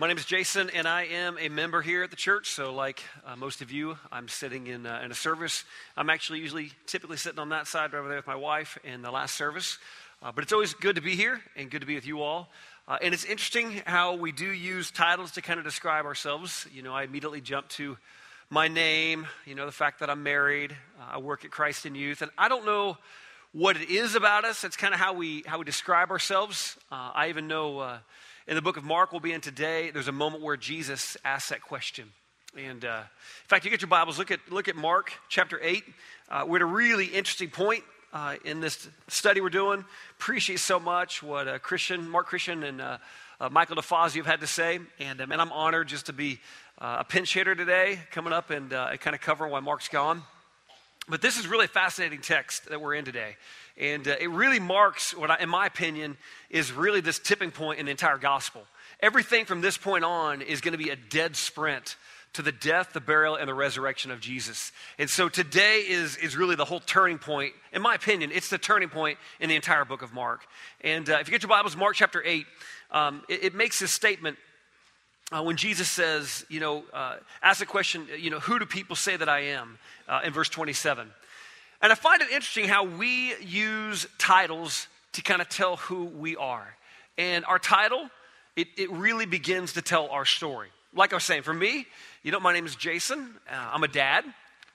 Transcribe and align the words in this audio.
My 0.00 0.08
name 0.08 0.18
is 0.18 0.24
Jason, 0.24 0.70
and 0.70 0.88
I 0.88 1.04
am 1.04 1.38
a 1.38 1.48
member 1.48 1.80
here 1.80 2.02
at 2.02 2.10
the 2.10 2.16
church. 2.16 2.50
So, 2.50 2.74
like 2.74 3.00
uh, 3.24 3.36
most 3.36 3.62
of 3.62 3.70
you, 3.70 3.96
I'm 4.10 4.26
sitting 4.26 4.66
in, 4.66 4.86
uh, 4.86 5.00
in 5.04 5.12
a 5.12 5.14
service. 5.14 5.62
I'm 5.96 6.10
actually 6.10 6.40
usually 6.40 6.72
typically 6.86 7.16
sitting 7.16 7.38
on 7.38 7.50
that 7.50 7.68
side 7.68 7.94
over 7.94 8.08
there 8.08 8.16
with 8.16 8.26
my 8.26 8.34
wife 8.34 8.76
in 8.82 9.02
the 9.02 9.12
last 9.12 9.36
service. 9.36 9.78
Uh, 10.20 10.32
but 10.32 10.42
it's 10.42 10.52
always 10.52 10.74
good 10.74 10.96
to 10.96 11.00
be 11.00 11.14
here 11.14 11.40
and 11.54 11.70
good 11.70 11.80
to 11.82 11.86
be 11.86 11.94
with 11.94 12.08
you 12.08 12.22
all. 12.22 12.50
Uh, 12.88 12.98
and 13.02 13.14
it's 13.14 13.24
interesting 13.24 13.82
how 13.86 14.16
we 14.16 14.32
do 14.32 14.46
use 14.46 14.90
titles 14.90 15.30
to 15.30 15.42
kind 15.42 15.60
of 15.60 15.64
describe 15.64 16.06
ourselves. 16.06 16.66
You 16.74 16.82
know, 16.82 16.92
I 16.92 17.04
immediately 17.04 17.40
jump 17.40 17.68
to 17.68 17.96
my 18.50 18.66
name, 18.66 19.28
you 19.46 19.54
know, 19.54 19.64
the 19.64 19.70
fact 19.70 20.00
that 20.00 20.10
I'm 20.10 20.24
married, 20.24 20.72
uh, 21.00 21.12
I 21.12 21.18
work 21.18 21.44
at 21.44 21.52
Christ 21.52 21.86
in 21.86 21.94
Youth, 21.94 22.20
and 22.20 22.32
I 22.36 22.48
don't 22.48 22.66
know 22.66 22.98
what 23.52 23.76
it 23.76 23.88
is 23.88 24.16
about 24.16 24.44
us. 24.44 24.64
It's 24.64 24.76
kind 24.76 24.92
of 24.92 24.98
how 24.98 25.12
we 25.12 25.44
how 25.46 25.58
we 25.58 25.64
describe 25.64 26.10
ourselves. 26.10 26.76
Uh, 26.90 27.12
I 27.14 27.28
even 27.28 27.46
know 27.46 28.00
in 28.46 28.56
the 28.56 28.62
book 28.62 28.76
of 28.76 28.84
Mark, 28.84 29.10
we'll 29.10 29.20
be 29.20 29.32
in 29.32 29.40
today, 29.40 29.90
there's 29.90 30.08
a 30.08 30.12
moment 30.12 30.42
where 30.42 30.56
Jesus 30.56 31.16
asks 31.24 31.48
that 31.48 31.62
question. 31.62 32.10
And 32.56 32.84
uh, 32.84 33.00
in 33.00 33.48
fact, 33.48 33.64
you 33.64 33.70
get 33.70 33.80
your 33.80 33.88
Bibles, 33.88 34.18
look 34.18 34.30
at, 34.30 34.40
look 34.50 34.68
at 34.68 34.76
Mark 34.76 35.12
chapter 35.30 35.58
8. 35.62 35.82
Uh, 36.28 36.44
we're 36.46 36.56
at 36.56 36.62
a 36.62 36.66
really 36.66 37.06
interesting 37.06 37.48
point 37.48 37.82
uh, 38.12 38.36
in 38.44 38.60
this 38.60 38.86
study 39.08 39.40
we're 39.40 39.48
doing. 39.48 39.82
Appreciate 40.18 40.60
so 40.60 40.78
much 40.78 41.22
what 41.22 41.48
uh, 41.48 41.58
Christian, 41.58 42.08
Mark 42.08 42.26
Christian 42.26 42.64
and 42.64 42.82
uh, 42.82 42.98
uh, 43.40 43.48
Michael 43.48 43.76
DeFazio 43.76 44.16
have 44.16 44.26
had 44.26 44.40
to 44.40 44.46
say. 44.46 44.78
And 45.00 45.26
man, 45.26 45.40
I'm 45.40 45.50
honored 45.50 45.88
just 45.88 46.06
to 46.06 46.12
be 46.12 46.38
a 46.78 47.02
pinch 47.02 47.32
hitter 47.32 47.54
today, 47.54 47.98
coming 48.10 48.34
up 48.34 48.50
and 48.50 48.70
kind 48.70 49.14
of 49.14 49.20
covering 49.22 49.52
why 49.52 49.60
Mark's 49.60 49.88
gone. 49.88 50.22
But 51.08 51.22
this 51.22 51.38
is 51.38 51.46
really 51.46 51.64
a 51.64 51.68
fascinating 51.68 52.20
text 52.20 52.68
that 52.68 52.80
we're 52.80 52.94
in 52.94 53.04
today. 53.04 53.36
And 53.78 54.06
uh, 54.06 54.14
it 54.20 54.30
really 54.30 54.60
marks 54.60 55.16
what, 55.16 55.30
I, 55.30 55.38
in 55.40 55.48
my 55.48 55.66
opinion, 55.66 56.16
is 56.50 56.72
really 56.72 57.00
this 57.00 57.18
tipping 57.18 57.50
point 57.50 57.80
in 57.80 57.86
the 57.86 57.90
entire 57.90 58.18
gospel. 58.18 58.62
Everything 59.00 59.44
from 59.44 59.60
this 59.60 59.76
point 59.76 60.04
on 60.04 60.42
is 60.42 60.60
going 60.60 60.72
to 60.72 60.78
be 60.78 60.90
a 60.90 60.96
dead 60.96 61.36
sprint 61.36 61.96
to 62.34 62.42
the 62.42 62.52
death, 62.52 62.92
the 62.92 63.00
burial, 63.00 63.36
and 63.36 63.48
the 63.48 63.54
resurrection 63.54 64.10
of 64.10 64.20
Jesus. 64.20 64.72
And 64.98 65.08
so 65.08 65.28
today 65.28 65.84
is, 65.88 66.16
is 66.16 66.36
really 66.36 66.56
the 66.56 66.64
whole 66.64 66.80
turning 66.80 67.18
point. 67.18 67.54
In 67.72 67.80
my 67.80 67.94
opinion, 67.94 68.30
it's 68.32 68.50
the 68.50 68.58
turning 68.58 68.88
point 68.88 69.18
in 69.40 69.48
the 69.48 69.56
entire 69.56 69.84
book 69.84 70.02
of 70.02 70.12
Mark. 70.12 70.44
And 70.80 71.08
uh, 71.08 71.18
if 71.20 71.28
you 71.28 71.32
get 71.32 71.42
your 71.42 71.48
Bibles, 71.48 71.76
Mark 71.76 71.94
chapter 71.94 72.22
8, 72.24 72.44
um, 72.90 73.22
it, 73.28 73.44
it, 73.44 73.54
makes 73.54 73.78
this 73.78 73.92
statement 73.92 74.36
uh, 75.30 75.42
when 75.42 75.56
Jesus 75.56 75.88
says, 75.88 76.44
you 76.48 76.60
know, 76.60 76.84
uh, 76.92 77.16
ask 77.42 77.60
the 77.60 77.66
question, 77.66 78.06
you 78.18 78.30
know, 78.30 78.40
who 78.40 78.58
do 78.58 78.66
people 78.66 78.96
say 78.96 79.16
that 79.16 79.28
I 79.28 79.40
am? 79.40 79.78
Uh, 80.08 80.20
in 80.24 80.32
verse 80.32 80.48
27. 80.48 81.08
And 81.84 81.92
I 81.92 81.96
find 81.96 82.22
it 82.22 82.30
interesting 82.30 82.66
how 82.66 82.84
we 82.84 83.34
use 83.42 84.06
titles 84.16 84.88
to 85.12 85.20
kind 85.20 85.42
of 85.42 85.50
tell 85.50 85.76
who 85.76 86.06
we 86.06 86.34
are. 86.34 86.66
And 87.18 87.44
our 87.44 87.58
title, 87.58 88.08
it, 88.56 88.68
it 88.78 88.90
really 88.90 89.26
begins 89.26 89.74
to 89.74 89.82
tell 89.82 90.08
our 90.08 90.24
story. 90.24 90.68
Like 90.94 91.12
I 91.12 91.16
was 91.16 91.24
saying, 91.24 91.42
for 91.42 91.52
me, 91.52 91.84
you 92.22 92.32
know, 92.32 92.40
my 92.40 92.54
name 92.54 92.64
is 92.64 92.74
Jason. 92.74 93.34
Uh, 93.46 93.70
I'm 93.70 93.84
a 93.84 93.88
dad. 93.88 94.24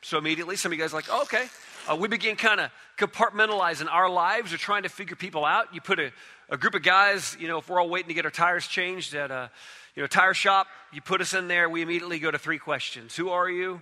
So 0.04 0.20
immediately, 0.20 0.56
some 0.56 0.72
of 0.72 0.78
you 0.78 0.84
guys 0.84 0.94
are 0.94 0.98
like, 0.98 1.08
oh, 1.10 1.24
okay. 1.24 1.48
Uh, 1.92 1.96
we 1.96 2.08
begin 2.08 2.36
kind 2.36 2.60
of 2.60 2.70
compartmentalizing 3.00 3.92
our 3.92 4.08
lives 4.08 4.54
or 4.54 4.58
trying 4.58 4.84
to 4.84 4.90
figure 4.90 5.16
people 5.16 5.46
out. 5.46 5.74
You 5.74 5.82
put 5.82 5.98
a, 6.00 6.12
a 6.52 6.58
group 6.58 6.76
of 6.76 6.84
guys, 6.84 7.36
you 7.40 7.48
know, 7.48 7.58
if 7.58 7.68
we're 7.70 7.82
all 7.82 7.90
waiting 7.90 8.10
to 8.10 8.14
get 8.14 8.26
our 8.26 8.32
tires 8.32 8.68
changed 8.68 9.16
at 9.16 9.32
a 9.32 9.50
you 9.96 10.04
know, 10.04 10.08
tire 10.08 10.36
shop, 10.36 10.68
you 10.94 11.02
put 11.02 11.22
us 11.22 11.34
in 11.34 11.48
there, 11.48 11.72
we 11.72 11.82
immediately 11.82 12.20
go 12.20 12.30
to 12.30 12.38
three 12.38 12.60
questions. 12.60 13.16
Who 13.16 13.30
are 13.30 13.50
you? 13.50 13.82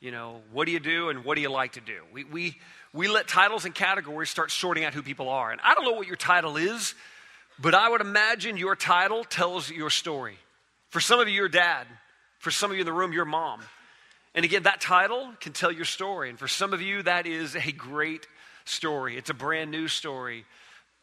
You 0.00 0.12
know, 0.12 0.42
what 0.52 0.66
do 0.66 0.72
you 0.72 0.78
do 0.78 1.08
and 1.08 1.24
what 1.24 1.34
do 1.34 1.40
you 1.40 1.50
like 1.50 1.72
to 1.72 1.80
do? 1.80 2.02
We, 2.12 2.24
we, 2.24 2.58
we 2.92 3.08
let 3.08 3.26
titles 3.26 3.64
and 3.64 3.74
categories 3.74 4.30
start 4.30 4.52
sorting 4.52 4.84
out 4.84 4.94
who 4.94 5.02
people 5.02 5.28
are. 5.28 5.50
And 5.50 5.60
I 5.62 5.74
don't 5.74 5.84
know 5.84 5.92
what 5.92 6.06
your 6.06 6.16
title 6.16 6.56
is, 6.56 6.94
but 7.58 7.74
I 7.74 7.88
would 7.88 8.00
imagine 8.00 8.56
your 8.56 8.76
title 8.76 9.24
tells 9.24 9.70
your 9.70 9.90
story. 9.90 10.38
For 10.90 11.00
some 11.00 11.18
of 11.18 11.28
you, 11.28 11.34
your 11.34 11.48
dad. 11.48 11.86
For 12.38 12.52
some 12.52 12.70
of 12.70 12.76
you 12.76 12.82
in 12.82 12.86
the 12.86 12.92
room, 12.92 13.12
your 13.12 13.24
mom. 13.24 13.60
And 14.34 14.44
again, 14.44 14.62
that 14.62 14.80
title 14.80 15.32
can 15.40 15.52
tell 15.52 15.72
your 15.72 15.84
story. 15.84 16.30
And 16.30 16.38
for 16.38 16.46
some 16.46 16.72
of 16.72 16.80
you, 16.80 17.02
that 17.02 17.26
is 17.26 17.56
a 17.56 17.72
great 17.72 18.28
story. 18.64 19.16
It's 19.16 19.30
a 19.30 19.34
brand 19.34 19.72
new 19.72 19.88
story. 19.88 20.44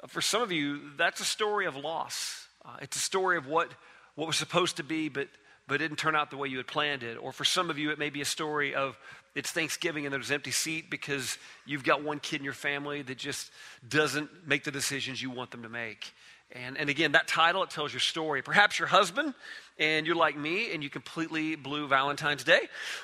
For 0.07 0.22
some 0.22 0.41
of 0.41 0.53
you, 0.53 0.79
that's 0.97 1.19
a 1.19 1.25
story 1.25 1.66
of 1.66 1.75
loss. 1.75 2.47
Uh, 2.63 2.78
it's 2.81 2.95
a 2.95 3.01
story 3.01 3.35
of 3.35 3.47
what, 3.47 3.69
what 4.16 4.28
was 4.28 4.38
supposed 4.38 4.78
to 4.78 4.84
be, 4.84 5.09
but 5.09 5.28
but 5.68 5.76
it 5.76 5.78
didn't 5.80 5.98
turn 5.98 6.16
out 6.16 6.30
the 6.30 6.38
way 6.38 6.48
you 6.48 6.58
had 6.58 6.68
planned 6.68 7.03
it. 7.03 7.18
Or 7.18 7.31
for 7.31 7.44
some 7.44 7.70
of 7.70 7.78
you, 7.78 7.92
it 7.92 8.00
may 8.00 8.09
be 8.09 8.22
a 8.22 8.26
story 8.26 8.76
of 8.76 8.98
it's 9.34 9.52
Thanksgiving 9.52 10.06
and 10.06 10.14
there's 10.14 10.30
an 10.30 10.36
empty 10.36 10.52
seat 10.52 10.90
because 10.90 11.38
you've 11.66 11.84
got 11.84 12.03
one 12.03 12.20
kid 12.20 12.38
in 12.38 12.44
your 12.46 12.53
family 12.53 13.02
that 13.02 13.18
just 13.18 13.52
doesn't 13.88 14.48
make 14.48 14.64
the 14.64 14.72
decisions 14.72 15.22
you 15.22 15.30
want 15.30 15.52
them 15.52 15.64
to 15.64 15.70
make. 15.70 16.14
And, 16.52 16.78
and 16.78 16.90
again, 16.90 17.14
that 17.14 17.28
title, 17.28 17.64
it 17.64 17.70
tells 17.70 17.92
your 17.92 18.00
story. 18.00 18.42
Perhaps 18.42 18.80
your 18.80 18.88
husband, 18.88 19.34
and 19.78 20.06
you're 20.06 20.16
like 20.16 20.38
me, 20.38 20.72
and 20.74 20.84
you 20.84 20.90
completely 20.90 21.56
blew 21.56 21.88
Valentine's 21.88 22.44
Day. 22.44 22.62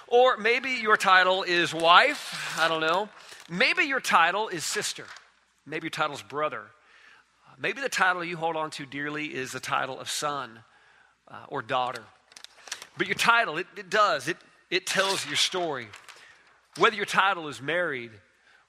Or 0.08 0.38
maybe 0.38 0.70
your 0.70 0.96
title 0.96 1.44
is 1.44 1.74
wife. 1.74 2.56
I 2.60 2.68
don't 2.68 2.82
know. 2.82 3.10
Maybe 3.50 3.84
your 3.84 4.00
title 4.00 4.48
is 4.48 4.64
sister. 4.64 5.06
Maybe 5.66 5.86
your 5.86 5.92
title 5.92 6.16
is 6.16 6.22
brother. 6.22 6.64
Maybe 7.60 7.82
the 7.82 7.90
title 7.90 8.24
you 8.24 8.38
hold 8.38 8.56
on 8.56 8.70
to 8.72 8.86
dearly 8.86 9.26
is 9.26 9.52
the 9.52 9.60
title 9.60 10.00
of 10.00 10.10
son 10.10 10.60
uh, 11.28 11.46
or 11.50 11.62
daughter. 11.62 12.04
But 12.98 13.08
your 13.08 13.16
title, 13.16 13.58
it, 13.58 13.68
it 13.78 13.90
does, 13.90 14.28
it, 14.28 14.38
it 14.70 14.86
tells 14.86 15.26
your 15.26 15.36
story. 15.36 15.88
Whether 16.78 16.96
your 16.96 17.06
title 17.06 17.48
is 17.48 17.62
married, 17.62 18.12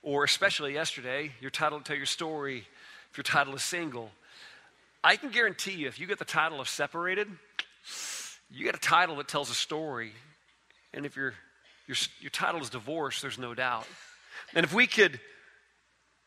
or 0.02 0.24
especially 0.24 0.74
yesterday, 0.74 1.32
your 1.40 1.50
title 1.50 1.78
will 1.78 1.84
tell 1.84 1.96
your 1.96 2.06
story 2.06 2.66
if 3.10 3.16
your 3.16 3.24
title 3.24 3.54
is 3.54 3.62
single. 3.62 4.10
I 5.04 5.16
can 5.16 5.30
guarantee 5.30 5.72
you, 5.72 5.88
if 5.88 5.98
you 5.98 6.06
get 6.06 6.18
the 6.18 6.24
title 6.24 6.60
of 6.60 6.68
separated, 6.68 7.28
you 8.50 8.64
get 8.64 8.74
a 8.74 8.80
title 8.80 9.16
that 9.16 9.28
tells 9.28 9.50
a 9.50 9.54
story. 9.54 10.12
And 10.94 11.06
if 11.06 11.16
your, 11.16 11.34
your, 11.86 11.96
your 12.20 12.30
title 12.30 12.60
is 12.60 12.70
divorced, 12.70 13.22
there's 13.22 13.38
no 13.38 13.54
doubt. 13.54 13.86
And 14.54 14.64
if 14.64 14.72
we 14.72 14.86
could 14.86 15.20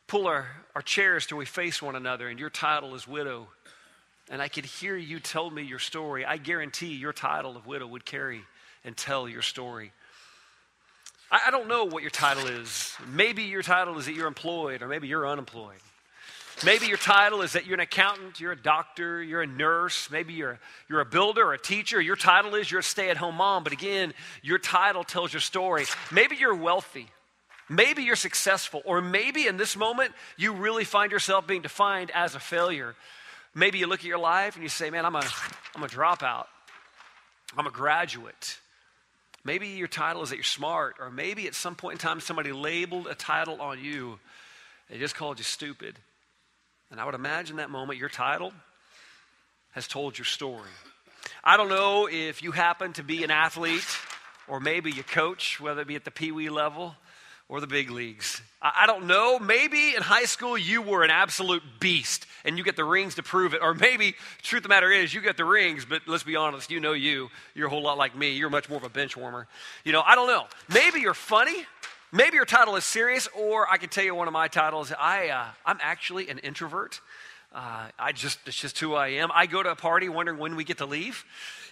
pull 0.08 0.28
our, 0.28 0.48
our 0.76 0.82
chairs 0.82 1.26
till 1.26 1.38
we 1.38 1.46
face 1.46 1.82
one 1.82 1.96
another, 1.96 2.28
and 2.28 2.40
your 2.40 2.50
title 2.50 2.96
is 2.96 3.08
widow, 3.08 3.48
and 4.30 4.42
I 4.42 4.48
could 4.48 4.66
hear 4.66 4.96
you 4.96 5.20
tell 5.20 5.50
me 5.50 5.64
your 5.64 5.80
story, 5.80 6.26
I 6.26 6.38
guarantee 6.38 6.94
your 6.96 7.14
title 7.14 7.56
of 7.56 7.66
widow 7.68 7.88
would 7.88 8.06
carry 8.06 8.42
and 8.84 8.96
tell 8.96 9.28
your 9.28 9.42
story. 9.42 9.92
I, 11.32 11.42
I 11.48 11.52
don't 11.52 11.68
know 11.68 11.86
what 11.86 12.02
your 12.02 12.12
title 12.12 12.48
is. 12.48 12.96
Maybe 13.08 13.44
your 13.44 13.62
title 13.62 13.98
is 13.98 14.06
that 14.06 14.14
you're 14.14 14.28
employed, 14.28 14.82
or 14.82 14.88
maybe 14.88 15.08
you're 15.08 15.28
unemployed. 15.28 15.80
Maybe 16.64 16.88
your 16.88 16.98
title 16.98 17.42
is 17.42 17.54
that 17.54 17.66
you're 17.66 17.74
an 17.74 17.82
accountant, 17.82 18.40
you're 18.40 18.54
a 18.54 18.62
doctor, 18.62 19.22
you're 19.22 19.42
a 19.42 19.48
nurse, 19.48 20.10
maybe 20.10 20.34
you're, 20.34 20.58
you're 20.88 21.02
a 21.02 21.06
builder 21.06 21.42
or 21.44 21.54
a 21.54 21.60
teacher. 21.60 22.00
Your 22.00 22.16
title 22.16 22.56
is 22.56 22.72
you're 22.72 22.80
a 22.80 22.84
stay 22.84 23.10
at 23.10 23.18
home 23.18 23.36
mom, 23.36 23.66
but 23.66 23.74
again, 23.74 24.14
your 24.42 24.58
title 24.58 25.04
tells 25.04 25.34
your 25.34 25.42
story. 25.42 25.84
Maybe 26.14 26.38
you're 26.38 26.56
wealthy, 26.56 27.08
maybe 27.68 28.04
you're 28.04 28.16
successful, 28.16 28.82
or 28.86 29.02
maybe 29.02 29.48
in 29.48 29.58
this 29.58 29.76
moment 29.76 30.14
you 30.38 30.54
really 30.54 30.86
find 30.86 31.12
yourself 31.12 31.46
being 31.46 31.62
defined 31.62 32.10
as 32.12 32.36
a 32.36 32.40
failure. 32.40 32.96
Maybe 33.58 33.80
you 33.80 33.88
look 33.88 34.02
at 34.02 34.06
your 34.06 34.20
life 34.20 34.56
and 34.56 34.64
you 34.64 34.70
say, 34.70 34.90
man, 34.90 35.06
I'm 35.06 35.16
a, 35.16 35.24
I'm 35.76 35.84
a 35.84 35.88
dropout. 35.88 36.48
I'm 37.58 37.66
a 37.66 37.72
graduate. 37.72 38.60
Maybe 39.46 39.70
your 39.70 39.88
title 39.88 40.24
is 40.24 40.30
that 40.30 40.36
you're 40.36 40.44
smart, 40.44 40.96
or 41.00 41.10
maybe 41.10 41.48
at 41.48 41.56
some 41.56 41.76
point 41.76 41.94
in 41.94 42.00
time 42.00 42.20
somebody 42.20 42.52
labeled 42.52 43.08
a 43.08 43.16
title 43.16 43.62
on 43.62 43.82
you. 43.82 44.20
They 44.90 44.98
just 44.98 45.16
called 45.16 45.38
you 45.38 45.46
stupid. 45.46 45.98
And 46.92 47.00
I 47.00 47.06
would 47.06 47.16
imagine 47.16 47.58
that 47.58 47.70
moment 47.70 47.98
your 47.98 48.10
title 48.10 48.52
has 49.72 49.88
told 49.88 50.18
your 50.18 50.26
story. 50.26 50.70
I 51.44 51.58
don't 51.58 51.70
know 51.70 52.10
if 52.12 52.44
you 52.44 52.52
happen 52.52 52.94
to 52.94 53.04
be 53.04 53.24
an 53.24 53.32
athlete 53.32 53.86
or 54.48 54.60
maybe 54.60 54.92
you 54.92 55.04
coach, 55.04 55.60
whether 55.62 55.82
it 55.82 55.88
be 55.88 55.96
at 55.96 56.04
the 56.04 56.12
pee 56.12 56.32
wee 56.32 56.50
level 56.50 56.96
or 57.48 57.62
the 57.62 57.68
big 57.68 57.92
leagues. 57.92 58.42
I 58.62 58.88
don't 58.88 59.06
know. 59.06 59.38
Maybe 59.38 59.96
in 59.96 60.02
high 60.02 60.26
school 60.26 60.58
you 60.58 60.82
were 60.82 61.04
an 61.04 61.12
absolute 61.12 61.62
beast 61.80 62.26
and 62.44 62.58
you 62.58 62.64
get 62.64 62.76
the 62.76 62.84
rings 62.84 63.16
to 63.16 63.24
prove 63.24 63.54
it. 63.54 63.62
Or 63.62 63.74
maybe, 63.74 64.16
truth 64.42 64.60
of 64.60 64.64
the 64.64 64.70
matter 64.70 64.92
is, 64.92 65.14
you 65.14 65.22
get 65.22 65.38
the 65.38 65.46
rings, 65.46 65.86
but 65.86 66.02
let's 66.08 66.24
be 66.24 66.36
honest, 66.36 66.72
you 66.72 66.80
know 66.80 66.94
you. 66.94 67.30
You're 67.54 67.68
a 67.68 67.70
whole 67.70 67.84
lot 67.84 67.98
like 67.98 68.16
me. 68.16 68.32
You're 68.32 68.50
much 68.50 68.70
more 68.70 68.78
of 68.78 68.84
a 68.84 68.90
bench 68.90 69.16
warmer. 69.16 69.48
You 69.84 69.92
know, 69.92 70.02
I 70.02 70.16
don't 70.16 70.28
know. 70.28 70.46
Maybe 70.74 71.02
you're 71.02 71.14
funny. 71.14 71.66
Maybe 72.12 72.36
your 72.36 72.46
title 72.46 72.76
is 72.76 72.86
serious, 72.86 73.28
or 73.36 73.70
I 73.70 73.78
can 73.78 73.90
tell 73.90 74.04
you 74.04 74.16
one 74.16 74.28
of 74.28 74.34
my 74.34 74.48
titles. 74.48 74.94
I, 74.98 75.30
uh, 75.30 75.48
I'm 75.66 75.80
actually 75.82 76.30
an 76.30 76.40
introvert. 76.40 77.02
Uh, 77.56 77.88
I 77.98 78.12
just, 78.12 78.38
it's 78.46 78.60
just 78.60 78.78
who 78.80 78.96
I 78.96 79.08
am. 79.08 79.30
I 79.34 79.46
go 79.46 79.64
to 79.64 79.72
a 79.72 79.76
party 79.78 80.10
wondering 80.10 80.38
when 80.38 80.58
we 80.58 80.66
get 80.66 80.80
to 80.80 80.86
leave. 80.86 81.24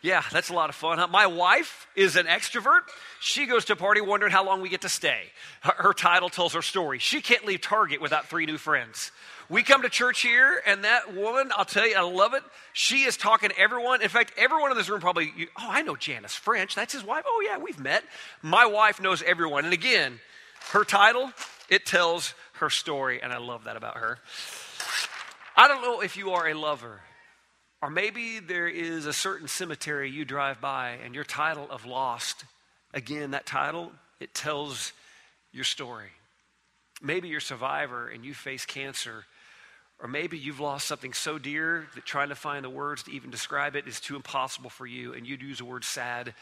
Yeah, 0.01 0.23
that's 0.31 0.49
a 0.49 0.53
lot 0.53 0.69
of 0.69 0.75
fun. 0.75 0.97
Huh? 0.97 1.07
My 1.07 1.27
wife 1.27 1.87
is 1.93 2.15
an 2.15 2.25
extrovert. 2.25 2.81
She 3.19 3.45
goes 3.45 3.65
to 3.65 3.73
a 3.73 3.75
party 3.75 3.99
wondering 3.99 4.31
how 4.31 4.45
long 4.45 4.61
we 4.61 4.69
get 4.69 4.81
to 4.81 4.89
stay. 4.89 5.23
Her, 5.59 5.73
her 5.77 5.93
title 5.93 6.29
tells 6.29 6.53
her 6.53 6.61
story. 6.61 6.99
She 6.99 7.19
can't 7.21 7.45
leave 7.45 7.59
Target 7.59 8.01
without 8.01 8.27
three 8.27 8.45
new 8.45 8.57
friends. 8.57 9.11
We 9.49 9.61
come 9.61 9.81
to 9.81 9.89
church 9.89 10.21
here, 10.21 10.61
and 10.65 10.85
that 10.85 11.13
woman, 11.15 11.51
I'll 11.53 11.65
tell 11.65 11.85
you, 11.85 11.97
I 11.97 12.01
love 12.01 12.33
it. 12.33 12.43
She 12.71 13.03
is 13.03 13.17
talking 13.17 13.49
to 13.49 13.59
everyone. 13.59 14.01
In 14.01 14.07
fact, 14.07 14.31
everyone 14.37 14.71
in 14.71 14.77
this 14.77 14.87
room 14.87 15.01
probably, 15.01 15.33
oh, 15.59 15.67
I 15.69 15.81
know 15.81 15.97
Jason 15.97 16.23
French. 16.29 16.75
That's 16.75 16.93
his 16.93 17.03
wife. 17.03 17.25
Oh, 17.27 17.43
yeah, 17.45 17.57
we've 17.57 17.79
met. 17.79 18.05
My 18.41 18.65
wife 18.65 19.01
knows 19.01 19.21
everyone. 19.21 19.65
And 19.65 19.73
again, 19.73 20.21
her 20.71 20.85
title, 20.85 21.33
it 21.69 21.85
tells 21.85 22.33
her 22.53 22.69
story, 22.69 23.21
and 23.21 23.33
I 23.33 23.37
love 23.37 23.65
that 23.65 23.75
about 23.75 23.97
her. 23.97 24.19
I 25.55 25.67
don't 25.67 25.81
know 25.81 26.01
if 26.01 26.17
you 26.17 26.31
are 26.31 26.47
a 26.47 26.53
lover, 26.53 27.01
or 27.81 27.89
maybe 27.89 28.39
there 28.39 28.67
is 28.67 29.05
a 29.05 29.13
certain 29.13 29.47
cemetery 29.47 30.09
you 30.09 30.25
drive 30.25 30.59
by, 30.59 30.97
and 31.03 31.13
your 31.13 31.23
title 31.23 31.67
of 31.69 31.85
Lost, 31.85 32.45
again, 32.93 33.31
that 33.31 33.45
title, 33.45 33.91
it 34.19 34.33
tells 34.33 34.93
your 35.51 35.63
story. 35.63 36.09
Maybe 37.01 37.27
you're 37.27 37.39
a 37.39 37.41
survivor 37.41 38.07
and 38.07 38.23
you 38.25 38.33
face 38.33 38.65
cancer 38.65 39.25
or 40.03 40.09
maybe 40.09 40.37
you've 40.37 40.59
lost 40.59 40.85
something 40.85 41.13
so 41.13 41.37
dear 41.37 41.87
that 41.95 42.05
trying 42.05 42.27
to 42.27 42.35
find 42.35 42.65
the 42.65 42.69
words 42.69 43.03
to 43.03 43.11
even 43.11 43.29
describe 43.29 43.77
it 43.77 43.87
is 43.87 44.01
too 44.01 44.17
impossible 44.17 44.69
for 44.69 44.85
you, 44.85 45.13
and 45.13 45.25
you'd 45.25 45.41
use 45.41 45.59
the 45.59 45.65
word 45.65 45.85
sad 45.85 46.33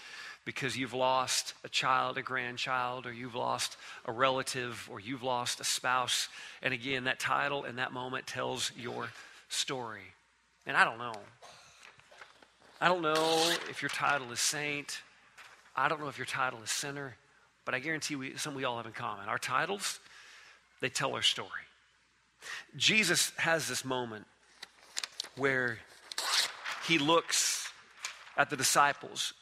because 0.46 0.76
you've 0.76 0.94
lost 0.94 1.54
a 1.64 1.70
child, 1.70 2.18
a 2.18 2.22
grandchild, 2.22 3.06
or 3.06 3.14
you've 3.14 3.36
lost 3.36 3.78
a 4.06 4.12
relative, 4.12 4.88
or 4.92 5.00
you've 5.00 5.24
lost 5.24 5.60
a 5.60 5.64
spouse. 5.64 6.30
And 6.62 6.74
again, 6.74 7.04
that 7.04 7.20
title 7.20 7.64
in 7.64 7.76
that 7.76 7.94
moment 7.94 8.28
tells 8.28 8.72
your 8.76 9.10
story. 9.50 10.02
And 10.66 10.76
I 10.76 10.84
don't 10.84 10.98
know. 10.98 11.14
I 12.80 12.88
don't 12.88 13.02
know 13.02 13.54
if 13.70 13.82
your 13.82 13.90
title 13.90 14.32
is 14.32 14.40
saint. 14.40 15.02
I 15.76 15.88
don't 15.88 16.00
know 16.00 16.08
if 16.08 16.18
your 16.18 16.26
title 16.26 16.60
is 16.64 16.72
sinner. 16.72 17.16
But 17.64 17.76
I 17.76 17.80
guarantee 17.80 18.16
we, 18.16 18.36
something 18.38 18.58
we 18.58 18.64
all 18.64 18.78
have 18.78 18.88
in 18.88 18.92
common. 18.92 19.30
Our 19.30 19.38
titles, 19.38 20.00
they 20.80 20.90
tell 20.90 21.14
our 21.14 21.22
story. 21.22 21.50
Jesus 22.76 23.32
has 23.38 23.68
this 23.68 23.86
moment 23.86 24.26
where 25.36 25.78
he 26.88 26.98
looks 26.98 27.70
at 28.36 28.50
the 28.50 28.58
disciples 28.58 29.34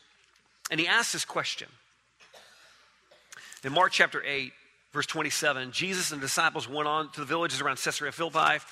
and 0.70 0.80
he 0.80 0.88
asks 0.88 1.14
this 1.14 1.26
question. 1.26 1.68
In 3.64 3.74
Mark 3.74 3.92
chapter 3.92 4.24
8, 4.24 4.54
verse 4.94 5.06
27, 5.06 5.72
Jesus 5.72 6.12
and 6.12 6.22
the 6.22 6.26
disciples 6.26 6.70
went 6.70 6.88
on 6.88 7.12
to 7.12 7.20
the 7.20 7.26
villages 7.26 7.62
around 7.62 7.78
Caesarea 7.78 8.12
Philippi. 8.12 8.64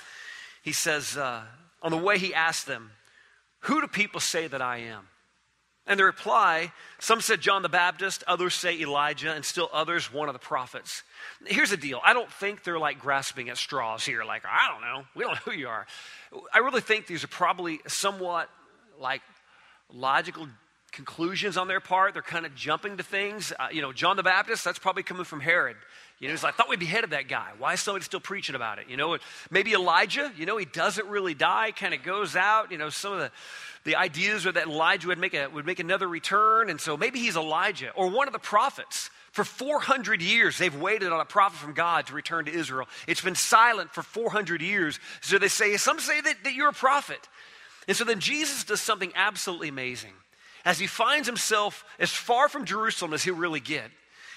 He 0.63 0.71
says, 0.71 1.17
uh, 1.17 1.41
on 1.81 1.91
the 1.91 1.97
way, 1.97 2.17
he 2.17 2.33
asked 2.33 2.67
them, 2.67 2.91
Who 3.61 3.81
do 3.81 3.88
people 3.88 4.19
say 4.19 4.47
that 4.47 4.61
I 4.61 4.77
am? 4.77 5.07
And 5.88 5.97
the 5.97 6.03
reply, 6.03 6.73
some 6.99 7.21
said 7.21 7.39
John 7.39 7.61
the 7.61 7.69
Baptist, 7.69 8.21
others 8.27 8.53
say 8.53 8.77
Elijah, 8.81 9.31
and 9.31 9.45
still 9.45 9.69
others 9.71 10.11
one 10.11 10.27
of 10.27 10.33
the 10.33 10.39
prophets. 10.39 11.01
Here's 11.45 11.69
the 11.69 11.77
deal 11.77 12.01
I 12.03 12.13
don't 12.13 12.31
think 12.31 12.63
they're 12.63 12.79
like 12.79 12.99
grasping 12.99 13.49
at 13.49 13.57
straws 13.57 14.05
here, 14.05 14.25
like, 14.25 14.44
I 14.45 14.69
don't 14.71 14.81
know, 14.81 15.07
we 15.15 15.23
don't 15.23 15.35
know 15.35 15.51
who 15.51 15.57
you 15.57 15.69
are. 15.69 15.88
I 16.53 16.59
really 16.59 16.81
think 16.81 17.07
these 17.07 17.23
are 17.23 17.29
probably 17.29 17.79
somewhat 17.88 18.49
like 18.99 19.21
logical 19.94 20.47
conclusions 20.97 21.57
on 21.57 21.67
their 21.67 21.79
part. 21.79 22.13
They're 22.13 22.23
kind 22.23 22.45
of 22.45 22.55
jumping 22.55 22.97
to 22.97 23.03
things. 23.03 23.53
Uh, 23.57 23.67
you 23.71 23.83
know, 23.83 23.94
John 23.94 24.17
the 24.17 24.23
Baptist, 24.23 24.65
that's 24.65 24.79
probably 24.79 25.03
coming 25.03 25.23
from 25.25 25.39
Herod. 25.39 25.77
You 26.19 26.27
know, 26.27 26.33
he's 26.33 26.41
like, 26.41 26.55
I 26.55 26.57
thought 26.57 26.69
we 26.69 26.75
beheaded 26.75 27.11
that 27.11 27.27
guy. 27.27 27.51
Why 27.59 27.73
is 27.73 27.81
somebody 27.81 28.03
still 28.03 28.19
preaching 28.19 28.55
about 28.55 28.79
it? 28.79 28.89
You 28.89 28.97
know, 28.97 29.15
maybe 29.51 29.73
Elijah, 29.73 30.33
you 30.35 30.47
know, 30.47 30.57
he 30.57 30.65
doesn't 30.65 31.07
really 31.07 31.35
die, 31.35 31.71
kind 31.71 31.94
of 31.94 32.01
goes 32.01 32.35
out. 32.35 32.71
You 32.71 32.79
know, 32.79 32.89
some 32.89 33.13
of 33.13 33.19
the 33.19 33.31
the 33.83 33.95
ideas 33.95 34.45
are 34.45 34.51
that 34.51 34.65
Elijah 34.67 35.07
would 35.07 35.17
make, 35.17 35.33
a, 35.33 35.47
would 35.47 35.65
make 35.65 35.79
another 35.79 36.09
return, 36.09 36.69
and 36.69 36.81
so 36.81 36.97
maybe 36.97 37.19
he's 37.19 37.38
Elijah 37.38 37.91
or 37.91 38.09
one 38.09 38.27
of 38.27 38.33
the 38.33 38.39
prophets. 38.39 39.09
For 39.31 39.45
400 39.45 40.21
years, 40.21 40.57
they've 40.57 40.75
waited 40.75 41.11
on 41.13 41.21
a 41.21 41.25
prophet 41.25 41.57
from 41.59 41.73
God 41.73 42.07
to 42.07 42.13
return 42.13 42.45
to 42.45 42.51
Israel. 42.51 42.88
It's 43.07 43.21
been 43.21 43.35
silent 43.35 43.94
for 43.94 44.01
400 44.01 44.61
years. 44.63 44.99
So 45.21 45.38
they 45.38 45.47
say, 45.47 45.77
some 45.77 45.99
say 45.99 46.19
that, 46.19 46.44
that 46.44 46.53
you're 46.53 46.69
a 46.69 46.73
prophet. 46.73 47.19
And 47.88 47.95
so 47.95 48.03
then 48.03 48.19
Jesus 48.19 48.63
does 48.63 48.81
something 48.81 49.11
absolutely 49.15 49.69
amazing. 49.69 50.13
As 50.68 50.80
he 50.80 50.86
finds 50.86 51.30
himself 51.30 51.86
as 51.98 52.12
far 52.12 52.50
from 52.50 52.66
Jerusalem 52.66 53.14
as 53.14 53.24
he'll 53.24 53.36
really 53.36 53.62
get, 53.62 53.90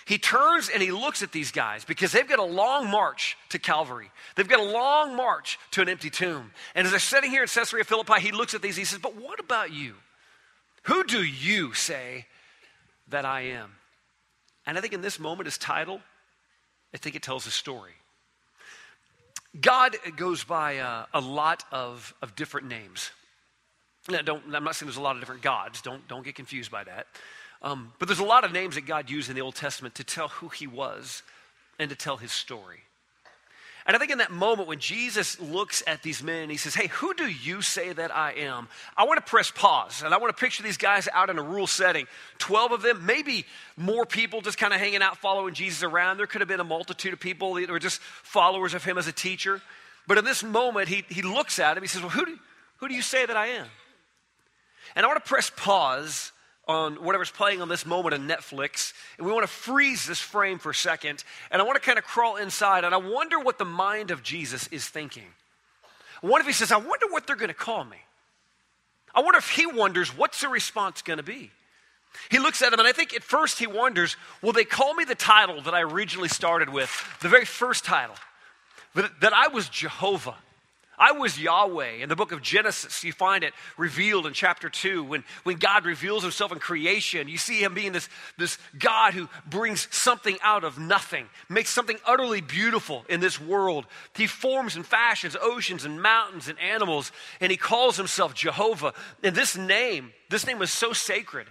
he 0.07 0.17
turns 0.17 0.69
and 0.69 0.81
he 0.81 0.93
looks 0.93 1.25
at 1.25 1.33
these 1.33 1.51
guys 1.51 1.85
because 1.85 2.13
they've 2.13 2.29
got 2.29 2.39
a 2.39 2.45
long 2.45 2.89
march 2.89 3.37
to 3.49 3.59
Calvary. 3.59 4.13
They've 4.37 4.47
got 4.47 4.61
a 4.61 4.71
long 4.71 5.17
march 5.17 5.59
to 5.73 5.83
an 5.83 5.89
empty 5.89 6.09
tomb. 6.09 6.53
And 6.77 6.85
as 6.85 6.93
they're 6.93 7.01
sitting 7.01 7.31
here 7.31 7.43
in 7.43 7.49
Caesarea 7.49 7.83
Philippi, 7.83 8.21
he 8.21 8.31
looks 8.31 8.55
at 8.55 8.63
these. 8.63 8.77
He 8.77 8.85
says, 8.85 9.01
But 9.01 9.17
what 9.17 9.41
about 9.41 9.73
you? 9.73 9.95
Who 10.85 11.03
do 11.03 11.21
you 11.21 11.75
say 11.75 12.27
that 13.09 13.25
I 13.25 13.41
am? 13.41 13.73
And 14.67 14.79
I 14.79 14.81
think 14.81 14.93
in 14.93 15.01
this 15.01 15.19
moment, 15.19 15.49
his 15.49 15.59
title, 15.59 16.01
I 16.95 16.99
think 16.99 17.17
it 17.17 17.25
tells 17.25 17.49
a 17.49 17.51
story. 17.51 17.95
God 19.61 19.97
goes 20.15 20.45
by 20.45 20.79
uh, 20.79 21.07
a 21.13 21.21
lot 21.21 21.65
of, 21.73 22.15
of 22.23 22.37
different 22.37 22.69
names. 22.69 23.11
Now, 24.11 24.23
don't, 24.23 24.43
I'm 24.55 24.65
not 24.65 24.77
saying 24.77 24.89
there's 24.89 24.97
a 24.97 25.03
lot 25.03 25.17
of 25.17 25.21
different 25.21 25.43
gods. 25.43 25.83
Don't, 25.83 26.07
don't 26.09 26.25
get 26.25 26.35
confused 26.35 26.71
by 26.71 26.85
that. 26.85 27.07
Um, 27.63 27.93
but 27.99 28.09
there's 28.09 28.21
a 28.21 28.25
lot 28.25 28.45
of 28.45 28.53
names 28.53 28.75
that 28.77 28.87
God 28.87 29.11
used 29.11 29.29
in 29.29 29.37
the 29.37 29.43
Old 29.43 29.55
Testament 29.55 29.95
to 29.97 30.05
tell 30.05 30.29
who 30.29 30.49
he 30.49 30.67
was 30.67 31.23
and 31.79 31.91
to 31.91 31.97
tell 31.97 32.17
his 32.17 32.33
story. 32.33 32.81
And 33.87 33.97
I 33.97 33.99
think 33.99 34.13
in 34.13 34.19
that 34.19 34.31
moment 34.31 34.69
when 34.69 34.79
Jesus 34.79 35.41
looks 35.41 35.83
at 35.87 36.03
these 36.03 36.23
men 36.23 36.43
and 36.43 36.51
he 36.51 36.57
says, 36.57 36.75
Hey, 36.75 36.89
who 36.89 37.15
do 37.15 37.27
you 37.27 37.63
say 37.63 37.93
that 37.93 38.15
I 38.15 38.33
am? 38.35 38.69
I 38.97 39.05
want 39.05 39.25
to 39.25 39.29
press 39.29 39.51
pause 39.51 40.03
and 40.03 40.15
I 40.15 40.19
want 40.19 40.37
to 40.37 40.41
picture 40.41 40.63
these 40.63 40.77
guys 40.77 41.09
out 41.13 41.31
in 41.31 41.39
a 41.39 41.43
rural 41.43 41.67
setting. 41.67 42.07
12 42.39 42.73
of 42.73 42.83
them, 42.83 43.05
maybe 43.07 43.47
more 43.77 44.05
people 44.05 44.43
just 44.43 44.59
kind 44.59 44.75
of 44.75 44.81
hanging 44.81 45.03
out, 45.03 45.17
following 45.17 45.55
Jesus 45.55 45.83
around. 45.83 46.19
There 46.19 46.27
could 46.27 46.41
have 46.41 46.49
been 46.49 46.61
a 46.61 46.65
multitude 46.65 47.13
of 47.13 47.21
people 47.21 47.55
that 47.55 47.71
were 47.71 47.79
just 47.79 48.01
followers 48.01 48.75
of 48.75 48.85
him 48.85 48.99
as 48.99 49.07
a 49.07 49.13
teacher. 49.13 49.63
But 50.07 50.19
in 50.19 50.25
this 50.25 50.45
moment, 50.45 50.89
he, 50.89 51.05
he 51.09 51.23
looks 51.23 51.59
at 51.59 51.77
him. 51.77 51.83
He 51.83 51.89
says, 51.89 52.03
Well, 52.03 52.11
who 52.11 52.27
do, 52.27 52.39
who 52.77 52.89
do 52.89 52.95
you 52.95 53.03
say 53.03 53.25
that 53.27 53.37
I 53.37 53.47
am? 53.49 53.67
And 54.97 55.05
I 55.05 55.09
want 55.09 55.23
to 55.23 55.29
press 55.29 55.51
pause 55.55 56.33
on 56.69 57.03
whatever's 57.03 57.31
playing 57.31 57.61
on 57.61 57.69
this 57.69 57.85
moment 57.85 58.15
on 58.15 58.29
Netflix, 58.29 58.93
and 59.19 59.27
we 59.27 59.33
want 59.33 59.43
to 59.43 59.53
freeze 59.53 60.07
this 60.07 60.21
frame 60.21 60.59
for 60.59 60.71
a 60.71 60.75
second, 60.75 61.25
and 61.51 61.61
I 61.61 61.65
want 61.65 61.75
to 61.77 61.85
kind 61.85 61.99
of 61.99 62.05
crawl 62.05 62.37
inside, 62.37 62.85
and 62.85 62.95
I 62.95 62.99
wonder 62.99 63.41
what 63.41 63.59
the 63.59 63.65
mind 63.65 64.13
of 64.13 64.23
Jesus 64.23 64.69
is 64.69 64.87
thinking. 64.87 65.27
What 66.21 66.41
if 66.41 66.47
he 66.47 66.53
says, 66.53 66.71
I 66.71 66.77
wonder 66.77 67.07
what 67.09 67.27
they're 67.27 67.35
going 67.35 67.49
to 67.49 67.55
call 67.55 67.85
me? 67.85 67.97
I 69.15 69.21
wonder 69.21 69.39
if 69.39 69.51
he 69.51 69.67
wonders, 69.67 70.17
what's 70.17 70.41
the 70.41 70.49
response 70.49 71.03
going 71.03 71.17
to 71.17 71.25
be? 71.25 71.51
He 72.31 72.39
looks 72.39 72.63
at 72.63 72.73
him, 72.73 72.79
and 72.79 72.89
I 72.89 72.93
think 72.93 73.15
at 73.15 73.25
first 73.25 73.59
he 73.59 73.67
wonders, 73.67 74.17
will 74.43 74.53
they 74.53 74.65
call 74.65 74.95
me 74.95 75.05
the 75.05 75.15
title 75.15 75.61
that 75.63 75.75
I 75.75 75.83
originally 75.83 76.29
started 76.29 76.69
with, 76.69 76.91
the 77.21 77.29
very 77.29 77.45
first 77.45 77.85
title, 77.85 78.17
that, 78.95 79.21
that 79.21 79.33
I 79.33 79.49
was 79.49 79.69
Jehovah? 79.69 80.37
I 81.01 81.13
was 81.13 81.41
Yahweh. 81.41 82.03
In 82.03 82.11
the 82.11 82.15
book 82.15 82.31
of 82.31 82.43
Genesis, 82.43 83.03
you 83.03 83.13
find 83.13 83.43
it 83.43 83.55
revealed 83.79 84.27
in 84.27 84.35
chapter 84.35 84.69
2 84.69 85.03
when, 85.03 85.25
when 85.45 85.57
God 85.57 85.87
reveals 85.87 86.23
himself 86.23 86.53
in 86.53 86.59
creation. 86.59 87.27
You 87.27 87.39
see 87.39 87.63
him 87.63 87.73
being 87.73 87.93
this, 87.93 88.11
this 88.37 88.59
God 88.79 89.15
who 89.15 89.31
brings 89.49 89.89
something 89.91 90.37
out 90.43 90.63
of 90.63 90.79
nothing, 90.79 91.27
makes 91.49 91.71
something 91.71 91.97
utterly 92.07 92.43
beautiful 92.43 93.07
in 93.09 93.21
this 93.21 93.41
world. 93.41 93.87
He 94.15 94.27
forms 94.27 94.77
and 94.77 94.85
fashions 94.85 95.37
oceans 95.41 95.87
and 95.87 96.03
mountains 96.03 96.49
and 96.49 96.59
animals, 96.59 97.13
and 97.41 97.51
he 97.51 97.57
calls 97.57 97.97
himself 97.97 98.35
Jehovah. 98.35 98.93
And 99.23 99.35
this 99.35 99.57
name, 99.57 100.13
this 100.29 100.47
name 100.47 100.59
was 100.59 100.71
so 100.71 100.93
sacred 100.93 101.47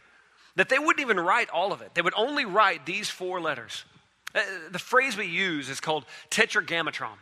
that 0.57 0.69
they 0.69 0.77
wouldn't 0.77 0.99
even 0.99 1.19
write 1.19 1.49
all 1.49 1.73
of 1.73 1.81
it, 1.81 1.95
they 1.95 2.03
would 2.03 2.13
only 2.15 2.45
write 2.45 2.85
these 2.85 3.09
four 3.09 3.41
letters. 3.41 3.83
Uh, 4.35 4.41
the 4.71 4.77
phrase 4.77 5.17
we 5.17 5.25
use 5.25 5.69
is 5.69 5.79
called 5.79 6.05
tetragrammaton. 6.29 7.17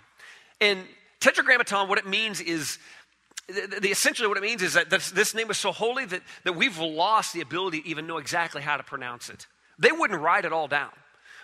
And 0.59 0.79
Tetragrammaton, 1.19 1.87
what 1.87 1.97
it 1.97 2.07
means 2.07 2.41
is, 2.41 2.77
the, 3.47 3.79
the, 3.81 3.89
essentially 3.89 4.27
what 4.27 4.37
it 4.37 4.43
means 4.43 4.61
is 4.61 4.73
that 4.73 4.89
this, 4.89 5.11
this 5.11 5.33
name 5.33 5.49
is 5.49 5.57
so 5.57 5.71
holy 5.71 6.05
that, 6.05 6.21
that 6.43 6.55
we've 6.55 6.77
lost 6.77 7.33
the 7.33 7.41
ability 7.41 7.81
to 7.81 7.87
even 7.87 8.07
know 8.07 8.17
exactly 8.17 8.61
how 8.61 8.77
to 8.77 8.83
pronounce 8.83 9.29
it. 9.29 9.47
They 9.79 9.91
wouldn't 9.91 10.19
write 10.19 10.45
it 10.45 10.53
all 10.53 10.67
down. 10.67 10.91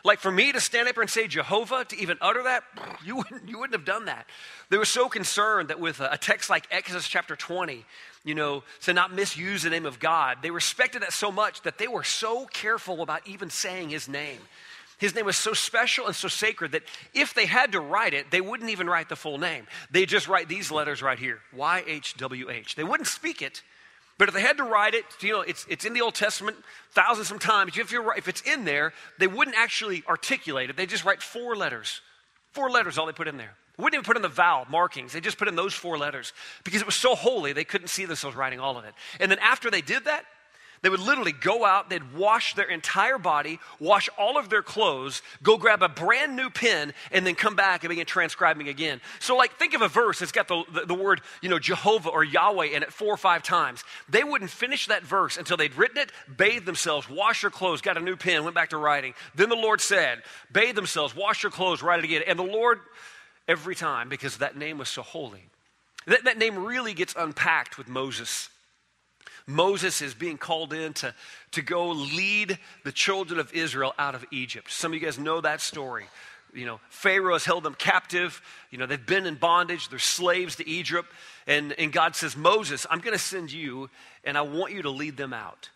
Like 0.06 0.20
for 0.20 0.32
me 0.32 0.52
to 0.52 0.60
stand 0.60 0.90
up 0.90 0.98
and 0.98 1.10
say 1.10 1.28
Jehovah, 1.28 1.86
to 1.86 1.98
even 1.98 2.18
utter 2.20 2.44
that, 2.44 2.64
you 3.06 3.16
wouldn't, 3.18 3.48
you 3.48 3.58
wouldn't 3.58 3.78
have 3.78 3.86
done 3.86 4.06
that. 4.06 4.28
They 4.70 4.78
were 4.78 4.86
so 4.86 5.08
concerned 5.08 5.70
that 5.70 5.80
with 5.80 6.02
a 6.02 6.18
text 6.18 6.50
like 6.50 6.68
Exodus 6.72 7.08
chapter 7.08 7.36
20, 7.36 7.86
you 8.26 8.36
know, 8.36 8.64
to 8.82 8.94
not 8.94 9.14
misuse 9.14 9.64
the 9.64 9.70
name 9.70 9.86
of 9.86 10.00
God, 10.00 10.40
they 10.42 10.52
respected 10.52 11.02
that 11.04 11.14
so 11.14 11.32
much 11.32 11.62
that 11.62 11.78
they 11.78 11.88
were 11.88 12.04
so 12.04 12.46
careful 12.46 13.02
about 13.02 13.28
even 13.28 13.50
saying 13.50 13.90
his 13.90 14.10
name. 14.10 14.40
His 15.04 15.14
name 15.14 15.26
was 15.26 15.36
so 15.36 15.54
special 15.54 16.08
and 16.08 16.16
so 16.16 16.30
sacred 16.30 16.72
that 16.72 16.84
if 17.14 17.34
they 17.34 17.46
had 17.46 17.74
to 17.74 17.82
write 17.82 18.14
it, 18.14 18.32
they 18.32 18.40
wouldn't 18.40 18.70
even 18.70 18.88
write 18.88 19.10
the 19.10 19.18
full 19.18 19.38
name. 19.38 19.68
They 19.92 20.06
just 20.06 20.30
write 20.30 20.48
these 20.48 20.72
letters 20.72 21.02
right 21.02 21.20
here 21.20 21.40
YHWH. 21.54 22.76
They 22.76 22.86
wouldn't 22.86 23.08
speak 23.08 23.42
it, 23.42 23.64
but 24.18 24.30
if 24.30 24.34
they 24.34 24.40
had 24.40 24.56
to 24.58 24.64
write 24.64 24.94
it, 24.94 25.04
you 25.20 25.34
know, 25.34 25.42
it's, 25.42 25.66
it's 25.70 25.84
in 25.84 25.94
the 25.94 26.00
Old 26.00 26.16
Testament 26.16 26.56
thousands 26.92 27.32
of 27.32 27.42
times. 27.42 27.78
If, 27.78 27.92
you're, 27.92 28.16
if 28.16 28.30
it's 28.30 28.40
in 28.44 28.64
there, 28.64 28.94
they 29.20 29.28
wouldn't 29.28 29.58
actually 29.58 30.04
articulate 30.08 30.70
it. 30.70 30.78
They 30.78 30.86
just 30.86 31.04
write 31.04 31.22
four 31.22 31.58
letters 31.58 32.00
Four 32.54 32.70
letters, 32.70 33.00
all 33.00 33.08
they 33.08 33.14
put 33.14 33.28
in 33.28 33.38
there. 33.38 33.56
Wouldn't 33.78 33.96
even 33.96 34.06
put 34.06 34.16
in 34.16 34.22
the 34.22 34.30
vowel 34.30 34.68
markings. 34.70 35.12
They 35.12 35.20
just 35.22 35.40
put 35.40 35.48
in 35.48 35.56
those 35.56 35.74
four 35.74 35.98
letters 35.98 36.32
because 36.64 36.82
it 36.82 36.86
was 36.86 36.96
so 36.96 37.16
holy 37.16 37.52
they 37.52 37.64
couldn't 37.64 37.88
see 37.88 38.06
themselves 38.06 38.38
writing 38.38 38.60
all 38.60 38.78
of 38.78 38.86
it. 38.86 38.94
And 39.20 39.32
then 39.32 39.40
after 39.40 39.72
they 39.72 39.82
did 39.82 40.06
that, 40.06 40.24
they 40.84 40.90
would 40.90 41.00
literally 41.00 41.32
go 41.32 41.64
out, 41.64 41.90
they'd 41.90 42.14
wash 42.14 42.56
their 42.56 42.70
entire 42.70 43.18
body, 43.18 43.60
wash 43.80 44.10
all 44.18 44.38
of 44.38 44.50
their 44.50 44.62
clothes, 44.62 45.22
go 45.42 45.58
grab 45.58 45.82
a 45.82 45.88
brand 45.88 46.36
new 46.36 46.50
pen, 46.50 46.94
and 47.10 47.26
then 47.26 47.36
come 47.36 47.56
back 47.56 47.84
and 47.84 47.90
begin 47.90 48.06
transcribing 48.06 48.68
again. 48.68 49.00
So, 49.20 49.38
like, 49.38 49.58
think 49.58 49.74
of 49.76 49.82
a 49.82 49.88
verse 49.88 50.20
that's 50.20 50.34
got 50.34 50.50
the, 50.50 50.64
the, 50.74 50.86
the, 50.88 50.94
word, 50.94 51.22
you 51.42 51.48
know, 51.48 51.58
Jehovah 51.58 52.10
or 52.10 52.26
Yahweh 52.26 52.66
in 52.66 52.84
it 52.84 52.92
four 52.92 53.08
or 53.08 53.18
five 53.18 53.44
times. 53.44 53.86
They 54.10 54.26
wouldn't 54.26 54.52
finish 54.52 54.88
that 54.88 55.04
verse 55.04 55.38
until 55.38 55.56
they'd 55.56 55.74
written 55.76 56.00
it, 56.00 56.12
bathed 56.36 56.66
themselves, 56.66 57.10
washed 57.10 57.44
their 57.44 57.50
clothes, 57.50 57.80
got 57.80 57.96
a 57.96 58.02
new 58.02 58.18
pen, 58.18 58.44
went 58.44 58.54
back 58.54 58.72
to 58.72 58.78
writing. 58.78 59.14
Then 59.36 59.48
the 59.48 59.56
Lord 59.56 59.80
said, 59.80 60.22
bathe 60.52 60.76
themselves, 60.76 61.16
wash 61.16 61.44
your 61.44 61.52
clothes, 61.52 61.82
write 61.82 62.00
it 62.00 62.06
again. 62.06 62.24
And 62.28 62.38
the 62.38 62.44
Lord, 62.44 62.82
every 63.48 63.76
time, 63.76 64.10
because 64.10 64.40
that 64.40 64.58
name 64.58 64.80
was 64.80 64.90
so 64.90 65.02
holy, 65.02 65.46
that, 66.08 66.26
that 66.26 66.38
name 66.38 66.66
really 66.66 66.94
gets 66.94 67.16
unpacked 67.18 67.78
with 67.78 67.88
Moses. 67.88 68.50
Moses 69.46 70.02
is 70.02 70.14
being 70.14 70.38
called 70.38 70.74
in 70.74 70.94
to, 70.94 71.14
to 71.52 71.62
go 71.62 71.90
lead 71.90 72.58
the 72.84 72.92
children 72.92 73.40
of 73.40 73.54
Israel 73.54 73.94
out 74.00 74.16
of 74.16 74.26
Egypt. 74.32 74.72
Some 74.72 74.92
of 74.92 75.00
you 75.00 75.06
guys 75.06 75.20
know 75.20 75.42
that 75.42 75.62
story. 75.62 76.06
You 76.54 76.66
know, 76.66 76.80
Pharaoh 76.90 77.34
has 77.34 77.46
held 77.46 77.64
them 77.64 77.76
captive. 77.76 78.42
You 78.70 78.78
know, 78.78 78.86
they've 78.86 79.04
been 79.04 79.26
in 79.26 79.36
bondage. 79.36 79.90
They're 79.90 80.00
slaves 80.00 80.56
to 80.58 80.68
Egypt. 80.68 81.10
And, 81.48 81.74
and 81.74 81.92
God 81.92 82.16
says, 82.16 82.38
Moses, 82.38 82.86
I'm 82.90 83.00
going 83.00 83.18
to 83.18 83.24
send 83.24 83.52
you, 83.52 83.90
and 84.24 84.38
I 84.38 84.42
want 84.42 84.72
you 84.72 84.84
to 84.84 84.90
lead 84.90 85.18
them 85.18 85.34
out. 85.34 85.70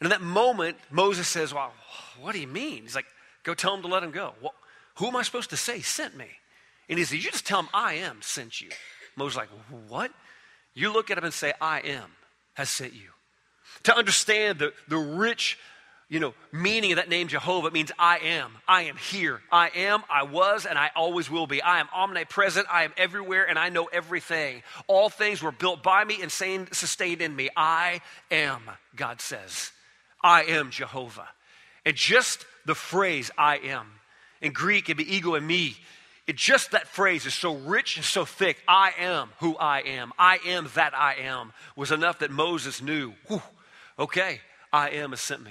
And 0.00 0.06
in 0.06 0.10
that 0.10 0.22
moment, 0.22 0.76
Moses 0.90 1.28
says, 1.28 1.52
Well, 1.52 1.72
what 2.20 2.32
do 2.32 2.40
you 2.40 2.46
mean? 2.46 2.82
He's 2.82 2.94
like, 2.94 3.06
Go 3.42 3.54
tell 3.54 3.72
them 3.72 3.82
to 3.82 3.88
let 3.88 4.00
them 4.00 4.12
go. 4.12 4.34
Well, 4.40 4.54
who 4.96 5.06
am 5.06 5.16
I 5.16 5.22
supposed 5.22 5.50
to 5.50 5.56
say 5.56 5.80
sent 5.80 6.16
me? 6.16 6.28
And 6.88 6.98
he 6.98 7.04
says, 7.04 7.24
You 7.24 7.30
just 7.30 7.46
tell 7.46 7.60
them 7.60 7.70
I 7.74 7.94
am 7.94 8.22
sent 8.22 8.60
you. 8.60 8.70
Moses 9.16 9.36
like, 9.36 9.48
What? 9.88 10.12
You 10.74 10.92
look 10.92 11.10
at 11.10 11.18
him 11.18 11.24
and 11.24 11.34
say, 11.34 11.52
I 11.60 11.80
am 11.80 12.10
has 12.54 12.68
sent 12.70 12.92
you. 12.92 13.10
To 13.84 13.96
understand 13.96 14.58
the, 14.58 14.72
the 14.88 14.98
rich, 14.98 15.58
you 16.08 16.20
know, 16.20 16.34
meaning 16.52 16.92
of 16.92 16.96
that 16.96 17.08
name 17.08 17.28
Jehovah, 17.28 17.68
it 17.68 17.72
means 17.72 17.92
I 17.98 18.18
am. 18.18 18.52
I 18.66 18.82
am 18.82 18.96
here. 18.96 19.40
I 19.50 19.70
am, 19.74 20.02
I 20.10 20.24
was, 20.24 20.66
and 20.66 20.78
I 20.78 20.90
always 20.94 21.30
will 21.30 21.46
be. 21.46 21.62
I 21.62 21.80
am 21.80 21.88
omnipresent. 21.94 22.66
I 22.70 22.84
am 22.84 22.92
everywhere, 22.96 23.48
and 23.48 23.58
I 23.58 23.68
know 23.68 23.86
everything. 23.86 24.62
All 24.86 25.08
things 25.08 25.42
were 25.42 25.52
built 25.52 25.82
by 25.82 26.04
me 26.04 26.20
and 26.20 26.30
sustained 26.30 27.22
in 27.22 27.34
me. 27.34 27.48
I 27.56 28.00
am, 28.30 28.62
God 28.96 29.20
says. 29.20 29.70
I 30.22 30.42
am 30.44 30.70
Jehovah. 30.70 31.28
And 31.86 31.96
just 31.96 32.44
the 32.66 32.74
phrase 32.74 33.30
I 33.38 33.58
am, 33.58 33.86
in 34.42 34.52
Greek, 34.52 34.88
it'd 34.88 34.96
be 34.96 35.14
ego 35.14 35.32
eimi, 35.32 35.76
it 36.30 36.36
just 36.36 36.70
that 36.70 36.86
phrase 36.86 37.26
is 37.26 37.34
so 37.34 37.56
rich 37.56 37.96
and 37.96 38.04
so 38.04 38.24
thick. 38.24 38.62
I 38.68 38.92
am 39.00 39.30
who 39.40 39.56
I 39.56 39.80
am. 39.80 40.12
I 40.16 40.38
am 40.46 40.68
that 40.76 40.94
I 40.94 41.14
am 41.14 41.52
was 41.74 41.90
enough 41.90 42.20
that 42.20 42.30
Moses 42.30 42.80
knew. 42.80 43.14
Whew, 43.26 43.42
okay, 43.98 44.40
I 44.72 44.90
am 44.90 45.10
has 45.10 45.20
sent 45.20 45.42
me. 45.42 45.50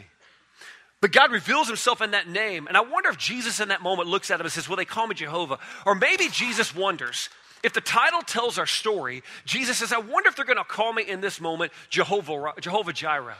But 1.01 1.11
God 1.11 1.33
reveals 1.33 1.67
himself 1.67 2.01
in 2.01 2.11
that 2.11 2.29
name. 2.29 2.65
And 2.67 2.77
I 2.77 2.81
wonder 2.81 3.09
if 3.09 3.17
Jesus 3.17 3.59
in 3.59 3.67
that 3.67 3.81
moment 3.81 4.07
looks 4.07 4.31
at 4.31 4.39
him 4.39 4.45
and 4.45 4.53
says, 4.53 4.69
Well, 4.69 4.77
they 4.77 4.85
call 4.85 5.05
me 5.05 5.15
Jehovah. 5.15 5.59
Or 5.85 5.95
maybe 5.95 6.29
Jesus 6.29 6.73
wonders 6.73 7.27
if 7.61 7.73
the 7.73 7.81
title 7.81 8.21
tells 8.21 8.57
our 8.57 8.65
story, 8.65 9.21
Jesus 9.43 9.79
says, 9.79 9.91
I 9.91 9.97
wonder 9.97 10.29
if 10.29 10.37
they're 10.37 10.45
going 10.45 10.57
to 10.57 10.63
call 10.63 10.93
me 10.93 11.03
in 11.03 11.19
this 11.19 11.41
moment 11.41 11.73
Jehovah, 11.89 12.53
Jehovah 12.61 12.93
Jireh. 12.93 13.35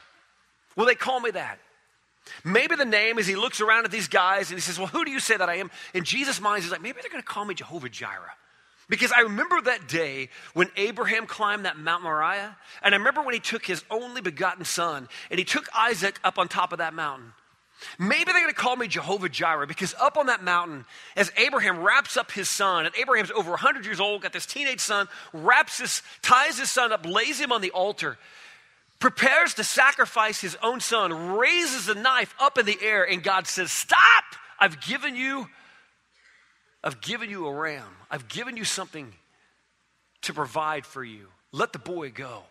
Will 0.76 0.86
they 0.86 0.96
call 0.96 1.22
me 1.22 1.32
that? 1.32 1.60
Maybe 2.44 2.76
the 2.76 2.86
name, 2.86 3.20
is 3.20 3.28
he 3.28 3.36
looks 3.36 3.62
around 3.62 3.86
at 3.86 3.92
these 3.92 4.08
guys 4.08 4.50
and 4.50 4.58
he 4.58 4.62
says, 4.62 4.78
Well, 4.78 4.88
who 4.88 5.06
do 5.06 5.12
you 5.12 5.20
say 5.20 5.38
that 5.38 5.50
I 5.50 5.56
am? 5.56 5.72
In 5.94 6.04
Jesus' 6.04 6.40
mind, 6.42 6.64
he's 6.64 6.72
like, 6.72 6.82
Maybe 6.82 7.00
they're 7.02 7.12
going 7.12 7.24
to 7.24 7.28
call 7.28 7.46
me 7.46 7.56
Jehovah 7.56 7.90
Jireh. 7.90 8.34
Because 8.90 9.12
I 9.12 9.22
remember 9.22 9.62
that 9.62 9.88
day 9.88 10.30
when 10.54 10.70
Abraham 10.76 11.28
climbed 11.28 11.66
that 11.66 11.78
Mount 11.78 12.02
Moriah, 12.02 12.58
and 12.82 12.96
I 12.96 12.98
remember 12.98 13.22
when 13.22 13.36
he 13.36 13.40
took 13.40 13.66
his 13.66 13.84
only 13.92 14.20
begotten 14.20 14.66
son 14.66 15.08
and 15.30 15.38
he 15.38 15.46
took 15.46 15.68
Isaac 15.76 16.20
up 16.24 16.40
on 16.40 16.48
top 16.48 16.72
of 16.72 16.80
that 16.80 16.96
mountain. 16.96 17.34
Maybe 17.98 18.26
they're 18.26 18.42
going 18.42 18.48
to 18.48 18.54
call 18.54 18.76
me 18.76 18.88
Jehovah 18.88 19.30
Jireh 19.30 19.68
because 19.68 19.94
up 20.00 20.18
on 20.18 20.26
that 20.26 20.44
mountain, 20.44 20.86
as 21.16 21.32
Abraham 21.38 21.80
wraps 21.80 22.18
up 22.18 22.32
his 22.32 22.50
son, 22.50 22.86
and 22.86 22.96
Abraham's 22.96 23.32
over 23.32 23.52
100 23.52 23.86
years 23.86 24.00
old, 24.00 24.22
got 24.22 24.34
this 24.34 24.46
teenage 24.46 24.82
son, 24.82 25.08
wraps 25.34 25.80
his, 25.80 26.02
ties 26.22 26.60
his 26.60 26.70
son 26.70 26.92
up, 26.92 27.06
lays 27.06 27.40
him 27.40 27.52
on 27.52 27.62
the 27.62 27.72
altar 27.72 28.18
prepares 29.00 29.54
to 29.56 29.64
sacrifice 29.64 30.42
his 30.42 30.58
own 30.62 30.80
son, 30.80 31.38
raises 31.38 31.86
the 31.86 31.96
knife 31.96 32.34
up 32.40 32.58
in 32.58 32.66
the 32.66 32.78
air, 32.82 33.04
and 33.10 33.24
God 33.24 33.48
says, 33.48 33.72
Stop! 33.72 34.24
I've 34.60 34.82
given 34.82 35.16
you, 35.16 35.48
I've 36.84 37.02
given 37.02 37.30
you 37.30 37.48
a 37.48 37.54
ram. 37.54 37.88
I've 38.12 38.28
given 38.28 38.58
you 38.58 38.66
something 38.66 39.14
to 40.24 40.34
provide 40.34 40.86
for 40.86 41.04
you. 41.04 41.28
Let 41.52 41.74
the 41.74 41.80
boy 41.80 42.12
go. 42.12 42.44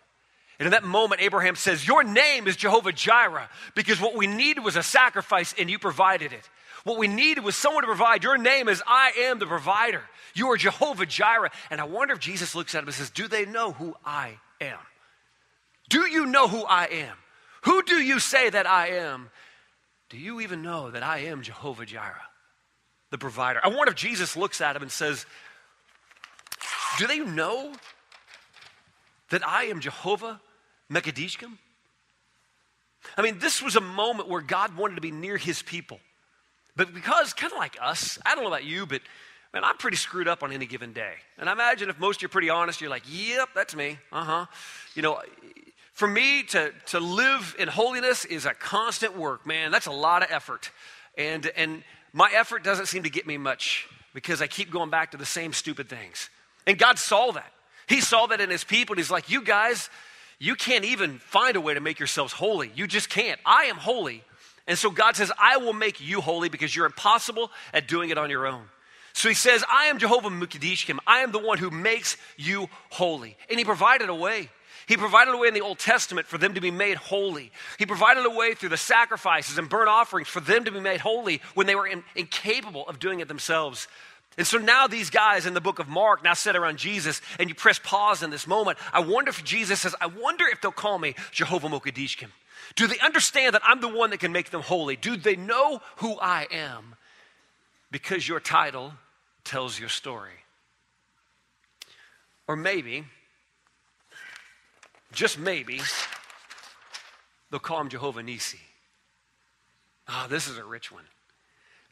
And 0.57 0.65
in 0.65 0.71
that 0.71 0.83
moment, 0.83 1.21
Abraham 1.21 1.55
says, 1.55 1.87
Your 1.87 2.03
name 2.03 2.47
is 2.47 2.55
Jehovah 2.55 2.91
Jireh, 2.91 3.49
because 3.75 4.01
what 4.01 4.15
we 4.15 4.27
needed 4.27 4.63
was 4.63 4.75
a 4.75 4.83
sacrifice, 4.83 5.53
and 5.57 5.69
you 5.69 5.79
provided 5.79 6.33
it. 6.33 6.49
What 6.83 6.97
we 6.97 7.07
needed 7.07 7.43
was 7.43 7.55
someone 7.55 7.83
to 7.83 7.87
provide. 7.87 8.23
Your 8.23 8.37
name 8.37 8.67
is 8.67 8.81
I 8.87 9.11
am 9.19 9.39
the 9.39 9.45
provider. 9.45 10.01
You 10.33 10.49
are 10.51 10.57
Jehovah 10.57 11.05
Jireh. 11.05 11.51
And 11.69 11.81
I 11.81 11.83
wonder 11.83 12.13
if 12.13 12.19
Jesus 12.19 12.55
looks 12.55 12.73
at 12.73 12.81
him 12.81 12.87
and 12.87 12.95
says, 12.95 13.09
Do 13.09 13.27
they 13.27 13.45
know 13.45 13.73
who 13.73 13.95
I 14.05 14.37
am? 14.61 14.77
Do 15.89 16.05
you 16.05 16.25
know 16.25 16.47
who 16.47 16.63
I 16.63 16.85
am? 16.85 17.17
Who 17.63 17.83
do 17.83 17.95
you 17.95 18.19
say 18.19 18.49
that 18.49 18.67
I 18.67 18.87
am? 18.89 19.29
Do 20.09 20.17
you 20.17 20.39
even 20.39 20.61
know 20.61 20.89
that 20.91 21.03
I 21.03 21.19
am 21.19 21.41
Jehovah 21.41 21.85
Jireh, 21.85 22.15
the 23.11 23.17
provider? 23.17 23.59
I 23.63 23.69
wonder 23.69 23.91
if 23.91 23.95
Jesus 23.95 24.37
looks 24.37 24.61
at 24.61 24.75
him 24.75 24.81
and 24.81 24.91
says, 24.91 25.25
Do 26.97 27.07
they 27.07 27.19
know 27.19 27.73
that 29.29 29.45
I 29.45 29.65
am 29.65 29.81
Jehovah 29.81 30.39
Mekadishkim? 30.91 31.57
I 33.17 33.21
mean, 33.21 33.39
this 33.39 33.61
was 33.61 33.75
a 33.75 33.81
moment 33.81 34.29
where 34.29 34.41
God 34.41 34.77
wanted 34.77 34.95
to 34.95 35.01
be 35.01 35.11
near 35.11 35.37
his 35.37 35.61
people. 35.61 35.99
But 36.75 36.93
because, 36.93 37.33
kind 37.33 37.51
of 37.51 37.57
like 37.57 37.77
us, 37.81 38.19
I 38.25 38.35
don't 38.35 38.43
know 38.43 38.49
about 38.49 38.63
you, 38.63 38.85
but 38.85 39.01
man, 39.53 39.63
I'm 39.63 39.77
pretty 39.77 39.97
screwed 39.97 40.27
up 40.27 40.43
on 40.43 40.51
any 40.51 40.65
given 40.65 40.93
day. 40.93 41.13
And 41.37 41.49
I 41.49 41.51
imagine 41.51 41.89
if 41.89 41.99
most 41.99 42.17
of 42.17 42.21
you 42.21 42.25
are 42.27 42.29
pretty 42.29 42.49
honest, 42.49 42.81
you're 42.81 42.89
like, 42.89 43.03
yep, 43.07 43.49
that's 43.53 43.75
me. 43.75 43.97
Uh 44.11 44.23
huh. 44.23 44.45
You 44.95 45.01
know, 45.01 45.21
for 45.99 46.07
me 46.07 46.43
to, 46.43 46.71
to 46.85 46.99
live 47.01 47.57
in 47.59 47.67
holiness 47.67 48.23
is 48.23 48.45
a 48.45 48.53
constant 48.53 49.17
work, 49.17 49.45
man. 49.45 49.69
That's 49.69 49.85
a 49.85 49.91
lot 49.91 50.23
of 50.23 50.31
effort. 50.31 50.71
And, 51.17 51.45
and 51.57 51.83
my 52.13 52.31
effort 52.33 52.63
doesn't 52.63 52.85
seem 52.85 53.03
to 53.03 53.09
get 53.09 53.27
me 53.27 53.37
much 53.37 53.85
because 54.13 54.41
I 54.41 54.47
keep 54.47 54.71
going 54.71 54.89
back 54.89 55.11
to 55.11 55.17
the 55.17 55.25
same 55.25 55.51
stupid 55.51 55.89
things. 55.89 56.29
And 56.65 56.77
God 56.77 56.99
saw 56.99 57.31
that. 57.31 57.51
He 57.85 57.99
saw 57.99 58.27
that 58.27 58.39
in 58.39 58.49
his 58.49 58.63
people, 58.63 58.93
and 58.93 58.99
he's 58.99 59.11
like, 59.11 59.29
You 59.29 59.43
guys, 59.43 59.89
you 60.39 60.55
can't 60.55 60.85
even 60.85 61.19
find 61.19 61.57
a 61.57 61.61
way 61.61 61.73
to 61.73 61.81
make 61.81 61.99
yourselves 61.99 62.31
holy. 62.31 62.71
You 62.75 62.87
just 62.87 63.09
can't. 63.09 63.41
I 63.45 63.63
am 63.63 63.75
holy. 63.75 64.23
And 64.67 64.77
so 64.77 64.91
God 64.91 65.17
says, 65.17 65.33
I 65.37 65.57
will 65.57 65.73
make 65.73 65.99
you 65.99 66.21
holy 66.21 66.47
because 66.47 66.73
you're 66.73 66.85
impossible 66.85 67.51
at 67.73 67.89
doing 67.89 68.09
it 68.09 68.17
on 68.17 68.29
your 68.29 68.47
own. 68.47 68.63
So 69.11 69.27
he 69.27 69.35
says, 69.35 69.65
I 69.69 69.87
am 69.87 69.97
Jehovah 69.97 70.29
Mukadishkim. 70.29 70.99
I 71.05 71.19
am 71.19 71.33
the 71.33 71.39
one 71.39 71.57
who 71.57 71.69
makes 71.69 72.15
you 72.37 72.69
holy. 72.89 73.35
And 73.49 73.59
he 73.59 73.65
provided 73.65 74.07
a 74.07 74.15
way. 74.15 74.49
He 74.89 74.97
provided 74.97 75.35
a 75.35 75.37
way 75.37 75.47
in 75.47 75.53
the 75.53 75.61
Old 75.61 75.77
Testament 75.77 76.25
for 76.25 76.39
them 76.39 76.55
to 76.55 76.61
be 76.61 76.71
made 76.71 76.97
holy. 76.97 77.51
He 77.77 77.85
provided 77.85 78.25
a 78.25 78.29
way 78.31 78.55
through 78.55 78.69
the 78.69 78.77
sacrifices 78.77 79.59
and 79.59 79.69
burnt 79.69 79.87
offerings 79.87 80.27
for 80.27 80.39
them 80.39 80.65
to 80.65 80.71
be 80.71 80.79
made 80.79 80.99
holy 80.99 81.43
when 81.53 81.67
they 81.67 81.75
were 81.75 81.85
in, 81.85 82.03
incapable 82.15 82.87
of 82.87 82.97
doing 82.97 83.19
it 83.19 83.27
themselves. 83.27 83.87
And 84.35 84.47
so 84.47 84.57
now 84.57 84.87
these 84.87 85.11
guys 85.11 85.45
in 85.45 85.53
the 85.53 85.61
book 85.61 85.77
of 85.77 85.87
Mark 85.87 86.23
now 86.23 86.33
sit 86.33 86.55
around 86.55 86.79
Jesus, 86.79 87.21
and 87.37 87.49
you 87.49 87.53
press 87.53 87.77
pause 87.77 88.23
in 88.23 88.31
this 88.31 88.47
moment. 88.47 88.79
I 88.91 89.01
wonder 89.01 89.29
if 89.29 89.43
Jesus 89.43 89.81
says, 89.81 89.93
I 90.01 90.07
wonder 90.07 90.45
if 90.47 90.59
they'll 90.59 90.71
call 90.71 90.97
me 90.97 91.13
Jehovah 91.31 91.69
Mokadishkim. 91.69 92.29
Do 92.75 92.87
they 92.87 92.97
understand 92.97 93.53
that 93.53 93.61
I'm 93.63 93.81
the 93.81 93.89
one 93.89 94.09
that 94.09 94.19
can 94.19 94.31
make 94.31 94.49
them 94.49 94.63
holy? 94.63 94.95
Do 94.95 95.17
they 95.17 95.35
know 95.35 95.81
who 95.97 96.17
I 96.19 96.47
am? 96.49 96.95
Because 97.91 98.27
your 98.27 98.39
title 98.39 98.93
tells 99.43 99.79
your 99.79 99.89
story. 99.89 100.33
Or 102.47 102.55
maybe 102.55 103.05
just 105.11 105.39
maybe, 105.39 105.81
they'll 107.49 107.59
call 107.59 107.81
him 107.81 107.89
Jehovah 107.89 108.23
Nisi. 108.23 108.59
Ah, 110.07 110.25
oh, 110.25 110.27
this 110.29 110.47
is 110.47 110.57
a 110.57 110.63
rich 110.63 110.91
one. 110.91 111.03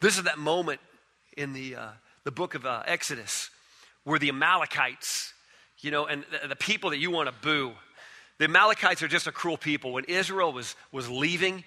This 0.02 0.18
is 0.18 0.24
that 0.24 0.38
moment 0.38 0.80
in 1.36 1.54
the, 1.54 1.76
uh, 1.76 1.88
the 2.24 2.32
book 2.32 2.56
of 2.56 2.66
uh, 2.66 2.84
Exodus 2.86 3.50
where 4.04 4.20
the 4.20 4.30
Amalekites, 4.30 5.34
you 5.80 5.92
know, 5.92 6.06
and 6.06 6.24
the, 6.42 6.48
the 6.48 6.56
people 6.56 6.92
that 6.92 6.98
you 6.98 7.12
want 7.12 7.28
to 7.28 7.36
boo, 7.42 7.74
the 8.38 8.46
Amalekites 8.46 9.02
are 9.04 9.08
just 9.08 9.28
a 9.28 9.32
cruel 9.32 9.58
people. 9.58 9.92
When 9.94 10.06
Israel 10.06 10.54
was, 10.54 10.76
was 10.92 11.10
leaving, 11.10 11.64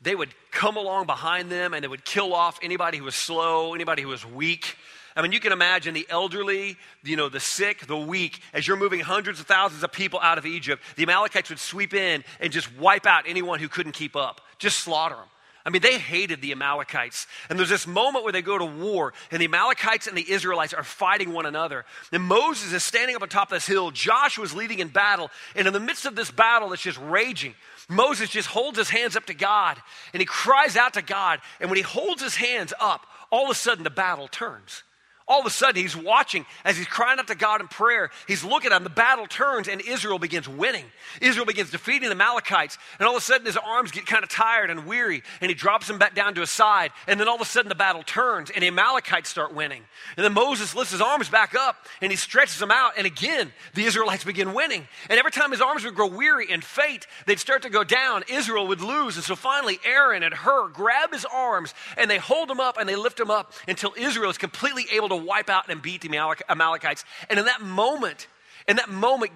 they 0.00 0.14
would 0.14 0.30
come 0.50 0.76
along 0.76 1.06
behind 1.06 1.50
them 1.50 1.74
and 1.74 1.84
they 1.84 1.88
would 1.88 2.04
kill 2.04 2.34
off 2.34 2.58
anybody 2.62 2.98
who 2.98 3.04
was 3.04 3.14
slow, 3.14 3.74
anybody 3.74 4.02
who 4.02 4.08
was 4.08 4.24
weak. 4.24 4.76
I 5.16 5.22
mean, 5.22 5.32
you 5.32 5.40
can 5.40 5.52
imagine 5.52 5.94
the 5.94 6.06
elderly, 6.10 6.76
you 7.04 7.16
know, 7.16 7.28
the 7.28 7.40
sick, 7.40 7.86
the 7.86 7.96
weak. 7.96 8.40
As 8.52 8.66
you're 8.66 8.76
moving 8.76 9.00
hundreds 9.00 9.38
of 9.38 9.46
thousands 9.46 9.84
of 9.84 9.92
people 9.92 10.18
out 10.20 10.38
of 10.38 10.46
Egypt, 10.46 10.82
the 10.96 11.04
Amalekites 11.04 11.50
would 11.50 11.60
sweep 11.60 11.94
in 11.94 12.24
and 12.40 12.52
just 12.52 12.76
wipe 12.76 13.06
out 13.06 13.24
anyone 13.28 13.60
who 13.60 13.68
couldn't 13.68 13.92
keep 13.92 14.16
up, 14.16 14.40
just 14.58 14.80
slaughter 14.80 15.14
them. 15.14 15.26
I 15.66 15.70
mean, 15.70 15.80
they 15.80 15.98
hated 15.98 16.42
the 16.42 16.52
Amalekites. 16.52 17.26
And 17.48 17.58
there's 17.58 17.70
this 17.70 17.86
moment 17.86 18.22
where 18.22 18.32
they 18.34 18.42
go 18.42 18.58
to 18.58 18.66
war, 18.66 19.14
and 19.30 19.40
the 19.40 19.46
Amalekites 19.46 20.06
and 20.06 20.16
the 20.16 20.30
Israelites 20.30 20.74
are 20.74 20.84
fighting 20.84 21.32
one 21.32 21.46
another. 21.46 21.86
And 22.12 22.22
Moses 22.22 22.72
is 22.72 22.84
standing 22.84 23.16
up 23.16 23.22
on 23.22 23.30
top 23.30 23.50
of 23.50 23.56
this 23.56 23.66
hill. 23.66 23.90
Joshua 23.90 24.44
is 24.44 24.54
leading 24.54 24.80
in 24.80 24.88
battle. 24.88 25.30
And 25.56 25.66
in 25.66 25.72
the 25.72 25.80
midst 25.80 26.04
of 26.04 26.16
this 26.16 26.30
battle 26.30 26.68
that's 26.68 26.82
just 26.82 27.00
raging, 27.00 27.54
Moses 27.88 28.28
just 28.28 28.48
holds 28.48 28.76
his 28.76 28.90
hands 28.90 29.16
up 29.16 29.24
to 29.26 29.34
God, 29.34 29.78
and 30.12 30.20
he 30.20 30.26
cries 30.26 30.76
out 30.76 30.94
to 30.94 31.02
God. 31.02 31.40
And 31.60 31.70
when 31.70 31.76
he 31.76 31.82
holds 31.82 32.22
his 32.22 32.36
hands 32.36 32.74
up, 32.78 33.06
all 33.30 33.44
of 33.44 33.50
a 33.50 33.54
sudden 33.54 33.84
the 33.84 33.90
battle 33.90 34.28
turns. 34.28 34.83
All 35.26 35.40
of 35.40 35.46
a 35.46 35.50
sudden, 35.50 35.80
he's 35.80 35.96
watching 35.96 36.44
as 36.66 36.76
he's 36.76 36.86
crying 36.86 37.18
out 37.18 37.28
to 37.28 37.34
God 37.34 37.62
in 37.62 37.68
prayer. 37.68 38.10
He's 38.28 38.44
looking 38.44 38.72
at 38.72 38.76
him. 38.76 38.84
The 38.84 38.90
battle 38.90 39.26
turns, 39.26 39.68
and 39.68 39.80
Israel 39.80 40.18
begins 40.18 40.46
winning. 40.46 40.84
Israel 41.22 41.46
begins 41.46 41.70
defeating 41.70 42.10
the 42.10 42.14
Amalekites. 42.14 42.76
And 42.98 43.08
all 43.08 43.16
of 43.16 43.22
a 43.22 43.24
sudden, 43.24 43.46
his 43.46 43.56
arms 43.56 43.90
get 43.90 44.04
kind 44.04 44.22
of 44.22 44.28
tired 44.28 44.68
and 44.68 44.86
weary, 44.86 45.22
and 45.40 45.48
he 45.48 45.54
drops 45.54 45.88
them 45.88 45.98
back 45.98 46.14
down 46.14 46.34
to 46.34 46.42
his 46.42 46.50
side. 46.50 46.90
And 47.08 47.18
then 47.18 47.26
all 47.26 47.36
of 47.36 47.40
a 47.40 47.46
sudden, 47.46 47.70
the 47.70 47.74
battle 47.74 48.02
turns, 48.02 48.50
and 48.50 48.62
the 48.62 48.66
Amalekites 48.66 49.30
start 49.30 49.54
winning. 49.54 49.82
And 50.18 50.24
then 50.24 50.34
Moses 50.34 50.74
lifts 50.74 50.92
his 50.92 51.00
arms 51.00 51.30
back 51.30 51.54
up, 51.54 51.76
and 52.02 52.12
he 52.12 52.16
stretches 52.16 52.58
them 52.58 52.70
out. 52.70 52.92
And 52.98 53.06
again, 53.06 53.50
the 53.72 53.84
Israelites 53.84 54.24
begin 54.24 54.52
winning. 54.52 54.86
And 55.08 55.18
every 55.18 55.32
time 55.32 55.52
his 55.52 55.62
arms 55.62 55.84
would 55.84 55.94
grow 55.94 56.08
weary 56.08 56.52
and 56.52 56.62
faint, 56.62 57.06
they'd 57.26 57.40
start 57.40 57.62
to 57.62 57.70
go 57.70 57.82
down. 57.82 58.24
Israel 58.28 58.66
would 58.66 58.82
lose. 58.82 59.16
And 59.16 59.24
so 59.24 59.36
finally, 59.36 59.80
Aaron 59.86 60.22
and 60.22 60.34
Hur 60.34 60.68
grab 60.68 61.14
his 61.14 61.24
arms, 61.24 61.72
and 61.96 62.10
they 62.10 62.18
hold 62.18 62.50
him 62.50 62.60
up, 62.60 62.76
and 62.76 62.86
they 62.86 62.96
lift 62.96 63.18
him 63.18 63.30
up 63.30 63.54
until 63.66 63.94
Israel 63.96 64.28
is 64.28 64.36
completely 64.36 64.84
able 64.92 65.08
to 65.08 65.13
to 65.18 65.24
wipe 65.24 65.50
out 65.50 65.68
and 65.68 65.80
beat 65.80 66.00
the 66.00 66.08
Amalekites. 66.48 67.04
And 67.28 67.38
in 67.38 67.46
that 67.46 67.60
moment, 67.60 68.28
in 68.66 68.76
that 68.76 68.88
moment, 68.88 69.32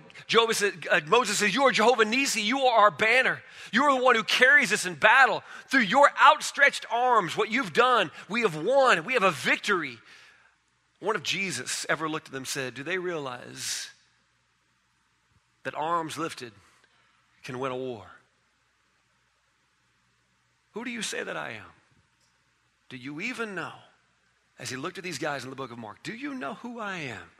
said, 0.52 0.87
uh, 0.90 1.00
Moses 1.06 1.38
says, 1.38 1.54
You 1.54 1.64
are 1.64 1.73
Jehovah 1.73 2.04
Nisi. 2.04 2.40
You 2.40 2.61
are 2.61 2.80
our 2.80 2.90
banner. 2.90 3.42
You 3.73 3.85
are 3.85 3.99
the 3.99 4.02
one 4.02 4.14
who 4.14 4.23
carries 4.23 4.73
us 4.73 4.87
in 4.87 4.94
battle. 4.94 5.42
Through 5.68 5.82
your 5.82 6.11
outstretched 6.23 6.87
arms, 6.90 7.37
what 7.37 7.50
you've 7.50 7.73
done, 7.73 8.11
we 8.28 8.42
have 8.42 8.56
won. 8.56 9.04
We 9.04 9.12
have 9.12 9.23
a 9.23 9.30
victory. 9.30 9.99
One 11.00 11.14
of 11.14 11.23
Jesus 11.23 11.85
ever 11.88 12.08
looked 12.08 12.28
at 12.28 12.32
them 12.32 12.40
and 12.40 12.49
said, 12.49 12.75
Do 12.75 12.82
they 12.82 12.99
realize 12.99 13.90
that 15.64 15.75
arms 15.75 16.16
lifted 16.16 16.52
can 17.44 17.58
win 17.58 17.73
a 17.73 17.76
war? 17.76 18.06
Who 20.73 20.85
do 20.85 20.90
you 20.90 21.02
say 21.02 21.23
that 21.23 21.37
I 21.37 21.50
am? 21.50 21.73
Do 22.88 22.97
you 22.97 23.20
even 23.20 23.54
know 23.54 23.73
as 24.59 24.71
he 24.71 24.77
looked 24.77 24.99
at 24.99 25.05
these 25.05 25.19
guys 25.19 25.45
in 25.45 25.50
the 25.50 25.57
book 25.57 25.71
of 25.71 25.79
Mark, 25.79 26.03
Do 26.03 26.12
you 26.12 26.35
know 26.35 26.55
who 26.55 26.81
I 26.81 26.97
am? 26.99 27.31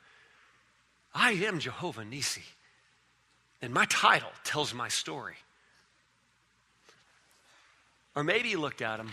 I 1.15 1.33
am 1.33 1.59
Jehovah 1.59 2.05
Nisi. 2.05 2.43
And 3.61 3.75
my 3.75 3.87
title 3.87 4.31
tells 4.45 4.73
my 4.73 4.89
story. 4.89 5.35
Or 8.15 8.23
maybe 8.23 8.51
he 8.51 8.57
looked 8.57 8.83
at 8.83 9.01
him 9.01 9.11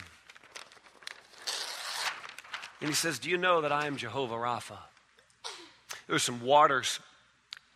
and 2.80 2.90
he 2.90 2.96
says, 2.96 3.20
Do 3.20 3.30
you 3.30 3.38
know 3.38 3.62
that 3.62 3.72
I 3.72 3.88
am 3.88 3.98
Jehovah 3.98 4.36
Rapha? 4.36 4.78
There 6.08 6.16
were 6.16 6.20
some 6.20 6.42
waters. 6.42 7.00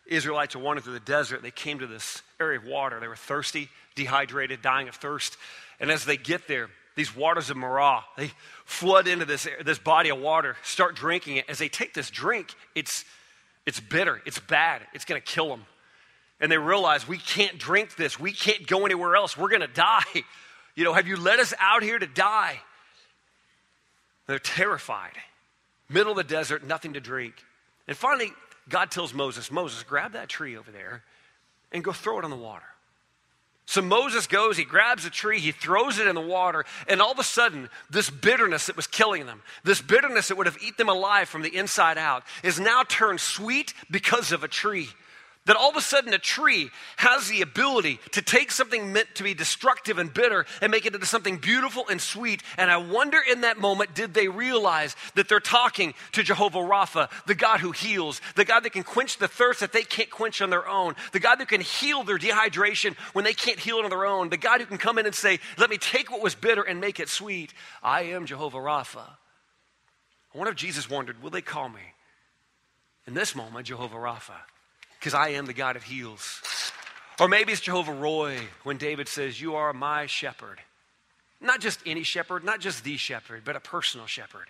Israelites 0.05 0.55
were 0.55 0.62
wandering 0.62 0.83
through 0.83 0.93
the 0.93 1.00
desert. 1.00 1.41
They 1.41 1.51
came 1.51 1.79
to 1.79 1.88
this 1.88 2.21
area 2.39 2.59
of 2.59 2.65
water. 2.65 3.00
They 3.00 3.07
were 3.07 3.15
thirsty, 3.15 3.69
dehydrated, 3.95 4.62
dying 4.62 4.88
of 4.88 4.95
thirst. 4.95 5.38
And 5.79 5.91
as 5.91 6.05
they 6.05 6.17
get 6.17 6.48
there, 6.48 6.69
these 6.96 7.15
waters 7.15 7.50
of 7.50 7.58
Marah. 7.58 8.03
They 8.17 8.31
flood 8.65 9.08
into 9.08 9.25
this, 9.25 9.48
this 9.63 9.79
body 9.79 10.10
of 10.10 10.19
water, 10.19 10.58
start 10.63 10.96
drinking 10.96 11.38
it. 11.38 11.46
As 11.48 11.58
they 11.58 11.69
take 11.69 11.93
this 11.93 12.10
drink, 12.10 12.53
it's, 12.75 13.05
it's 13.65 13.79
bitter, 13.79 14.22
it's 14.25 14.39
bad, 14.39 14.81
it's 14.93 15.05
to 15.19 15.25
kill 15.25 15.50
them. 15.50 15.65
And 16.39 16.51
they 16.51 16.58
realize 16.58 17.08
we 17.08 17.17
can't 17.17 17.58
drink 17.58 17.96
this, 17.96 18.19
we 18.19 18.31
can't 18.31 18.65
go 18.67 18.86
anywhere 18.86 19.15
else, 19.15 19.38
we're 19.38 19.50
to 19.62 19.67
die. 19.67 20.03
You 20.75 20.86
know, 20.86 20.93
have 20.93 21.08
you 21.08 21.17
led 21.17 21.41
us 21.41 21.53
out 21.60 21.84
here 21.84 22.00
to 22.00 22.08
die? 22.08 22.58
They're 24.27 24.39
terrified. 24.39 25.12
Middle 25.89 26.12
of 26.12 26.17
the 26.17 26.24
desert, 26.24 26.65
nothing 26.65 26.93
to 26.93 27.01
drink. 27.01 27.34
And 27.86 27.98
finally, 27.98 28.31
God 28.69 28.89
tells 28.89 29.13
Moses, 29.13 29.51
Moses, 29.51 29.84
grab 29.84 30.13
that 30.13 30.29
tree 30.29 30.55
over 30.55 30.72
there 30.72 31.03
and 31.74 31.84
go 31.84 31.91
throw 31.91 32.19
it 32.19 32.24
on 32.24 32.29
the 32.29 32.38
water. 32.38 32.63
So 33.69 33.83
Moses 33.83 34.25
goes, 34.25 34.57
he 34.57 34.65
grabs 34.65 35.05
a 35.05 35.11
tree, 35.11 35.39
he 35.39 35.51
throws 35.51 35.99
it 35.99 36.07
in 36.07 36.15
the 36.15 36.21
water, 36.21 36.65
and 36.88 36.99
all 37.03 37.11
of 37.11 37.19
a 37.19 37.23
sudden, 37.23 37.69
this 37.88 38.09
bitterness 38.09 38.65
that 38.65 38.75
was 38.75 38.88
killing 38.88 39.27
them, 39.27 39.43
this 39.63 39.79
bitterness 39.79 40.29
that 40.29 40.38
would 40.38 40.47
have 40.47 40.57
eaten 40.57 40.77
them 40.77 40.89
alive 40.89 41.29
from 41.29 41.43
the 41.43 41.55
inside 41.55 41.99
out, 41.99 42.23
is 42.41 42.59
now 42.59 42.81
turned 42.81 43.21
sweet 43.21 43.75
because 43.91 44.32
of 44.32 44.43
a 44.43 44.47
tree. 44.47 44.89
That 45.45 45.56
all 45.56 45.69
of 45.69 45.78
a 45.78 45.82
sudden 45.82 46.13
a 46.13 46.19
tree 46.19 46.69
has 46.97 47.28
the 47.28 47.41
ability 47.41 47.99
to 48.12 48.21
take 48.21 48.52
something 48.52 48.93
meant 48.93 49.15
to 49.15 49.23
be 49.23 49.34
destructive 49.34 49.97
and 49.97 50.13
bitter 50.13 50.45
and 50.62 50.69
make 50.69 50.86
it 50.86 50.93
into 50.93 51.08
something 51.08 51.38
beautiful 51.38 51.88
and 51.89 51.99
sweet. 51.99 52.43
And 52.58 52.69
I 52.69 52.78
wonder 52.78 53.17
in 53.19 53.41
that 53.41 53.58
moment, 53.58 53.95
did 53.95 54.13
they 54.13 54.28
realize 54.28 54.95
that 55.15 55.28
they're 55.28 55.39
talking 55.39 55.93
to 56.12 56.23
Jehovah 56.23 56.60
Rapha, 56.60 57.10
the 57.25 57.36
God 57.36 57.62
who 57.62 57.71
heals, 57.71 58.21
the 58.36 58.45
God 58.45 58.62
that 58.62 58.73
can 58.73 58.84
quench 58.84 59.17
the 59.17 59.28
thirst 59.28 59.62
that 59.62 59.71
they 59.71 59.82
can't 59.82 60.10
quench 60.12 60.41
on 60.41 60.49
their 60.49 60.67
own, 60.67 60.95
the 61.13 61.19
God 61.19 61.39
that 61.39 61.47
can 61.47 61.62
heal 61.62 62.04
their 62.04 62.19
dehydration 62.19 62.95
when 63.13 63.25
they 63.25 63.34
can't 63.34 63.60
heal 63.60 63.80
it 63.80 63.86
on 63.86 63.89
their 63.89 64.06
own, 64.06 64.30
the 64.30 64.38
God 64.38 64.60
who 64.60 64.67
can 64.67 64.78
come 64.78 64.99
in 64.99 65.06
and 65.06 65.15
say, 65.15 65.39
Let 65.58 65.69
me 65.69 65.78
take 65.78 66.12
what 66.12 66.21
was 66.21 66.36
bitter 66.36 66.62
and 66.62 66.82
make 66.82 66.99
it 66.99 67.10
sweet. 67.10 67.54
I 67.82 68.04
am 68.04 68.25
Jehovah 68.25 68.58
Rapha. 68.58 69.08
I 70.36 70.38
wonder 70.38 70.52
if 70.52 70.58
Jesus 70.58 70.89
wondered, 70.89 71.23
Will 71.23 71.32
they 71.32 71.41
call 71.41 71.69
me? 71.69 71.82
In 73.08 73.15
this 73.15 73.34
moment, 73.34 73.65
Jehovah 73.65 73.95
Rapha 73.95 74.36
because 74.99 75.13
I 75.13 75.29
am 75.29 75.45
the 75.45 75.53
God 75.53 75.75
that 75.75 75.83
heals. 75.83 76.41
Or 77.19 77.27
maybe 77.27 77.51
it's 77.51 77.62
Jehovah 77.62 77.93
Roy 77.93 78.38
when 78.63 78.77
David 78.77 79.07
says, 79.07 79.41
You 79.41 79.55
are 79.55 79.73
my 79.73 80.05
shepherd. 80.05 80.59
Not 81.41 81.62
just 81.62 81.79
any 81.85 82.03
shepherd, 82.03 82.43
not 82.43 82.59
just 82.59 82.83
the 82.83 82.97
shepherd, 82.97 83.43
but 83.45 83.55
a 83.55 83.62
personal 83.62 84.07
shepherd. 84.07 84.47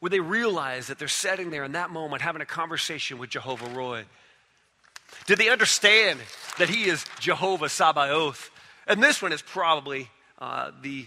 Would 0.00 0.12
they 0.12 0.20
realize 0.20 0.86
that 0.86 0.98
they're 0.98 1.08
sitting 1.08 1.50
there 1.50 1.64
in 1.64 1.72
that 1.72 1.90
moment 1.90 2.22
having 2.22 2.42
a 2.42 2.46
conversation 2.46 3.18
with 3.18 3.30
Jehovah 3.30 3.68
Roy? 3.70 4.04
Did 5.26 5.38
they 5.38 5.48
understand 5.48 6.20
that 6.58 6.68
he 6.68 6.84
is 6.84 7.04
Jehovah 7.18 7.68
Sabaoth? 7.68 8.50
And 8.86 9.02
this 9.02 9.20
one 9.22 9.32
is 9.32 9.42
probably 9.42 10.08
uh, 10.38 10.70
the 10.82 11.06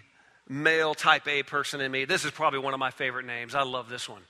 male 0.49 0.93
type 0.93 1.27
A 1.27 1.43
person 1.43 1.81
in 1.81 1.91
me. 1.91 2.05
This 2.05 2.25
is 2.25 2.31
probably 2.31 2.59
one 2.59 2.73
of 2.73 2.79
my 2.79 2.91
favorite 2.91 3.25
names. 3.25 3.55
I 3.55 3.63
love 3.63 3.89
this 3.89 4.09
one. 4.09 4.21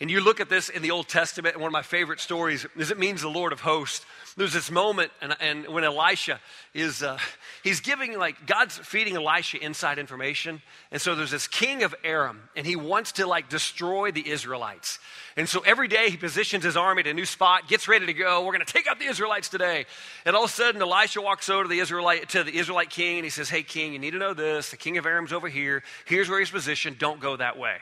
And 0.00 0.10
you 0.10 0.20
look 0.20 0.40
at 0.40 0.48
this 0.48 0.70
in 0.70 0.82
the 0.82 0.90
Old 0.90 1.08
Testament, 1.08 1.54
and 1.54 1.62
one 1.62 1.68
of 1.68 1.72
my 1.72 1.82
favorite 1.82 2.18
stories 2.18 2.66
is 2.76 2.90
it 2.90 2.98
means 2.98 3.22
the 3.22 3.28
Lord 3.28 3.52
of 3.52 3.60
hosts. 3.60 4.04
There's 4.36 4.52
this 4.52 4.68
moment, 4.68 5.12
and, 5.22 5.36
and 5.38 5.68
when 5.68 5.84
Elisha 5.84 6.40
is, 6.74 7.04
uh, 7.04 7.16
he's 7.62 7.78
giving, 7.78 8.18
like, 8.18 8.44
God's 8.44 8.76
feeding 8.76 9.14
Elisha 9.14 9.64
inside 9.64 10.00
information. 10.00 10.60
And 10.90 11.00
so 11.00 11.14
there's 11.14 11.30
this 11.30 11.46
king 11.46 11.84
of 11.84 11.94
Aram, 12.02 12.42
and 12.56 12.66
he 12.66 12.74
wants 12.74 13.12
to, 13.12 13.26
like, 13.28 13.48
destroy 13.48 14.10
the 14.10 14.28
Israelites. 14.28 14.98
And 15.36 15.48
so 15.48 15.60
every 15.60 15.86
day 15.86 16.10
he 16.10 16.16
positions 16.16 16.64
his 16.64 16.76
army 16.76 17.02
at 17.02 17.06
a 17.06 17.14
new 17.14 17.24
spot, 17.24 17.68
gets 17.68 17.86
ready 17.86 18.06
to 18.06 18.14
go. 18.14 18.44
We're 18.44 18.52
going 18.52 18.66
to 18.66 18.72
take 18.72 18.88
out 18.88 18.98
the 18.98 19.06
Israelites 19.06 19.48
today. 19.48 19.86
And 20.26 20.34
all 20.34 20.44
of 20.44 20.50
a 20.50 20.52
sudden, 20.52 20.82
Elisha 20.82 21.22
walks 21.22 21.48
over 21.48 21.62
to 21.62 21.68
the 21.68 21.78
Israelite, 21.78 22.30
to 22.30 22.42
the 22.42 22.58
Israelite 22.58 22.90
king, 22.90 23.18
and 23.18 23.24
he 23.24 23.30
says, 23.30 23.48
Hey, 23.48 23.62
king, 23.62 23.92
you 23.92 24.00
need 24.00 24.10
to 24.10 24.18
know 24.18 24.34
this. 24.34 24.70
The 24.70 24.76
king 24.76 24.98
of 24.98 25.06
Aram's 25.06 25.32
over 25.32 25.48
here. 25.48 25.84
Here's 26.04 26.28
where 26.28 26.40
he's 26.40 26.50
positioned. 26.50 26.98
Don't 26.98 27.20
go 27.20 27.36
that 27.36 27.56
way. 27.56 27.76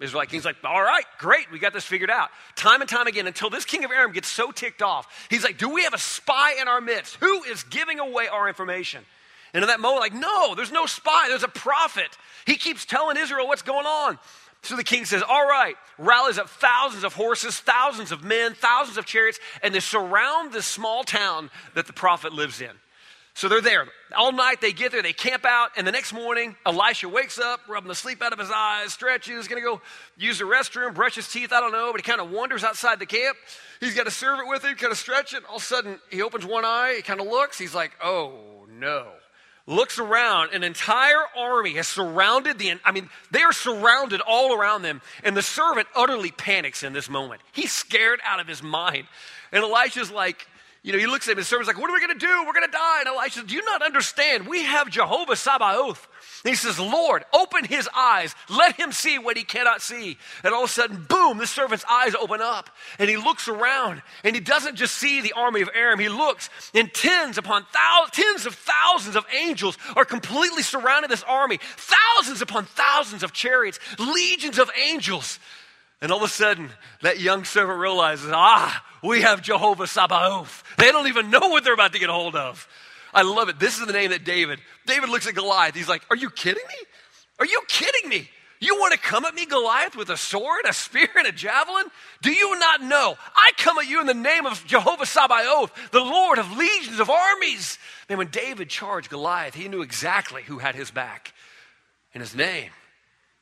Like, 0.00 0.30
he's 0.30 0.46
like, 0.46 0.56
all 0.64 0.82
right, 0.82 1.04
great, 1.18 1.50
we 1.52 1.58
got 1.58 1.74
this 1.74 1.84
figured 1.84 2.10
out. 2.10 2.30
Time 2.56 2.80
and 2.80 2.88
time 2.88 3.06
again, 3.06 3.26
until 3.26 3.50
this 3.50 3.66
king 3.66 3.84
of 3.84 3.90
Aram 3.90 4.12
gets 4.12 4.28
so 4.28 4.50
ticked 4.50 4.80
off, 4.80 5.26
he's 5.28 5.44
like, 5.44 5.58
do 5.58 5.68
we 5.68 5.84
have 5.84 5.92
a 5.92 5.98
spy 5.98 6.54
in 6.60 6.68
our 6.68 6.80
midst? 6.80 7.16
Who 7.16 7.42
is 7.44 7.62
giving 7.64 8.00
away 8.00 8.26
our 8.26 8.48
information? 8.48 9.04
And 9.52 9.62
in 9.62 9.68
that 9.68 9.80
moment, 9.80 10.00
like, 10.00 10.14
no, 10.14 10.54
there's 10.54 10.72
no 10.72 10.86
spy, 10.86 11.26
there's 11.28 11.42
a 11.42 11.48
prophet. 11.48 12.16
He 12.46 12.56
keeps 12.56 12.86
telling 12.86 13.16
Israel 13.18 13.46
what's 13.46 13.62
going 13.62 13.86
on. 13.86 14.18
So 14.62 14.76
the 14.76 14.84
king 14.84 15.04
says, 15.04 15.22
All 15.26 15.46
right, 15.46 15.74
rallies 15.98 16.38
up 16.38 16.48
thousands 16.48 17.04
of 17.04 17.14
horses, 17.14 17.58
thousands 17.58 18.12
of 18.12 18.24
men, 18.24 18.54
thousands 18.54 18.98
of 18.98 19.06
chariots, 19.06 19.40
and 19.62 19.74
they 19.74 19.80
surround 19.80 20.52
this 20.52 20.66
small 20.66 21.02
town 21.02 21.50
that 21.74 21.86
the 21.86 21.92
prophet 21.92 22.32
lives 22.32 22.60
in. 22.60 22.70
So 23.40 23.48
they're 23.48 23.62
there. 23.62 23.86
All 24.14 24.32
night 24.32 24.60
they 24.60 24.74
get 24.74 24.92
there, 24.92 25.00
they 25.00 25.14
camp 25.14 25.46
out, 25.46 25.70
and 25.74 25.86
the 25.86 25.92
next 25.92 26.12
morning, 26.12 26.56
Elisha 26.66 27.08
wakes 27.08 27.38
up, 27.38 27.60
rubbing 27.70 27.88
the 27.88 27.94
sleep 27.94 28.20
out 28.20 28.34
of 28.34 28.38
his 28.38 28.50
eyes, 28.54 28.92
stretches, 28.92 29.48
gonna 29.48 29.62
go 29.62 29.80
use 30.18 30.40
the 30.40 30.44
restroom, 30.44 30.94
brush 30.94 31.14
his 31.14 31.26
teeth, 31.26 31.50
I 31.50 31.58
don't 31.58 31.72
know, 31.72 31.90
but 31.90 32.02
he 32.02 32.02
kind 32.02 32.20
of 32.20 32.30
wanders 32.30 32.64
outside 32.64 32.98
the 32.98 33.06
camp. 33.06 33.38
He's 33.80 33.94
got 33.94 34.06
a 34.06 34.10
servant 34.10 34.50
with 34.50 34.62
him, 34.62 34.76
kind 34.76 34.92
of 34.92 34.98
stretching. 34.98 35.40
All 35.48 35.56
of 35.56 35.62
a 35.62 35.64
sudden, 35.64 35.98
he 36.10 36.20
opens 36.20 36.44
one 36.44 36.66
eye, 36.66 36.96
he 36.96 37.02
kind 37.02 37.18
of 37.18 37.28
looks, 37.28 37.56
he's 37.56 37.74
like, 37.74 37.92
oh 38.04 38.66
no. 38.68 39.06
Looks 39.66 39.98
around, 39.98 40.52
an 40.52 40.62
entire 40.62 41.24
army 41.34 41.76
has 41.76 41.88
surrounded 41.88 42.58
the, 42.58 42.74
I 42.84 42.92
mean, 42.92 43.08
they 43.30 43.40
are 43.40 43.54
surrounded 43.54 44.20
all 44.20 44.52
around 44.52 44.82
them, 44.82 45.00
and 45.24 45.34
the 45.34 45.40
servant 45.40 45.88
utterly 45.96 46.30
panics 46.30 46.82
in 46.82 46.92
this 46.92 47.08
moment. 47.08 47.40
He's 47.52 47.72
scared 47.72 48.20
out 48.22 48.38
of 48.38 48.46
his 48.46 48.62
mind. 48.62 49.06
And 49.50 49.64
Elisha's 49.64 50.10
like, 50.10 50.46
you 50.82 50.92
know, 50.92 50.98
he 50.98 51.06
looks 51.06 51.28
at 51.28 51.32
him, 51.32 51.38
his 51.38 51.48
servant's 51.48 51.68
like, 51.68 51.78
What 51.78 51.90
are 51.90 51.92
we 51.92 52.00
going 52.00 52.18
to 52.18 52.26
do? 52.26 52.44
We're 52.46 52.54
going 52.54 52.66
to 52.66 52.72
die. 52.72 53.00
And 53.00 53.08
Elisha 53.08 53.40
says, 53.40 53.44
Do 53.44 53.54
you 53.54 53.64
not 53.64 53.82
understand? 53.82 54.46
We 54.46 54.64
have 54.64 54.88
Jehovah 54.88 55.36
Sabaoth. 55.36 56.08
And 56.42 56.50
he 56.50 56.56
says, 56.56 56.78
Lord, 56.78 57.24
open 57.34 57.66
his 57.66 57.86
eyes. 57.94 58.34
Let 58.48 58.76
him 58.76 58.92
see 58.92 59.18
what 59.18 59.36
he 59.36 59.42
cannot 59.42 59.82
see. 59.82 60.16
And 60.42 60.54
all 60.54 60.64
of 60.64 60.70
a 60.70 60.72
sudden, 60.72 61.04
boom, 61.06 61.36
the 61.36 61.46
servant's 61.46 61.84
eyes 61.90 62.14
open 62.14 62.40
up. 62.40 62.70
And 62.98 63.10
he 63.10 63.18
looks 63.18 63.46
around. 63.46 64.00
And 64.24 64.34
he 64.34 64.40
doesn't 64.40 64.76
just 64.76 64.96
see 64.96 65.20
the 65.20 65.34
army 65.34 65.60
of 65.60 65.68
Aram. 65.74 65.98
He 65.98 66.08
looks, 66.08 66.48
and 66.74 66.92
tens 66.94 67.36
upon 67.36 67.66
thousands, 67.72 68.12
tens 68.12 68.46
of 68.46 68.54
thousands 68.54 69.16
of 69.16 69.26
angels 69.34 69.76
are 69.96 70.06
completely 70.06 70.62
surrounding 70.62 71.10
this 71.10 71.24
army. 71.24 71.58
Thousands 71.76 72.40
upon 72.40 72.64
thousands 72.64 73.22
of 73.22 73.34
chariots, 73.34 73.78
legions 73.98 74.58
of 74.58 74.70
angels. 74.82 75.38
And 76.00 76.10
all 76.10 76.18
of 76.18 76.24
a 76.24 76.28
sudden, 76.28 76.70
that 77.02 77.20
young 77.20 77.44
servant 77.44 77.78
realizes, 77.78 78.30
ah, 78.32 78.82
we 79.02 79.22
have 79.22 79.42
Jehovah 79.42 79.86
Sabaoth. 79.86 80.64
They 80.78 80.92
don't 80.92 81.08
even 81.08 81.30
know 81.30 81.48
what 81.48 81.64
they're 81.64 81.74
about 81.74 81.92
to 81.92 81.98
get 81.98 82.10
a 82.10 82.12
hold 82.12 82.36
of. 82.36 82.66
I 83.12 83.22
love 83.22 83.48
it. 83.48 83.58
This 83.58 83.78
is 83.78 83.86
the 83.86 83.92
name 83.92 84.10
that 84.10 84.24
David, 84.24 84.60
David 84.86 85.08
looks 85.08 85.26
at 85.26 85.34
Goliath. 85.34 85.74
He's 85.74 85.88
like, 85.88 86.02
Are 86.10 86.16
you 86.16 86.30
kidding 86.30 86.64
me? 86.68 86.86
Are 87.38 87.46
you 87.46 87.62
kidding 87.68 88.08
me? 88.08 88.28
You 88.62 88.76
want 88.76 88.92
to 88.92 88.98
come 88.98 89.24
at 89.24 89.34
me, 89.34 89.46
Goliath, 89.46 89.96
with 89.96 90.10
a 90.10 90.18
sword, 90.18 90.66
a 90.68 90.74
spear, 90.74 91.08
and 91.16 91.26
a 91.26 91.32
javelin? 91.32 91.86
Do 92.20 92.30
you 92.30 92.58
not 92.58 92.82
know? 92.82 93.16
I 93.34 93.52
come 93.56 93.78
at 93.78 93.88
you 93.88 94.02
in 94.02 94.06
the 94.06 94.12
name 94.12 94.44
of 94.44 94.64
Jehovah 94.66 95.06
Sabaoth, 95.06 95.72
the 95.92 96.00
Lord 96.00 96.38
of 96.38 96.54
legions 96.54 97.00
of 97.00 97.08
armies. 97.08 97.78
And 98.10 98.18
when 98.18 98.28
David 98.28 98.68
charged 98.68 99.08
Goliath, 99.08 99.54
he 99.54 99.68
knew 99.68 99.80
exactly 99.80 100.42
who 100.42 100.58
had 100.58 100.74
his 100.74 100.90
back. 100.90 101.32
And 102.12 102.20
his 102.20 102.34
name 102.34 102.70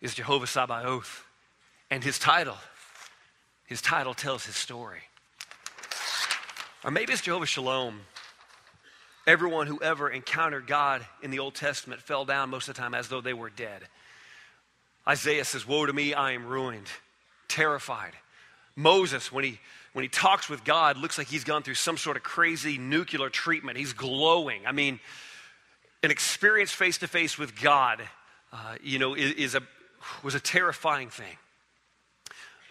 is 0.00 0.14
Jehovah 0.14 0.46
Sabaoth. 0.46 1.24
And 1.90 2.04
his 2.04 2.20
title, 2.20 2.56
his 3.66 3.82
title 3.82 4.14
tells 4.14 4.46
his 4.46 4.54
story. 4.54 5.00
Or 6.84 6.90
maybe 6.90 7.12
it's 7.12 7.22
Jehovah 7.22 7.46
Shalom. 7.46 8.00
Everyone 9.26 9.66
who 9.66 9.82
ever 9.82 10.08
encountered 10.08 10.66
God 10.66 11.04
in 11.22 11.30
the 11.30 11.40
Old 11.40 11.54
Testament 11.54 12.00
fell 12.00 12.24
down 12.24 12.50
most 12.50 12.68
of 12.68 12.76
the 12.76 12.80
time 12.80 12.94
as 12.94 13.08
though 13.08 13.20
they 13.20 13.34
were 13.34 13.50
dead. 13.50 13.82
Isaiah 15.06 15.44
says, 15.44 15.66
Woe 15.66 15.86
to 15.86 15.92
me, 15.92 16.14
I 16.14 16.32
am 16.32 16.46
ruined, 16.46 16.86
terrified. 17.48 18.12
Moses, 18.76 19.32
when 19.32 19.44
he 19.44 19.58
when 19.92 20.04
he 20.04 20.08
talks 20.08 20.48
with 20.48 20.64
God, 20.64 20.96
looks 20.96 21.18
like 21.18 21.26
he's 21.26 21.42
gone 21.42 21.64
through 21.64 21.74
some 21.74 21.96
sort 21.96 22.16
of 22.16 22.22
crazy 22.22 22.78
nuclear 22.78 23.28
treatment. 23.28 23.76
He's 23.76 23.94
glowing. 23.94 24.66
I 24.66 24.72
mean, 24.72 25.00
an 26.04 26.12
experience 26.12 26.70
face 26.70 26.98
to 26.98 27.08
face 27.08 27.36
with 27.36 27.60
God, 27.60 28.02
uh, 28.52 28.76
you 28.80 29.00
know, 29.00 29.14
is, 29.14 29.32
is, 29.32 29.54
a 29.56 29.62
was 30.22 30.36
a 30.36 30.40
terrifying 30.40 31.10
thing. 31.10 31.36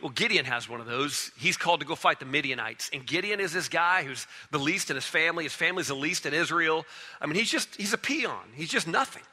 Well, 0.02 0.12
Gideon 0.12 0.46
has 0.46 0.70
one 0.70 0.80
of 0.80 0.86
those. 0.86 1.32
He's 1.38 1.58
called 1.58 1.80
to 1.80 1.86
go 1.86 1.96
fight 1.96 2.20
the 2.20 2.26
Midianites. 2.26 2.92
And 2.94 3.06
Gideon 3.06 3.40
is 3.40 3.52
this 3.52 3.68
guy 3.68 4.04
who's 4.04 4.28
the 4.52 4.60
least 4.60 4.92
in 4.92 4.96
his 4.96 5.06
family. 5.06 5.46
His 5.46 5.54
family's 5.54 5.88
the 5.88 5.96
least 5.96 6.28
in 6.28 6.34
Israel. 6.34 6.86
I 7.20 7.26
mean, 7.26 7.36
he's 7.36 7.50
just, 7.50 7.76
he's 7.76 7.94
a 7.94 7.98
peon. 7.98 8.46
He's 8.54 8.70
just 8.70 8.88
nothing. 8.88 9.24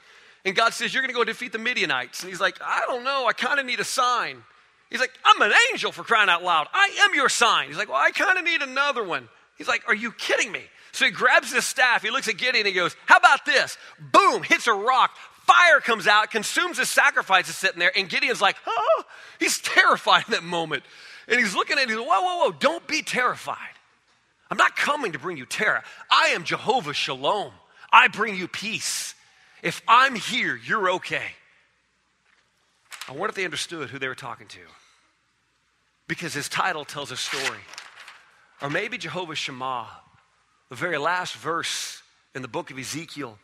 And 0.43 0.55
God 0.55 0.73
says, 0.73 0.93
You're 0.93 1.03
going 1.03 1.13
to 1.13 1.17
go 1.17 1.23
defeat 1.23 1.51
the 1.51 1.59
Midianites. 1.59 2.21
And 2.21 2.29
he's 2.29 2.41
like, 2.41 2.57
I 2.63 2.83
don't 2.87 3.03
know. 3.03 3.27
I 3.27 3.33
kind 3.33 3.59
of 3.59 3.65
need 3.65 3.79
a 3.79 3.83
sign. 3.83 4.43
He's 4.89 4.99
like, 4.99 5.11
I'm 5.23 5.41
an 5.41 5.51
angel 5.71 5.91
for 5.91 6.03
crying 6.03 6.29
out 6.29 6.43
loud. 6.43 6.67
I 6.73 6.95
am 7.01 7.15
your 7.15 7.29
sign. 7.29 7.67
He's 7.67 7.77
like, 7.77 7.89
Well, 7.89 8.01
I 8.01 8.11
kind 8.11 8.37
of 8.37 8.45
need 8.45 8.61
another 8.61 9.03
one. 9.03 9.29
He's 9.57 9.67
like, 9.67 9.83
Are 9.87 9.95
you 9.95 10.11
kidding 10.11 10.51
me? 10.51 10.61
So 10.91 11.05
he 11.05 11.11
grabs 11.11 11.53
his 11.53 11.65
staff. 11.65 12.03
He 12.03 12.09
looks 12.09 12.27
at 12.27 12.37
Gideon 12.37 12.65
and 12.65 12.67
he 12.67 12.73
goes, 12.73 12.95
How 13.05 13.17
about 13.17 13.45
this? 13.45 13.77
Boom, 13.99 14.43
hits 14.43 14.67
a 14.67 14.73
rock. 14.73 15.11
Fire 15.45 15.79
comes 15.79 16.07
out, 16.07 16.31
consumes 16.31 16.79
his 16.79 16.89
sacrifice 16.89 17.47
is 17.47 17.55
sitting 17.55 17.77
there, 17.79 17.91
and 17.95 18.09
Gideon's 18.09 18.41
like, 18.41 18.55
oh, 18.65 19.03
he's 19.39 19.59
terrified 19.61 20.23
in 20.27 20.31
that 20.31 20.43
moment. 20.43 20.83
And 21.27 21.39
he's 21.39 21.55
looking 21.55 21.77
at 21.77 21.87
like, 21.87 21.97
whoa, 21.97 22.21
whoa, 22.21 22.45
whoa, 22.45 22.51
don't 22.51 22.85
be 22.87 23.03
terrified. 23.03 23.57
I'm 24.49 24.57
not 24.57 24.75
coming 24.75 25.11
to 25.11 25.19
bring 25.19 25.37
you 25.37 25.45
terror. 25.45 25.83
I 26.09 26.29
am 26.29 26.43
Jehovah 26.43 26.93
Shalom. 26.93 27.51
I 27.91 28.07
bring 28.07 28.35
you 28.35 28.47
peace. 28.47 29.13
If 29.61 29.81
I'm 29.87 30.15
here, 30.15 30.55
you're 30.55 30.91
okay. 30.91 31.33
I 33.07 33.11
wonder 33.11 33.29
if 33.29 33.35
they 33.35 33.45
understood 33.45 33.89
who 33.89 33.99
they 33.99 34.07
were 34.07 34.15
talking 34.15 34.47
to. 34.47 34.59
Because 36.07 36.33
his 36.33 36.49
title 36.49 36.85
tells 36.85 37.11
a 37.11 37.17
story. 37.17 37.59
Or 38.61 38.69
maybe 38.69 38.97
Jehovah 38.97 39.35
Shammah, 39.35 39.87
the 40.69 40.75
very 40.75 40.97
last 40.97 41.35
verse 41.35 42.01
in 42.33 42.41
the 42.41 42.47
book 42.47 42.71
of 42.71 42.79
Ezekiel, 42.79 43.37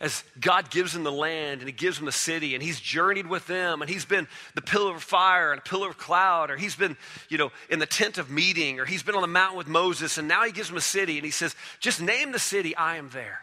as 0.00 0.24
God 0.40 0.70
gives 0.70 0.96
him 0.96 1.02
the 1.02 1.12
land 1.12 1.60
and 1.60 1.68
he 1.68 1.72
gives 1.72 1.98
him 1.98 2.06
the 2.06 2.12
city 2.12 2.54
and 2.54 2.62
he's 2.62 2.80
journeyed 2.80 3.26
with 3.26 3.46
them 3.46 3.82
and 3.82 3.90
he's 3.90 4.06
been 4.06 4.26
the 4.54 4.62
pillar 4.62 4.94
of 4.94 5.02
fire 5.02 5.52
and 5.52 5.58
a 5.58 5.62
pillar 5.62 5.90
of 5.90 5.98
cloud 5.98 6.50
or 6.50 6.56
he's 6.56 6.74
been, 6.74 6.96
you 7.28 7.36
know, 7.36 7.52
in 7.68 7.78
the 7.78 7.86
tent 7.86 8.16
of 8.16 8.30
meeting 8.30 8.80
or 8.80 8.86
he's 8.86 9.02
been 9.02 9.14
on 9.14 9.20
the 9.20 9.28
mountain 9.28 9.58
with 9.58 9.68
Moses 9.68 10.16
and 10.16 10.26
now 10.26 10.44
he 10.44 10.52
gives 10.52 10.70
him 10.70 10.78
a 10.78 10.80
city 10.80 11.18
and 11.18 11.24
he 11.24 11.30
says, 11.30 11.54
just 11.80 12.00
name 12.00 12.32
the 12.32 12.38
city, 12.38 12.74
I 12.74 12.96
am 12.96 13.10
there. 13.10 13.40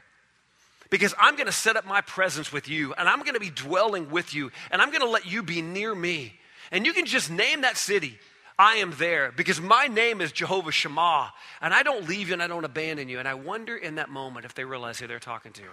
Because 0.90 1.14
I'm 1.20 1.36
going 1.36 1.48
to 1.48 1.52
set 1.52 1.76
up 1.76 1.86
my 1.86 2.02
presence 2.02 2.52
with 2.52 2.68
you 2.68 2.94
and 2.96 3.08
I'm 3.08 3.20
going 3.20 3.36
to 3.36 3.40
be 3.40 3.52
dwelling 3.52 4.10
with 4.10 4.34
you 4.34 4.52
and 4.72 4.82
I'm 4.82 4.90
going 4.90 5.02
to 5.02 5.10
let 5.10 5.28
you 5.28 5.44
be 5.44 5.62
near 5.62 5.94
me. 5.94 6.34
And 6.72 6.88
you 6.88 6.94
can 6.94 7.06
just 7.06 7.30
name 7.30 7.62
that 7.62 7.78
city. 7.78 8.18
I 8.60 8.78
am 8.78 8.94
there 8.98 9.32
because 9.32 9.62
my 9.62 9.88
name 9.88 10.20
is 10.20 10.32
Jehovah 10.32 10.72
Shammah, 10.72 11.32
and 11.62 11.74
I 11.74 11.84
don't 11.84 12.08
leave 12.10 12.28
you 12.28 12.34
and 12.34 12.42
I 12.42 12.48
don't 12.48 12.66
abandon 12.66 13.08
you. 13.08 13.20
And 13.20 13.28
I 13.28 13.36
wonder 13.36 13.78
in 13.78 13.96
that 13.96 14.10
moment 14.10 14.46
if 14.46 14.56
they 14.56 14.66
realize 14.66 14.98
who 14.98 15.06
they're 15.06 15.20
talking 15.20 15.52
to. 15.54 15.64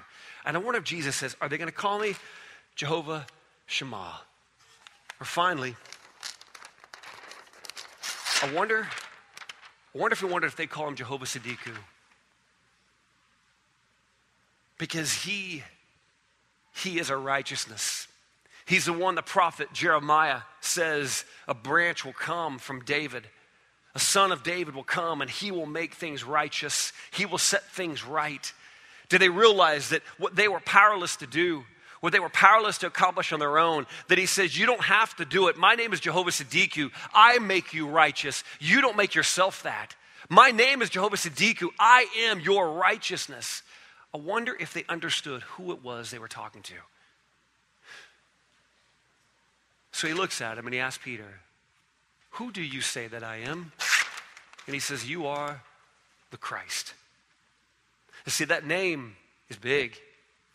And 0.45 0.57
I 0.57 0.61
wonder 0.61 0.79
if 0.79 0.85
Jesus 0.85 1.17
says, 1.17 1.35
Are 1.41 1.49
they 1.49 1.57
going 1.57 1.71
to 1.71 1.75
call 1.75 1.99
me 1.99 2.15
Jehovah 2.77 3.27
Shammah? 3.67 4.21
Or 5.19 5.25
finally, 5.25 5.77
I 8.43 8.53
wonder, 8.53 8.87
I 9.95 9.99
wonder 9.99 10.13
if 10.13 10.23
we 10.23 10.29
wonder 10.29 10.47
if 10.47 10.57
they 10.57 10.67
call 10.67 10.87
him 10.87 10.97
Jehovah 10.97 11.25
Siddiqu. 11.25 11.75
Because 14.77 15.13
he, 15.23 15.63
he 16.75 16.99
is 16.99 17.11
our 17.11 17.19
righteousness. 17.19 18.09
He's 18.67 18.87
the 18.87 18.93
one 18.93 19.15
the 19.15 19.23
prophet 19.23 19.73
Jeremiah 19.73 20.41
says 20.61 21.25
a 21.47 21.55
branch 21.55 22.05
will 22.05 22.15
come 22.15 22.59
from 22.59 22.85
David. 22.85 23.25
A 23.95 23.99
son 23.99 24.33
of 24.33 24.43
David 24.43 24.75
will 24.75 24.85
come 24.85 25.21
and 25.21 25.31
he 25.31 25.51
will 25.51 25.67
make 25.67 25.95
things 25.95 26.25
righteous. 26.25 26.93
He 27.13 27.27
will 27.27 27.39
set 27.39 27.65
things 27.71 28.05
right. 28.05 28.53
Did 29.09 29.21
they 29.21 29.29
realize 29.29 29.91
that 29.91 30.03
what 30.19 30.35
they 30.35 30.49
were 30.49 30.61
powerless 30.61 31.17
to 31.17 31.27
do, 31.27 31.65
what 32.01 32.13
they 32.13 32.21
were 32.21 32.31
powerless 32.31 32.79
to 32.79 32.87
accomplish 32.87 33.33
on 33.33 33.39
their 33.39 33.59
own, 33.59 33.87
that 34.09 34.19
he 34.19 34.27
says, 34.27 34.59
You 34.59 34.67
don't 34.67 34.83
have 34.83 35.15
to 35.17 35.25
do 35.25 35.49
it. 35.49 35.57
My 35.57 35.75
name 35.75 35.93
is 35.93 36.01
Jehovah 36.01 36.31
Siddiqu. 36.31 36.91
I 37.13 37.39
make 37.39 37.75
you 37.75 37.87
righteous. 37.87 38.45
You 38.61 38.81
don't 38.81 38.97
make 38.97 39.15
yourself 39.15 39.63
that. 39.63 39.95
My 40.29 40.51
name 40.51 40.81
is 40.81 40.91
Jehovah 40.91 41.17
Siddiqu. 41.17 41.69
I 41.79 42.07
am 42.29 42.41
your 42.41 42.73
righteousness. 42.73 43.63
I 44.13 44.19
wonder 44.19 44.57
if 44.59 44.73
they 44.73 44.85
understood 44.89 45.43
who 45.43 45.73
it 45.73 45.83
was 45.83 46.11
they 46.11 46.19
were 46.19 46.29
talking 46.29 46.63
to. 46.63 46.75
So 49.95 50.09
he 50.09 50.13
looks 50.13 50.41
at 50.41 50.59
him 50.59 50.67
and 50.67 50.75
he 50.75 50.81
asks 50.81 51.03
Peter, 51.03 51.41
Who 52.31 52.51
do 52.51 52.61
you 52.61 52.81
say 52.81 53.07
that 53.07 53.23
I 53.23 53.37
am? 53.37 53.71
And 54.67 54.75
he 54.75 54.81
says, 54.81 55.09
You 55.09 55.29
are 55.29 55.63
the 56.33 56.37
Christ. 56.37 56.95
And 58.25 58.33
see, 58.33 58.45
that 58.47 58.67
name 58.67 59.15
is 59.49 59.57
big. 59.57 59.97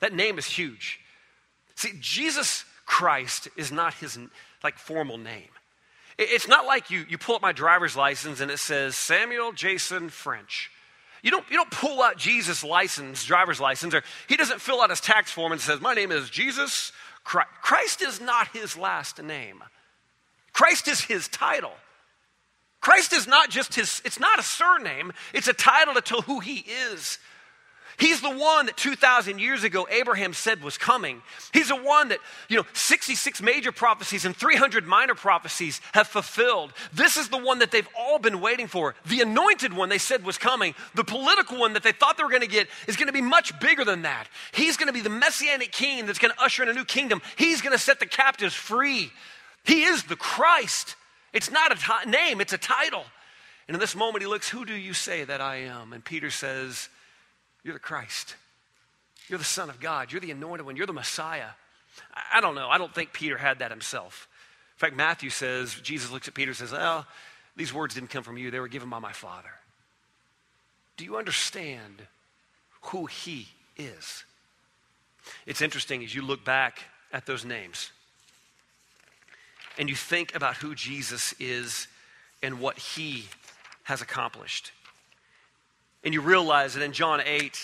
That 0.02 0.14
name 0.14 0.38
is 0.38 0.46
huge. 0.46 1.00
See, 1.76 1.94
Jesus 2.02 2.66
Christ 2.86 3.48
is 3.56 3.72
not 3.72 3.94
his 3.94 4.20
like 4.62 4.78
formal 4.78 5.18
name. 5.18 5.50
It's 6.18 6.50
not 6.50 6.66
like 6.66 6.92
you, 6.92 7.06
you 7.08 7.18
pull 7.18 7.36
up 7.36 7.42
my 7.42 7.54
driver's 7.54 7.96
license 7.96 8.42
and 8.42 8.52
it 8.52 8.60
says 8.60 8.98
Samuel 8.98 9.54
Jason 9.54 10.10
French. 10.10 10.70
You 11.22 11.32
don't, 11.32 11.50
you 11.50 11.56
don't 11.56 11.72
pull 11.72 12.02
out 12.02 12.18
Jesus' 12.18 12.62
license, 12.62 13.24
driver's 13.24 13.62
license, 13.62 13.94
or 13.94 14.04
he 14.28 14.36
doesn't 14.36 14.60
fill 14.60 14.82
out 14.82 14.90
his 14.90 15.00
tax 15.00 15.32
form 15.32 15.54
and 15.54 15.62
says, 15.62 15.80
My 15.80 15.94
name 15.94 16.12
is 16.12 16.30
Jesus 16.30 16.92
Christ. 17.30 17.50
Christ 17.62 18.02
is 18.02 18.20
not 18.20 18.48
his 18.54 18.76
last 18.76 19.22
name, 19.22 19.64
Christ 20.52 20.88
is 20.88 21.02
his 21.02 21.28
title. 21.28 21.74
Christ 22.82 23.12
is 23.14 23.28
not 23.28 23.50
just 23.50 23.76
his, 23.76 24.02
it's 24.04 24.20
not 24.20 24.40
a 24.40 24.44
surname, 24.44 25.12
it's 25.34 25.48
a 25.50 25.54
title 25.54 25.94
to 25.94 26.02
tell 26.02 26.22
who 26.22 26.40
he 26.40 26.66
is. 26.92 27.20
He's 27.98 28.22
the 28.22 28.30
one 28.30 28.68
that 28.68 28.78
2,000 28.78 29.40
years 29.40 29.64
ago 29.64 29.88
Abraham 29.90 30.34
said 30.34 30.64
was 30.64 30.78
coming. 30.78 31.22
He's 31.54 31.70
the 31.70 31.76
one 31.76 32.10
that, 32.10 32.20
you 32.48 32.58
know, 32.58 32.66
66 32.74 33.42
major 33.42 33.72
prophecies 33.72 34.26
and 34.26 34.36
300 34.36 34.86
minor 34.86 35.16
prophecies 35.16 35.82
have 35.94 36.08
fulfilled. 36.08 36.74
This 36.94 37.18
is 37.18 37.30
the 37.30 37.38
one 37.38 37.60
that 37.60 37.72
they've 37.72 37.88
all 37.98 38.20
been 38.20 38.42
waiting 38.42 38.68
for. 38.68 38.96
The 39.06 39.22
anointed 39.22 39.74
one 39.74 39.90
they 39.90 39.98
said 39.98 40.24
was 40.24 40.38
coming. 40.38 40.76
The 40.96 41.04
political 41.04 41.58
one 41.58 41.74
that 41.74 41.84
they 41.84 41.92
thought 41.92 42.18
they 42.18 42.24
were 42.24 42.30
going 42.30 42.42
to 42.42 42.48
get 42.48 42.68
is 42.88 42.96
going 42.96 43.08
to 43.08 43.14
be 43.14 43.22
much 43.22 43.60
bigger 43.60 43.84
than 43.84 44.04
that. 44.04 44.28
He's 44.54 44.78
going 44.78 44.88
to 44.88 44.94
be 44.94 45.02
the 45.02 45.10
messianic 45.10 45.72
king 45.72 46.06
that's 46.06 46.20
going 46.20 46.34
to 46.34 46.42
usher 46.42 46.64
in 46.64 46.70
a 46.70 46.74
new 46.74 46.86
kingdom. 46.86 47.22
He's 47.38 47.62
going 47.62 47.74
to 47.74 47.84
set 47.84 48.00
the 48.00 48.06
captives 48.06 48.54
free. 48.54 49.12
He 49.64 49.84
is 49.84 50.04
the 50.04 50.16
Christ. 50.16 50.96
It's 51.34 51.52
not 51.52 51.72
a 51.72 51.76
t- 51.76 52.10
name, 52.10 52.42
it's 52.42 52.54
a 52.54 52.58
title. 52.58 53.04
And 53.68 53.76
in 53.76 53.80
this 53.80 53.96
moment, 53.96 54.24
he 54.24 54.28
looks, 54.28 54.50
Who 54.50 54.66
do 54.66 54.74
you 54.74 54.94
say 54.94 55.24
that 55.24 55.42
I 55.42 55.58
am? 55.58 55.94
And 55.94 56.04
Peter 56.04 56.32
says, 56.32 56.90
you're 57.64 57.74
the 57.74 57.80
Christ. 57.80 58.36
You're 59.28 59.40
the 59.40 59.46
Son 59.46 59.70
of 59.70 59.80
God. 59.80 60.12
You're 60.12 60.22
the 60.22 60.32
anointed 60.32 60.66
one. 60.66 60.76
You're 60.76 60.88
the 60.88 60.94
Messiah. 60.94 61.50
I 62.34 62.42
don't 62.42 62.56
know. 62.56 62.70
I 62.70 62.78
don't 62.78 62.94
think 62.94 63.14
Peter 63.14 63.38
had 63.38 63.60
that 63.60 63.72
himself. 63.72 64.28
In 64.76 64.80
fact, 64.80 64.96
Matthew 64.96 65.30
says, 65.30 65.76
Jesus 65.84 66.12
looks 66.12 66.28
at 66.28 66.34
Peter 66.34 66.52
and 66.52 66.58
says, 66.58 66.72
Well, 66.72 67.06
these 67.56 67.74
words 67.74 67.96
didn't 67.96 68.10
come 68.10 68.24
from 68.24 68.38
you, 68.38 68.52
they 68.52 68.60
were 68.60 68.68
given 68.68 68.90
by 68.90 69.00
my 69.00 69.12
Father. 69.12 69.50
Do 70.98 71.04
you 71.04 71.18
understand 71.18 72.02
who 72.82 73.06
He 73.06 73.48
is? 73.78 74.24
It's 75.46 75.62
interesting 75.62 76.04
as 76.04 76.16
you 76.16 76.22
look 76.22 76.44
back 76.44 76.80
at 77.12 77.26
those 77.26 77.46
names 77.46 77.92
and 79.78 79.90
you 79.90 79.96
think 79.96 80.36
about 80.36 80.58
who 80.58 80.76
Jesus 80.76 81.34
is 81.40 81.88
and 82.42 82.60
what 82.60 82.78
He 82.78 83.26
has 83.84 84.02
accomplished. 84.02 84.72
And 86.04 86.14
you 86.14 86.22
realize 86.22 86.74
that 86.74 86.84
in 86.84 86.94
John 86.94 87.22
8, 87.24 87.58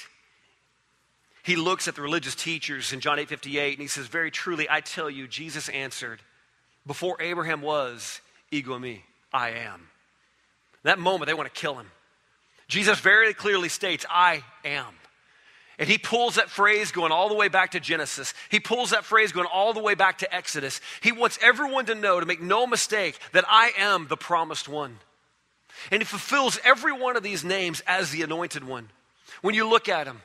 he 1.44 1.56
looks 1.56 1.88
at 1.88 1.96
the 1.96 2.02
religious 2.02 2.36
teachers 2.36 2.92
in 2.92 3.00
John 3.00 3.20
8 3.20 3.30
58 3.30 3.74
and 3.74 3.82
he 3.82 3.88
says, 3.88 4.08
Very 4.08 4.32
truly, 4.32 4.68
I 4.70 4.82
tell 4.82 5.10
you, 5.10 5.28
Jesus 5.28 5.70
answered, 5.70 6.22
Before 6.88 7.22
Abraham 7.22 7.62
was, 7.62 8.20
ego 8.52 8.78
eimi, 8.78 9.02
I 9.32 9.50
am. 9.52 9.88
That 10.84 11.00
moment, 11.00 11.28
they 11.28 11.34
want 11.34 11.54
to 11.54 11.60
kill 11.60 11.76
him. 11.76 11.92
Jesus 12.68 13.00
very 13.00 13.34
clearly 13.34 13.70
states, 13.70 14.06
I 14.10 14.44
am. 14.64 14.94
And 15.78 15.90
he 15.90 15.98
pulls 15.98 16.36
that 16.36 16.50
phrase 16.50 16.92
going 16.92 17.12
all 17.12 17.28
the 17.28 17.36
way 17.36 17.50
back 17.50 17.72
to 17.72 17.80
Genesis. 17.80 18.34
He 18.50 18.60
pulls 18.60 18.92
that 18.92 19.04
phrase 19.04 19.32
going 19.32 19.48
all 19.52 19.74
the 19.74 19.82
way 19.82 19.94
back 19.94 20.20
to 20.20 20.34
Exodus. 20.34 20.80
He 21.02 21.12
wants 21.12 21.38
everyone 21.42 21.86
to 21.88 21.96
know, 21.96 22.20
to 22.20 22.26
make 22.26 22.42
no 22.42 22.66
mistake, 22.66 23.20
that 23.34 23.46
I 23.48 23.72
am 23.78 24.08
the 24.08 24.18
promised 24.18 24.70
one. 24.70 24.98
And 25.92 26.02
he 26.02 26.06
fulfills 26.06 26.60
every 26.64 26.92
one 26.92 27.16
of 27.16 27.24
these 27.24 27.44
names 27.44 27.82
as 27.88 28.12
the 28.12 28.22
anointed 28.22 28.64
one. 28.64 28.90
When 29.42 29.56
you 29.56 29.68
look 29.68 29.90
at 29.90 30.08
him, 30.08 30.22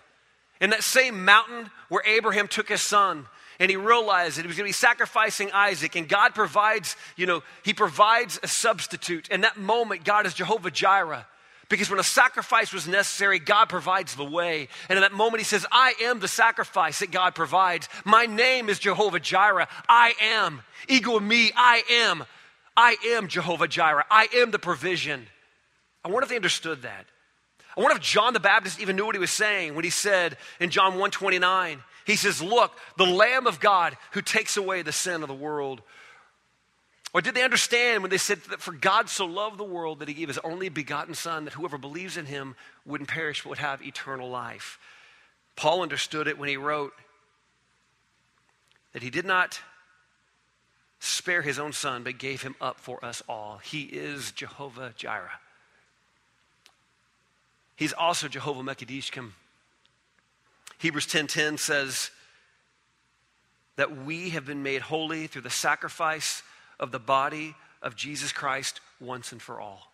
in 0.60 0.70
that 0.70 0.84
same 0.84 1.24
mountain 1.24 1.70
where 1.88 2.02
Abraham 2.06 2.48
took 2.48 2.68
his 2.68 2.82
son 2.82 3.26
and 3.58 3.70
he 3.70 3.76
realized 3.76 4.36
that 4.36 4.42
he 4.42 4.46
was 4.46 4.56
going 4.56 4.66
to 4.66 4.68
be 4.68 4.72
sacrificing 4.72 5.50
Isaac, 5.52 5.94
and 5.94 6.08
God 6.08 6.34
provides, 6.34 6.96
you 7.16 7.26
know, 7.26 7.42
he 7.62 7.74
provides 7.74 8.40
a 8.42 8.48
substitute. 8.48 9.28
In 9.28 9.42
that 9.42 9.58
moment, 9.58 10.04
God 10.04 10.24
is 10.24 10.32
Jehovah 10.34 10.70
Jireh. 10.70 11.26
Because 11.68 11.88
when 11.88 12.00
a 12.00 12.04
sacrifice 12.04 12.72
was 12.72 12.88
necessary, 12.88 13.38
God 13.38 13.68
provides 13.68 14.16
the 14.16 14.24
way. 14.24 14.68
And 14.88 14.96
in 14.96 15.02
that 15.02 15.12
moment, 15.12 15.40
he 15.40 15.44
says, 15.44 15.64
I 15.70 15.94
am 16.02 16.18
the 16.18 16.26
sacrifice 16.26 16.98
that 16.98 17.12
God 17.12 17.34
provides. 17.34 17.88
My 18.04 18.26
name 18.26 18.68
is 18.68 18.80
Jehovah 18.80 19.20
Jireh. 19.20 19.68
I 19.88 20.14
am. 20.20 20.62
Ego 20.88 21.20
eimi, 21.20 21.52
I 21.54 21.84
am. 21.90 22.24
I 22.76 22.96
am 23.08 23.28
Jehovah 23.28 23.68
Jireh. 23.68 24.04
I 24.10 24.26
am 24.34 24.50
the 24.50 24.58
provision. 24.58 25.28
I 26.04 26.08
wonder 26.08 26.24
if 26.24 26.30
they 26.30 26.36
understood 26.36 26.82
that. 26.82 27.06
I 27.76 27.80
wonder 27.80 27.96
if 27.96 28.02
John 28.02 28.32
the 28.32 28.40
Baptist 28.40 28.80
even 28.80 28.96
knew 28.96 29.06
what 29.06 29.14
he 29.14 29.20
was 29.20 29.30
saying 29.30 29.74
when 29.74 29.84
he 29.84 29.90
said 29.90 30.36
in 30.58 30.70
John 30.70 30.92
129, 30.92 31.82
he 32.04 32.16
says, 32.16 32.42
Look, 32.42 32.72
the 32.96 33.06
Lamb 33.06 33.46
of 33.46 33.60
God 33.60 33.96
who 34.12 34.22
takes 34.22 34.56
away 34.56 34.82
the 34.82 34.92
sin 34.92 35.22
of 35.22 35.28
the 35.28 35.34
world. 35.34 35.82
Or 37.12 37.20
did 37.20 37.34
they 37.34 37.42
understand 37.42 38.02
when 38.02 38.10
they 38.10 38.18
said 38.18 38.42
that 38.50 38.60
for 38.60 38.72
God 38.72 39.08
so 39.08 39.26
loved 39.26 39.58
the 39.58 39.64
world 39.64 39.98
that 39.98 40.08
he 40.08 40.14
gave 40.14 40.28
his 40.28 40.38
only 40.38 40.68
begotten 40.68 41.14
Son, 41.14 41.44
that 41.44 41.54
whoever 41.54 41.76
believes 41.76 42.16
in 42.16 42.26
him 42.26 42.54
wouldn't 42.84 43.10
perish 43.10 43.42
but 43.42 43.50
would 43.50 43.58
have 43.58 43.82
eternal 43.82 44.30
life? 44.30 44.78
Paul 45.56 45.82
understood 45.82 46.28
it 46.28 46.38
when 46.38 46.48
he 46.48 46.56
wrote 46.56 46.92
that 48.92 49.02
he 49.02 49.10
did 49.10 49.24
not 49.24 49.60
spare 51.00 51.42
his 51.42 51.58
own 51.58 51.72
son, 51.72 52.02
but 52.02 52.18
gave 52.18 52.42
him 52.42 52.54
up 52.60 52.78
for 52.78 53.04
us 53.04 53.22
all. 53.28 53.58
He 53.62 53.82
is 53.82 54.32
Jehovah 54.32 54.92
Jireh. 54.96 55.40
He's 57.80 57.94
also 57.94 58.28
Jehovah 58.28 58.60
Mekadishkim. 58.60 59.30
Hebrews 60.76 61.06
10:10 61.06 61.56
says 61.56 62.10
that 63.76 63.96
we 63.96 64.30
have 64.30 64.44
been 64.44 64.62
made 64.62 64.82
holy 64.82 65.26
through 65.26 65.40
the 65.40 65.48
sacrifice 65.48 66.42
of 66.78 66.92
the 66.92 66.98
body 66.98 67.54
of 67.80 67.96
Jesus 67.96 68.32
Christ 68.32 68.82
once 69.00 69.32
and 69.32 69.40
for 69.40 69.58
all. 69.58 69.90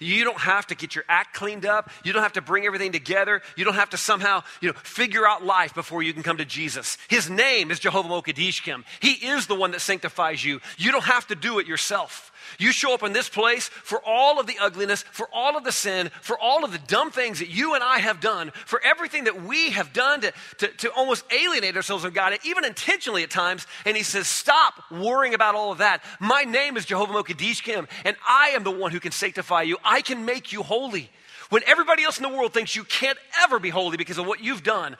You 0.00 0.24
don't 0.24 0.40
have 0.40 0.66
to 0.68 0.74
get 0.74 0.94
your 0.94 1.04
act 1.06 1.34
cleaned 1.34 1.66
up. 1.66 1.90
You 2.02 2.14
don't 2.14 2.22
have 2.22 2.32
to 2.32 2.40
bring 2.40 2.64
everything 2.64 2.92
together. 2.92 3.42
You 3.56 3.66
don't 3.66 3.74
have 3.74 3.90
to 3.90 3.98
somehow, 3.98 4.42
you 4.62 4.70
know, 4.70 4.78
figure 4.82 5.28
out 5.28 5.44
life 5.44 5.74
before 5.74 6.02
you 6.02 6.14
can 6.14 6.22
come 6.22 6.38
to 6.38 6.44
Jesus. 6.44 6.96
His 7.08 7.28
name 7.28 7.70
is 7.70 7.78
Jehovah 7.78 8.08
Mokadishkim. 8.08 8.84
He 9.00 9.12
is 9.12 9.46
the 9.46 9.54
one 9.54 9.72
that 9.72 9.80
sanctifies 9.80 10.42
you. 10.42 10.60
You 10.78 10.92
don't 10.92 11.04
have 11.04 11.26
to 11.26 11.34
do 11.34 11.58
it 11.58 11.66
yourself. 11.66 12.32
You 12.58 12.72
show 12.72 12.94
up 12.94 13.02
in 13.02 13.12
this 13.12 13.28
place 13.28 13.68
for 13.68 14.00
all 14.04 14.40
of 14.40 14.46
the 14.46 14.56
ugliness, 14.60 15.02
for 15.02 15.28
all 15.32 15.56
of 15.56 15.64
the 15.64 15.72
sin, 15.72 16.10
for 16.20 16.38
all 16.38 16.64
of 16.64 16.72
the 16.72 16.78
dumb 16.78 17.10
things 17.10 17.38
that 17.38 17.48
you 17.48 17.74
and 17.74 17.82
I 17.82 17.98
have 17.98 18.20
done, 18.20 18.52
for 18.64 18.80
everything 18.82 19.24
that 19.24 19.42
we 19.42 19.70
have 19.70 19.92
done 19.92 20.20
to, 20.22 20.32
to, 20.58 20.68
to 20.68 20.92
almost 20.92 21.24
alienate 21.32 21.76
ourselves 21.76 22.04
from 22.04 22.12
God, 22.12 22.38
even 22.44 22.64
intentionally 22.64 23.22
at 23.22 23.30
times. 23.30 23.66
And 23.84 23.96
He 23.96 24.02
says, 24.02 24.26
Stop 24.26 24.74
worrying 24.90 25.34
about 25.34 25.54
all 25.54 25.72
of 25.72 25.78
that. 25.78 26.02
My 26.20 26.42
name 26.42 26.76
is 26.76 26.84
Jehovah 26.84 27.12
Mokadishkim, 27.12 27.88
and 28.04 28.16
I 28.28 28.48
am 28.50 28.64
the 28.64 28.70
one 28.70 28.92
who 28.92 29.00
can 29.00 29.12
sanctify 29.12 29.62
you. 29.62 29.78
I 29.84 30.00
can 30.00 30.24
make 30.24 30.52
you 30.52 30.62
holy. 30.62 31.10
When 31.50 31.62
everybody 31.66 32.02
else 32.02 32.18
in 32.18 32.22
the 32.24 32.36
world 32.36 32.52
thinks 32.52 32.74
you 32.74 32.84
can't 32.84 33.18
ever 33.42 33.58
be 33.58 33.70
holy 33.70 33.96
because 33.96 34.18
of 34.18 34.26
what 34.26 34.42
you've 34.42 34.62
done, 34.62 34.96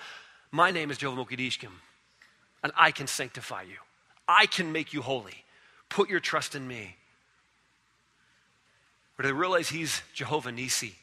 my 0.52 0.70
name 0.70 0.90
is 0.90 0.98
Jehovah 0.98 1.24
Mokadishkim, 1.24 1.72
and 2.62 2.72
I 2.76 2.90
can 2.90 3.06
sanctify 3.06 3.62
you. 3.62 3.76
I 4.28 4.46
can 4.46 4.72
make 4.72 4.92
you 4.92 5.02
holy. 5.02 5.44
Put 5.88 6.09
your 6.09 6.20
trust 6.20 6.54
in 6.54 6.66
me. 6.66 6.96
Or 9.18 9.22
do 9.22 9.29
they 9.29 9.33
realize 9.33 9.68
he's 9.68 10.02
Jehovah 10.14 10.52
Nisi? 10.52 10.94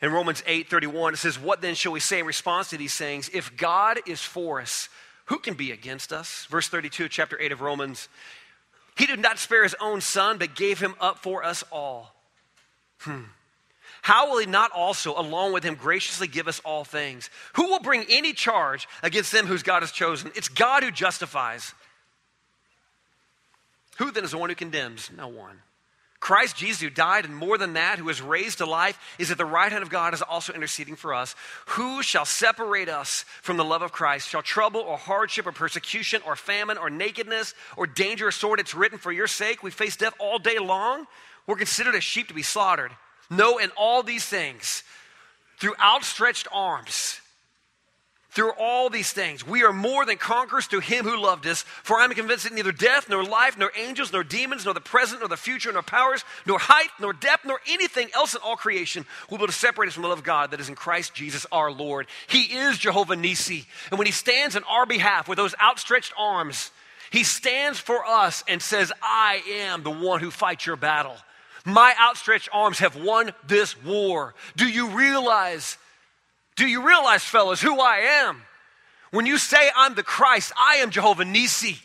In 0.00 0.10
Romans 0.10 0.42
8 0.46 0.68
31, 0.68 1.14
it 1.14 1.16
says, 1.18 1.38
What 1.38 1.62
then 1.62 1.74
shall 1.74 1.92
we 1.92 2.00
say 2.00 2.18
in 2.18 2.26
response 2.26 2.70
to 2.70 2.76
these 2.76 2.92
sayings? 2.92 3.30
If 3.32 3.56
God 3.56 4.00
is 4.06 4.20
for 4.20 4.60
us, 4.60 4.88
who 5.26 5.38
can 5.38 5.54
be 5.54 5.70
against 5.70 6.12
us? 6.12 6.46
Verse 6.50 6.68
32, 6.68 7.08
chapter 7.08 7.40
8 7.40 7.52
of 7.52 7.60
Romans. 7.60 8.08
He 8.96 9.06
did 9.06 9.20
not 9.20 9.38
spare 9.38 9.62
his 9.62 9.76
own 9.80 10.00
son, 10.00 10.38
but 10.38 10.54
gave 10.54 10.80
him 10.80 10.94
up 11.00 11.20
for 11.20 11.44
us 11.44 11.64
all. 11.70 12.14
Hmm. 12.98 13.22
How 14.02 14.28
will 14.28 14.38
he 14.38 14.46
not 14.46 14.72
also, 14.72 15.18
along 15.18 15.52
with 15.52 15.62
him, 15.62 15.76
graciously 15.76 16.26
give 16.26 16.48
us 16.48 16.60
all 16.64 16.84
things? 16.84 17.30
Who 17.54 17.68
will 17.68 17.78
bring 17.78 18.04
any 18.10 18.32
charge 18.32 18.88
against 19.02 19.30
them 19.30 19.46
whose 19.46 19.62
God 19.62 19.82
has 19.82 19.92
chosen? 19.92 20.32
It's 20.34 20.48
God 20.48 20.82
who 20.82 20.90
justifies. 20.90 21.72
Who 24.02 24.10
then 24.10 24.24
is 24.24 24.32
the 24.32 24.38
one 24.38 24.50
who 24.50 24.56
condemns? 24.56 25.12
No 25.16 25.28
one. 25.28 25.58
Christ 26.18 26.56
Jesus, 26.56 26.82
who 26.82 26.90
died, 26.90 27.24
and 27.24 27.36
more 27.36 27.56
than 27.56 27.74
that, 27.74 28.00
who 28.00 28.06
was 28.06 28.20
raised 28.20 28.58
to 28.58 28.66
life, 28.66 28.98
is 29.16 29.30
at 29.30 29.38
the 29.38 29.44
right 29.44 29.70
hand 29.70 29.84
of 29.84 29.90
God, 29.90 30.12
is 30.12 30.22
also 30.22 30.52
interceding 30.52 30.96
for 30.96 31.14
us. 31.14 31.36
Who 31.66 32.02
shall 32.02 32.24
separate 32.24 32.88
us 32.88 33.24
from 33.42 33.58
the 33.58 33.64
love 33.64 33.80
of 33.80 33.92
Christ? 33.92 34.28
Shall 34.28 34.42
trouble 34.42 34.80
or 34.80 34.96
hardship 34.96 35.46
or 35.46 35.52
persecution 35.52 36.20
or 36.26 36.34
famine 36.34 36.78
or 36.78 36.90
nakedness 36.90 37.54
or 37.76 37.86
danger 37.86 38.26
or 38.26 38.32
sword? 38.32 38.58
It's 38.58 38.74
written 38.74 38.98
for 38.98 39.12
your 39.12 39.28
sake. 39.28 39.62
We 39.62 39.70
face 39.70 39.94
death 39.94 40.14
all 40.18 40.40
day 40.40 40.58
long. 40.58 41.06
We're 41.46 41.54
considered 41.54 41.94
as 41.94 42.02
sheep 42.02 42.26
to 42.26 42.34
be 42.34 42.42
slaughtered. 42.42 42.90
No, 43.30 43.58
in 43.58 43.70
all 43.76 44.02
these 44.02 44.26
things, 44.26 44.82
through 45.60 45.76
outstretched 45.80 46.48
arms, 46.52 47.20
through 48.32 48.52
all 48.58 48.88
these 48.88 49.12
things, 49.12 49.46
we 49.46 49.62
are 49.62 49.74
more 49.74 50.06
than 50.06 50.16
conquerors 50.16 50.66
through 50.66 50.80
him 50.80 51.04
who 51.04 51.20
loved 51.20 51.46
us. 51.46 51.62
For 51.82 51.98
I 51.98 52.04
am 52.04 52.12
convinced 52.12 52.44
that 52.44 52.54
neither 52.54 52.72
death, 52.72 53.08
nor 53.10 53.22
life, 53.22 53.58
nor 53.58 53.70
angels, 53.76 54.10
nor 54.10 54.24
demons, 54.24 54.64
nor 54.64 54.72
the 54.72 54.80
present, 54.80 55.20
nor 55.20 55.28
the 55.28 55.36
future, 55.36 55.70
nor 55.70 55.82
powers, 55.82 56.24
nor 56.46 56.58
height, 56.58 56.88
nor 56.98 57.12
depth, 57.12 57.44
nor 57.44 57.60
anything 57.68 58.08
else 58.14 58.34
in 58.34 58.40
all 58.42 58.56
creation 58.56 59.04
will 59.28 59.36
be 59.36 59.42
able 59.42 59.48
to 59.48 59.52
separate 59.52 59.88
us 59.88 59.94
from 59.94 60.04
the 60.04 60.08
love 60.08 60.18
of 60.18 60.24
God 60.24 60.50
that 60.50 60.60
is 60.60 60.70
in 60.70 60.74
Christ 60.74 61.12
Jesus 61.12 61.46
our 61.52 61.70
Lord. 61.70 62.06
He 62.26 62.44
is 62.56 62.78
Jehovah 62.78 63.16
Nisi. 63.16 63.66
And 63.90 63.98
when 63.98 64.06
he 64.06 64.12
stands 64.12 64.56
in 64.56 64.64
our 64.64 64.86
behalf 64.86 65.28
with 65.28 65.36
those 65.36 65.54
outstretched 65.60 66.14
arms, 66.16 66.70
he 67.10 67.24
stands 67.24 67.78
for 67.78 68.02
us 68.06 68.42
and 68.48 68.62
says, 68.62 68.90
I 69.02 69.42
am 69.66 69.82
the 69.82 69.90
one 69.90 70.20
who 70.20 70.30
fights 70.30 70.64
your 70.64 70.76
battle. 70.76 71.16
My 71.66 71.94
outstretched 72.00 72.48
arms 72.50 72.78
have 72.78 72.96
won 72.96 73.32
this 73.46 73.80
war. 73.84 74.34
Do 74.56 74.66
you 74.66 74.88
realize 74.88 75.76
do 76.56 76.66
you 76.66 76.86
realize, 76.86 77.22
fellas, 77.22 77.60
who 77.60 77.80
I 77.80 77.98
am? 78.24 78.42
When 79.10 79.26
you 79.26 79.38
say 79.38 79.70
I'm 79.76 79.94
the 79.94 80.02
Christ, 80.02 80.52
I 80.58 80.76
am 80.76 80.90
Jehovah 80.90 81.24
Nisi. 81.24 81.78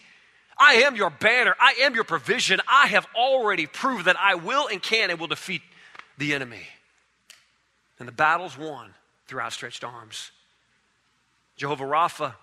I 0.58 0.76
am 0.76 0.96
your 0.96 1.10
banner. 1.10 1.56
I 1.60 1.76
am 1.82 1.94
your 1.94 2.04
provision. 2.04 2.62
I 2.68 2.88
have 2.88 3.06
already 3.16 3.66
proved 3.66 4.06
that 4.06 4.18
I 4.20 4.36
will 4.36 4.68
and 4.68 4.82
can 4.82 5.10
and 5.10 5.20
will 5.20 5.28
defeat 5.28 5.62
the 6.18 6.34
enemy. 6.34 6.64
And 8.00 8.08
the 8.08 8.14
battle's 8.14 8.58
won 8.58 8.94
through 9.28 9.42
outstretched 9.42 9.84
arms. 9.84 10.32
Jehovah 11.58 11.84
Rapha, 11.84 12.34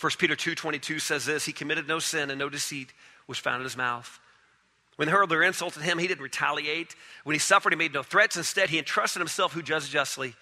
1 0.00 0.12
Peter 0.18 0.36
2.22 0.36 1.00
says 1.00 1.26
this, 1.26 1.44
He 1.44 1.52
committed 1.52 1.88
no 1.88 1.98
sin 1.98 2.30
and 2.30 2.38
no 2.38 2.48
deceit 2.48 2.92
was 3.26 3.38
found 3.38 3.56
in 3.56 3.64
his 3.64 3.76
mouth. 3.76 4.20
When 4.96 5.06
they 5.06 5.12
hurled 5.12 5.30
their 5.30 5.42
insults 5.42 5.76
at 5.76 5.82
him, 5.82 5.98
he 5.98 6.06
didn't 6.06 6.22
retaliate. 6.22 6.94
When 7.24 7.34
he 7.34 7.38
suffered, 7.38 7.72
he 7.72 7.76
made 7.76 7.94
no 7.94 8.02
threats. 8.02 8.36
Instead, 8.36 8.70
he 8.70 8.78
entrusted 8.78 9.20
himself 9.20 9.52
who 9.52 9.62
judges 9.62 9.88
justly 9.88 10.34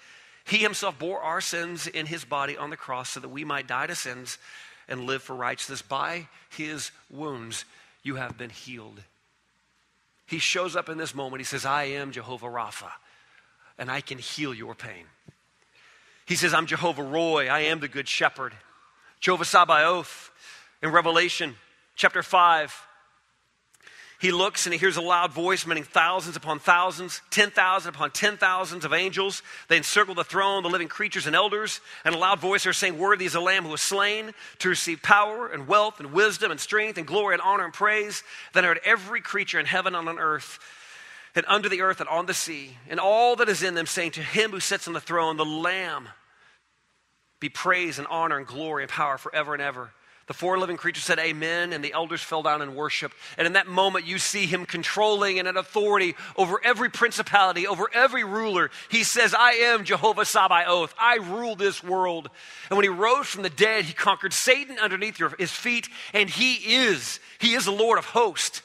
he 0.46 0.58
himself 0.58 0.98
bore 0.98 1.20
our 1.20 1.40
sins 1.40 1.86
in 1.86 2.06
his 2.06 2.24
body 2.24 2.56
on 2.56 2.70
the 2.70 2.76
cross 2.76 3.10
so 3.10 3.20
that 3.20 3.28
we 3.28 3.44
might 3.44 3.66
die 3.66 3.88
to 3.88 3.94
sins 3.96 4.38
and 4.88 5.04
live 5.04 5.22
for 5.22 5.34
righteousness. 5.34 5.82
By 5.82 6.28
his 6.50 6.92
wounds, 7.10 7.64
you 8.04 8.14
have 8.14 8.38
been 8.38 8.50
healed. 8.50 9.02
He 10.26 10.38
shows 10.38 10.76
up 10.76 10.88
in 10.88 10.98
this 10.98 11.14
moment. 11.14 11.40
He 11.40 11.44
says, 11.44 11.66
I 11.66 11.84
am 11.84 12.12
Jehovah 12.12 12.46
Rapha, 12.46 12.90
and 13.76 13.90
I 13.90 14.00
can 14.00 14.18
heal 14.18 14.54
your 14.54 14.74
pain. 14.74 15.06
He 16.26 16.36
says, 16.36 16.54
I'm 16.54 16.66
Jehovah 16.66 17.02
Roy. 17.02 17.48
I 17.48 17.60
am 17.60 17.80
the 17.80 17.88
good 17.88 18.08
shepherd. 18.08 18.52
Jehovah 19.20 19.44
Sabaoth 19.44 20.30
in 20.82 20.90
Revelation 20.90 21.56
chapter 21.96 22.22
5. 22.22 22.86
He 24.18 24.32
looks 24.32 24.64
and 24.64 24.72
he 24.72 24.78
hears 24.78 24.96
a 24.96 25.02
loud 25.02 25.32
voice, 25.32 25.66
meaning 25.66 25.84
thousands 25.84 26.36
upon 26.36 26.58
thousands, 26.58 27.20
10,000 27.30 27.94
upon 27.94 28.10
10,000s 28.10 28.84
of 28.84 28.92
angels. 28.94 29.42
They 29.68 29.76
encircle 29.76 30.14
the 30.14 30.24
throne, 30.24 30.62
the 30.62 30.70
living 30.70 30.88
creatures 30.88 31.26
and 31.26 31.36
elders, 31.36 31.80
and 32.04 32.14
a 32.14 32.18
loud 32.18 32.40
voice 32.40 32.64
are 32.66 32.72
saying, 32.72 32.98
Worthy 32.98 33.26
is 33.26 33.34
the 33.34 33.40
Lamb 33.40 33.64
who 33.64 33.70
was 33.70 33.82
slain 33.82 34.32
to 34.60 34.70
receive 34.70 35.02
power 35.02 35.48
and 35.48 35.68
wealth 35.68 36.00
and 36.00 36.12
wisdom 36.12 36.50
and 36.50 36.58
strength 36.58 36.96
and 36.96 37.06
glory 37.06 37.34
and 37.34 37.42
honor 37.42 37.64
and 37.64 37.74
praise. 37.74 38.22
Then 38.54 38.64
I 38.64 38.68
heard 38.68 38.80
every 38.84 39.20
creature 39.20 39.60
in 39.60 39.66
heaven 39.66 39.94
and 39.94 40.08
on 40.08 40.18
earth 40.18 40.58
and 41.34 41.44
under 41.46 41.68
the 41.68 41.82
earth 41.82 42.00
and 42.00 42.08
on 42.08 42.24
the 42.24 42.34
sea, 42.34 42.78
and 42.88 42.98
all 42.98 43.36
that 43.36 43.50
is 43.50 43.62
in 43.62 43.74
them, 43.74 43.84
saying, 43.84 44.12
To 44.12 44.22
him 44.22 44.50
who 44.50 44.60
sits 44.60 44.88
on 44.88 44.94
the 44.94 45.00
throne, 45.00 45.36
the 45.36 45.44
Lamb, 45.44 46.08
be 47.38 47.50
praise 47.50 47.98
and 47.98 48.08
honor 48.08 48.38
and 48.38 48.46
glory 48.46 48.82
and 48.84 48.90
power 48.90 49.18
forever 49.18 49.52
and 49.52 49.62
ever. 49.62 49.90
The 50.26 50.34
four 50.34 50.58
living 50.58 50.76
creatures 50.76 51.04
said 51.04 51.20
amen, 51.20 51.72
and 51.72 51.84
the 51.84 51.92
elders 51.92 52.20
fell 52.20 52.42
down 52.42 52.60
and 52.60 52.74
worshiped. 52.74 53.16
And 53.38 53.46
in 53.46 53.52
that 53.52 53.68
moment, 53.68 54.06
you 54.06 54.18
see 54.18 54.46
him 54.46 54.66
controlling 54.66 55.38
and 55.38 55.46
an 55.46 55.56
authority 55.56 56.16
over 56.36 56.60
every 56.64 56.90
principality, 56.90 57.66
over 57.68 57.88
every 57.94 58.24
ruler. 58.24 58.70
He 58.88 59.04
says, 59.04 59.34
I 59.38 59.52
am 59.52 59.84
Jehovah 59.84 60.24
Sabaoth. 60.24 60.92
I 60.98 61.16
rule 61.16 61.54
this 61.54 61.82
world. 61.82 62.28
And 62.70 62.76
when 62.76 62.82
he 62.82 62.88
rose 62.88 63.28
from 63.28 63.44
the 63.44 63.50
dead, 63.50 63.84
he 63.84 63.92
conquered 63.92 64.32
Satan 64.32 64.80
underneath 64.80 65.22
his 65.38 65.52
feet, 65.52 65.88
and 66.12 66.28
he 66.28 66.54
is, 66.54 67.20
he 67.38 67.54
is 67.54 67.66
the 67.66 67.70
Lord 67.70 67.98
of 67.98 68.06
hosts. 68.06 68.62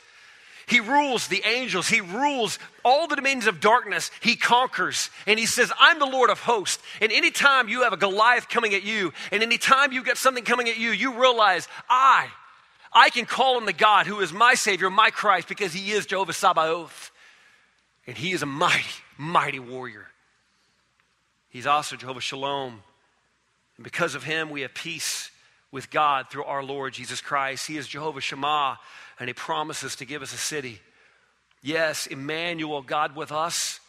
He 0.72 0.80
rules 0.80 1.28
the 1.28 1.44
angels. 1.46 1.90
He 1.90 2.00
rules 2.00 2.58
all 2.86 3.06
the 3.06 3.18
dominions 3.18 3.46
of 3.46 3.60
darkness. 3.60 4.10
He 4.22 4.38
conquers. 4.38 5.10
And 5.28 5.38
he 5.38 5.46
says, 5.46 5.70
I'm 5.78 6.00
the 6.00 6.06
Lord 6.06 6.30
of 6.30 6.40
hosts. 6.40 6.82
And 7.02 7.12
anytime 7.12 7.68
you 7.68 7.84
have 7.84 7.92
a 7.92 7.98
Goliath 7.98 8.48
coming 8.48 8.74
at 8.74 8.84
you, 8.84 9.12
and 9.34 9.44
anytime 9.44 9.92
you 9.92 10.02
get 10.02 10.18
something 10.18 10.46
coming 10.46 10.70
at 10.70 10.78
you, 10.78 10.92
you 10.92 11.20
realize, 11.20 11.68
I, 11.90 12.30
I 12.94 13.10
can 13.10 13.26
call 13.26 13.58
on 13.58 13.66
the 13.66 13.74
God 13.74 14.08
who 14.08 14.22
is 14.22 14.32
my 14.32 14.54
Savior, 14.54 14.90
my 14.90 15.10
Christ, 15.10 15.50
because 15.50 15.74
he 15.74 15.92
is 15.92 16.06
Jehovah 16.06 16.32
Sabaoth. 16.32 17.12
And 18.08 18.18
he 18.18 18.32
is 18.32 18.42
a 18.42 18.46
mighty, 18.46 18.86
mighty 19.18 19.60
warrior. 19.60 20.08
He's 21.50 21.68
also 21.68 21.98
Jehovah 21.98 22.22
Shalom. 22.22 22.82
And 23.76 23.84
because 23.84 24.16
of 24.16 24.24
him, 24.24 24.50
we 24.50 24.62
have 24.62 24.74
peace 24.74 25.32
with 25.70 25.90
God 25.90 26.30
through 26.30 26.46
our 26.46 26.64
Lord 26.64 26.94
Jesus 26.94 27.20
Christ. 27.20 27.68
He 27.68 27.76
is 27.76 27.88
Jehovah 27.88 28.22
Shammah, 28.22 28.80
and 29.22 29.30
He 29.30 29.36
promises 29.36 29.96
to 29.98 30.06
give 30.06 30.24
us 30.24 30.34
a 30.34 30.38
city. 30.38 30.80
Yes, 31.62 32.08
Emmanuel, 32.08 32.82
God 32.82 33.16
with 33.16 33.32
us, 33.32 33.80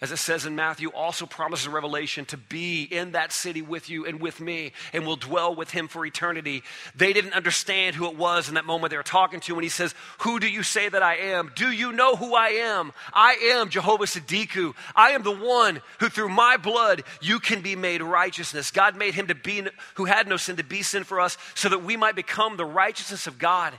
as 0.00 0.12
it 0.12 0.18
says 0.18 0.46
in 0.46 0.54
Matthew, 0.54 0.90
also 0.90 1.26
promises 1.26 1.66
Revelation 1.66 2.24
to 2.26 2.36
be 2.36 2.84
in 2.84 3.12
that 3.12 3.32
city 3.32 3.62
with 3.62 3.90
you 3.90 4.06
and 4.06 4.20
with 4.20 4.40
me, 4.40 4.70
and 4.92 5.04
will 5.04 5.16
dwell 5.16 5.56
with 5.56 5.72
him 5.72 5.88
for 5.88 6.06
eternity. 6.06 6.62
They 6.94 7.12
didn't 7.12 7.32
understand 7.32 7.96
who 7.96 8.06
it 8.06 8.16
was 8.16 8.48
in 8.48 8.54
that 8.54 8.64
moment 8.64 8.92
they 8.92 8.96
were 8.96 9.02
talking 9.02 9.40
to, 9.40 9.54
and 9.54 9.64
he 9.64 9.68
says, 9.68 9.92
Who 10.18 10.38
do 10.38 10.48
you 10.48 10.62
say 10.62 10.88
that 10.88 11.02
I 11.02 11.16
am? 11.16 11.50
Do 11.56 11.72
you 11.72 11.90
know 11.90 12.14
who 12.14 12.36
I 12.36 12.50
am? 12.50 12.92
I 13.12 13.34
am 13.54 13.70
Jehovah 13.70 14.04
Siddiqu. 14.04 14.74
I 14.94 15.10
am 15.10 15.24
the 15.24 15.36
one 15.36 15.82
who 15.98 16.08
through 16.08 16.28
my 16.28 16.58
blood 16.58 17.02
you 17.20 17.40
can 17.40 17.60
be 17.60 17.74
made 17.74 18.02
righteousness. 18.02 18.70
God 18.70 18.94
made 18.94 19.14
him 19.14 19.26
to 19.26 19.34
be 19.34 19.66
who 19.94 20.04
had 20.04 20.28
no 20.28 20.36
sin 20.36 20.58
to 20.58 20.64
be 20.64 20.82
sin 20.82 21.02
for 21.02 21.18
us, 21.18 21.36
so 21.56 21.68
that 21.70 21.82
we 21.82 21.96
might 21.96 22.14
become 22.14 22.56
the 22.56 22.64
righteousness 22.64 23.26
of 23.26 23.40
God. 23.40 23.74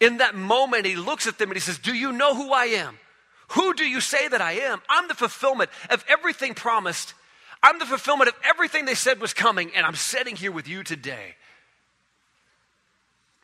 In 0.00 0.18
that 0.18 0.34
moment, 0.34 0.86
he 0.86 0.96
looks 0.96 1.26
at 1.26 1.38
them 1.38 1.50
and 1.50 1.56
he 1.56 1.60
says, 1.60 1.78
Do 1.78 1.94
you 1.94 2.12
know 2.12 2.34
who 2.34 2.52
I 2.52 2.66
am? 2.66 2.98
Who 3.48 3.74
do 3.74 3.84
you 3.84 4.00
say 4.00 4.28
that 4.28 4.40
I 4.40 4.52
am? 4.52 4.82
I'm 4.88 5.08
the 5.08 5.14
fulfillment 5.14 5.70
of 5.90 6.04
everything 6.08 6.54
promised. 6.54 7.14
I'm 7.62 7.78
the 7.78 7.86
fulfillment 7.86 8.28
of 8.28 8.34
everything 8.44 8.84
they 8.84 8.94
said 8.94 9.20
was 9.20 9.32
coming, 9.32 9.70
and 9.74 9.86
I'm 9.86 9.94
sitting 9.94 10.36
here 10.36 10.52
with 10.52 10.68
you 10.68 10.82
today. 10.82 11.36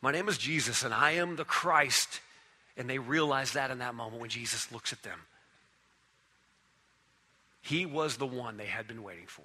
My 0.03 0.13
name 0.13 0.29
is 0.29 0.39
Jesus, 0.39 0.83
and 0.83 0.93
I 0.93 1.13
am 1.13 1.37
the 1.37 1.45
Christ. 1.45 2.21
And 2.77 2.89
they 2.89 2.99
realize 2.99 3.53
that 3.53 3.71
in 3.71 3.79
that 3.79 3.95
moment 3.95 4.21
when 4.21 4.31
Jesus 4.31 4.73
looks 4.73 4.93
at 4.93 5.03
them. 5.03 5.19
He 7.63 7.85
was 7.85 8.17
the 8.17 8.27
one 8.27 8.57
they 8.57 8.67
had 8.67 8.87
been 8.87 9.03
waiting 9.03 9.27
for. 9.27 9.45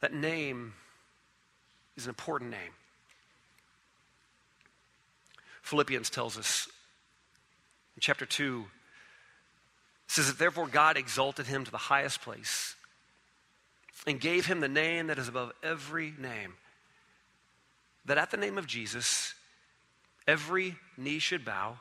That 0.00 0.14
name 0.14 0.74
is 1.96 2.04
an 2.04 2.10
important 2.10 2.50
name. 2.50 2.72
Philippians 5.62 6.10
tells 6.10 6.38
us 6.38 6.68
in 7.96 8.00
chapter 8.00 8.26
2 8.26 8.64
says 10.08 10.26
that 10.26 10.38
therefore 10.38 10.66
God 10.66 10.96
exalted 10.96 11.46
him 11.46 11.64
to 11.64 11.70
the 11.70 11.76
highest 11.76 12.22
place 12.22 12.74
and 14.06 14.20
gave 14.20 14.46
him 14.46 14.60
the 14.60 14.68
name 14.68 15.08
that 15.08 15.18
is 15.18 15.28
above 15.28 15.52
every 15.62 16.14
name. 16.18 16.54
That 18.06 18.18
at 18.18 18.30
the 18.30 18.36
name 18.36 18.58
of 18.58 18.66
Jesus, 18.66 19.34
every 20.26 20.76
knee 20.96 21.18
should 21.18 21.44
bow 21.44 21.78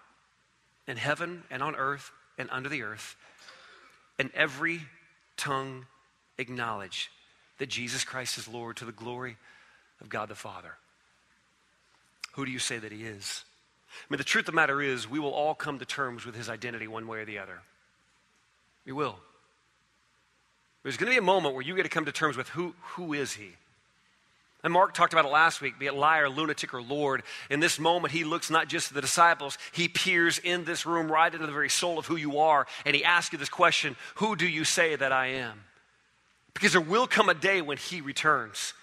in 0.87 0.97
heaven 0.97 1.43
and 1.49 1.63
on 1.63 1.75
earth 1.75 2.11
and 2.37 2.49
under 2.51 2.69
the 2.69 2.83
earth, 2.83 3.15
and 4.17 4.29
every 4.33 4.81
tongue 5.37 5.85
acknowledge 6.37 7.09
that 7.57 7.69
Jesus 7.69 8.03
Christ 8.03 8.37
is 8.37 8.47
Lord 8.47 8.77
to 8.77 8.85
the 8.85 8.91
glory 8.91 9.37
of 10.01 10.09
God 10.09 10.29
the 10.29 10.35
Father. 10.35 10.73
Who 12.33 12.45
do 12.45 12.51
you 12.51 12.59
say 12.59 12.77
that 12.77 12.91
he 12.91 13.03
is? 13.03 13.43
I 13.91 14.13
mean, 14.13 14.17
the 14.17 14.23
truth 14.23 14.43
of 14.43 14.53
the 14.53 14.55
matter 14.55 14.81
is, 14.81 15.09
we 15.09 15.19
will 15.19 15.33
all 15.33 15.55
come 15.55 15.79
to 15.79 15.85
terms 15.85 16.25
with 16.25 16.35
his 16.35 16.49
identity 16.49 16.87
one 16.87 17.07
way 17.07 17.19
or 17.19 17.25
the 17.25 17.39
other. 17.39 17.59
We 18.85 18.91
will. 18.93 19.17
There's 20.83 20.97
going 20.97 21.11
to 21.11 21.13
be 21.13 21.17
a 21.17 21.21
moment 21.21 21.55
where 21.55 21.63
you 21.63 21.75
get 21.75 21.83
to 21.83 21.89
come 21.89 22.05
to 22.05 22.11
terms 22.11 22.37
with 22.37 22.49
who, 22.49 22.73
who 22.95 23.13
is 23.13 23.33
he? 23.33 23.49
And 24.63 24.73
Mark 24.73 24.93
talked 24.93 25.13
about 25.13 25.25
it 25.25 25.31
last 25.31 25.61
week, 25.61 25.79
be 25.79 25.85
it 25.85 25.93
liar, 25.93 26.29
lunatic, 26.29 26.73
or 26.73 26.81
Lord. 26.81 27.23
In 27.49 27.61
this 27.61 27.79
moment, 27.79 28.13
he 28.13 28.25
looks 28.25 28.49
not 28.49 28.67
just 28.67 28.91
at 28.91 28.95
the 28.95 29.01
disciples, 29.01 29.57
he 29.71 29.87
peers 29.87 30.37
in 30.37 30.65
this 30.65 30.85
room 30.85 31.09
right 31.09 31.33
into 31.33 31.45
the 31.45 31.53
very 31.53 31.69
soul 31.69 31.97
of 31.97 32.07
who 32.07 32.17
you 32.17 32.39
are, 32.39 32.67
and 32.85 32.95
he 32.95 33.03
asks 33.03 33.31
you 33.31 33.39
this 33.39 33.49
question 33.49 33.95
Who 34.15 34.35
do 34.35 34.47
you 34.47 34.65
say 34.65 34.95
that 34.95 35.13
I 35.13 35.27
am? 35.27 35.63
Because 36.53 36.73
there 36.73 36.81
will 36.81 37.07
come 37.07 37.29
a 37.29 37.33
day 37.33 37.61
when 37.61 37.77
he 37.77 38.01
returns. 38.01 38.73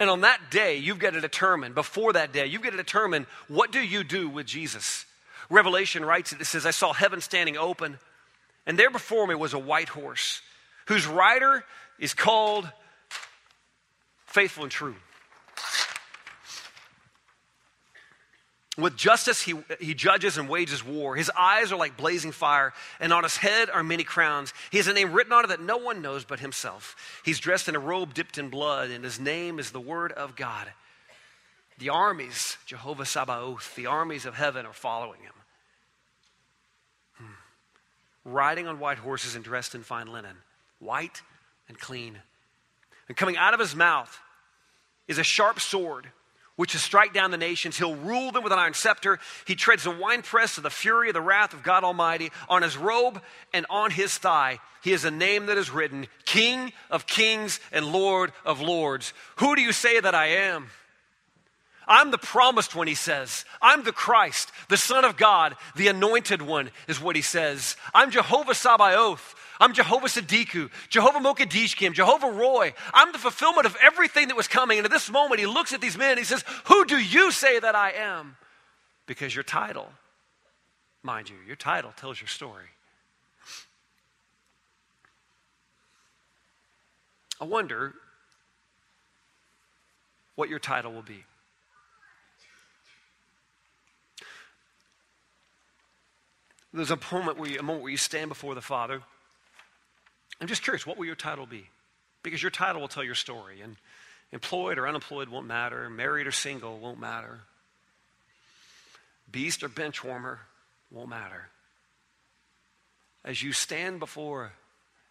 And 0.00 0.08
on 0.08 0.20
that 0.20 0.50
day, 0.50 0.76
you've 0.76 1.00
got 1.00 1.14
to 1.14 1.20
determine, 1.20 1.72
before 1.72 2.12
that 2.12 2.32
day, 2.32 2.46
you've 2.46 2.62
got 2.62 2.70
to 2.70 2.76
determine 2.76 3.26
what 3.48 3.72
do 3.72 3.80
you 3.80 4.04
do 4.04 4.28
with 4.28 4.46
Jesus. 4.46 5.04
Revelation 5.50 6.04
writes 6.04 6.32
it, 6.32 6.40
it 6.40 6.44
says, 6.44 6.66
I 6.66 6.70
saw 6.70 6.92
heaven 6.92 7.20
standing 7.20 7.56
open, 7.56 7.98
and 8.66 8.78
there 8.78 8.90
before 8.90 9.26
me 9.26 9.34
was 9.34 9.54
a 9.54 9.58
white 9.58 9.88
horse, 9.88 10.40
whose 10.86 11.06
rider 11.06 11.64
is 11.98 12.14
called 12.14 12.70
Faithful 14.26 14.62
and 14.62 14.72
True. 14.72 14.96
With 18.78 18.96
justice, 18.96 19.42
he, 19.42 19.54
he 19.80 19.92
judges 19.92 20.38
and 20.38 20.48
wages 20.48 20.84
war. 20.84 21.16
His 21.16 21.32
eyes 21.36 21.72
are 21.72 21.76
like 21.76 21.96
blazing 21.96 22.30
fire, 22.30 22.72
and 23.00 23.12
on 23.12 23.24
his 23.24 23.36
head 23.36 23.68
are 23.70 23.82
many 23.82 24.04
crowns. 24.04 24.54
He 24.70 24.76
has 24.76 24.86
a 24.86 24.92
name 24.92 25.12
written 25.12 25.32
on 25.32 25.44
it 25.44 25.48
that 25.48 25.60
no 25.60 25.78
one 25.78 26.00
knows 26.00 26.24
but 26.24 26.38
himself. 26.38 26.94
He's 27.24 27.40
dressed 27.40 27.68
in 27.68 27.74
a 27.74 27.80
robe 27.80 28.14
dipped 28.14 28.38
in 28.38 28.50
blood, 28.50 28.90
and 28.90 29.02
his 29.02 29.18
name 29.18 29.58
is 29.58 29.72
the 29.72 29.80
Word 29.80 30.12
of 30.12 30.36
God. 30.36 30.68
The 31.78 31.88
armies, 31.88 32.56
Jehovah 32.66 33.04
Sabaoth, 33.04 33.74
the 33.74 33.86
armies 33.86 34.26
of 34.26 34.34
heaven 34.34 34.64
are 34.64 34.72
following 34.72 35.22
him. 35.22 35.32
Hmm. 37.14 37.24
Riding 38.32 38.68
on 38.68 38.78
white 38.78 38.98
horses 38.98 39.34
and 39.34 39.44
dressed 39.44 39.74
in 39.74 39.82
fine 39.82 40.06
linen, 40.06 40.36
white 40.78 41.22
and 41.68 41.76
clean. 41.76 42.20
And 43.08 43.16
coming 43.16 43.36
out 43.36 43.54
of 43.54 43.60
his 43.60 43.74
mouth 43.74 44.20
is 45.08 45.18
a 45.18 45.24
sharp 45.24 45.58
sword 45.58 46.12
which 46.58 46.74
is 46.74 46.82
strike 46.82 47.14
down 47.14 47.30
the 47.30 47.36
nations. 47.36 47.78
He'll 47.78 47.94
rule 47.94 48.32
them 48.32 48.42
with 48.42 48.52
an 48.52 48.58
iron 48.58 48.74
scepter. 48.74 49.20
He 49.46 49.54
treads 49.54 49.84
the 49.84 49.92
winepress 49.92 50.56
of 50.56 50.64
the 50.64 50.70
fury 50.70 51.08
of 51.08 51.14
the 51.14 51.20
wrath 51.20 51.54
of 51.54 51.62
God 51.62 51.84
Almighty. 51.84 52.32
On 52.48 52.62
his 52.62 52.76
robe 52.76 53.22
and 53.54 53.64
on 53.70 53.92
his 53.92 54.18
thigh, 54.18 54.58
he 54.82 54.90
has 54.90 55.04
a 55.04 55.10
name 55.12 55.46
that 55.46 55.56
is 55.56 55.70
written 55.70 56.08
King 56.24 56.72
of 56.90 57.06
kings 57.06 57.60
and 57.70 57.86
Lord 57.86 58.32
of 58.44 58.60
lords. 58.60 59.14
Who 59.36 59.54
do 59.54 59.62
you 59.62 59.70
say 59.70 60.00
that 60.00 60.16
I 60.16 60.26
am? 60.26 60.66
I'm 61.86 62.10
the 62.10 62.18
promised 62.18 62.74
one, 62.74 62.88
he 62.88 62.96
says. 62.96 63.44
I'm 63.62 63.84
the 63.84 63.92
Christ, 63.92 64.50
the 64.68 64.76
Son 64.76 65.04
of 65.04 65.16
God, 65.16 65.54
the 65.76 65.86
anointed 65.86 66.42
one, 66.42 66.70
is 66.88 67.00
what 67.00 67.14
he 67.14 67.22
says. 67.22 67.76
I'm 67.94 68.10
Jehovah 68.10 68.56
Sabaoth. 68.56 69.36
I'm 69.60 69.72
Jehovah 69.72 70.06
Siddiqu, 70.06 70.70
Jehovah 70.88 71.18
Mokadishkim, 71.18 71.92
Jehovah 71.92 72.30
Roy. 72.30 72.72
I'm 72.94 73.12
the 73.12 73.18
fulfillment 73.18 73.66
of 73.66 73.76
everything 73.82 74.28
that 74.28 74.36
was 74.36 74.46
coming. 74.46 74.78
And 74.78 74.84
at 74.84 74.90
this 74.90 75.10
moment, 75.10 75.40
he 75.40 75.46
looks 75.46 75.72
at 75.72 75.80
these 75.80 75.98
men 75.98 76.10
and 76.10 76.18
he 76.18 76.24
says, 76.24 76.44
Who 76.66 76.84
do 76.84 76.98
you 76.98 77.32
say 77.32 77.58
that 77.58 77.74
I 77.74 77.90
am? 77.92 78.36
Because 79.06 79.34
your 79.34 79.42
title, 79.42 79.88
mind 81.02 81.28
you, 81.28 81.36
your 81.46 81.56
title 81.56 81.92
tells 81.96 82.20
your 82.20 82.28
story. 82.28 82.66
I 87.40 87.44
wonder 87.44 87.94
what 90.34 90.48
your 90.48 90.58
title 90.58 90.92
will 90.92 91.02
be. 91.02 91.24
There's 96.72 96.90
a 96.90 96.98
moment 97.10 97.38
where 97.38 97.50
you, 97.50 97.58
a 97.58 97.62
moment 97.62 97.82
where 97.82 97.90
you 97.90 97.96
stand 97.96 98.28
before 98.28 98.54
the 98.54 98.60
Father 98.60 99.02
I'm 100.40 100.46
just 100.48 100.62
curious, 100.62 100.86
what 100.86 100.96
will 100.96 101.06
your 101.06 101.16
title 101.16 101.46
be? 101.46 101.68
Because 102.22 102.42
your 102.42 102.50
title 102.50 102.80
will 102.80 102.88
tell 102.88 103.04
your 103.04 103.14
story. 103.14 103.60
And, 103.60 103.76
Employed 104.32 104.78
or 104.78 104.86
unemployed 104.86 105.28
won't 105.28 105.46
matter. 105.46 105.88
Married 105.88 106.26
or 106.26 106.32
single 106.32 106.78
won't 106.78 107.00
matter. 107.00 107.40
Beast 109.30 109.62
or 109.62 109.68
bench 109.68 110.04
warmer 110.04 110.40
won't 110.90 111.08
matter. 111.08 111.48
As 113.24 113.42
you 113.42 113.52
stand 113.52 114.00
before 114.00 114.52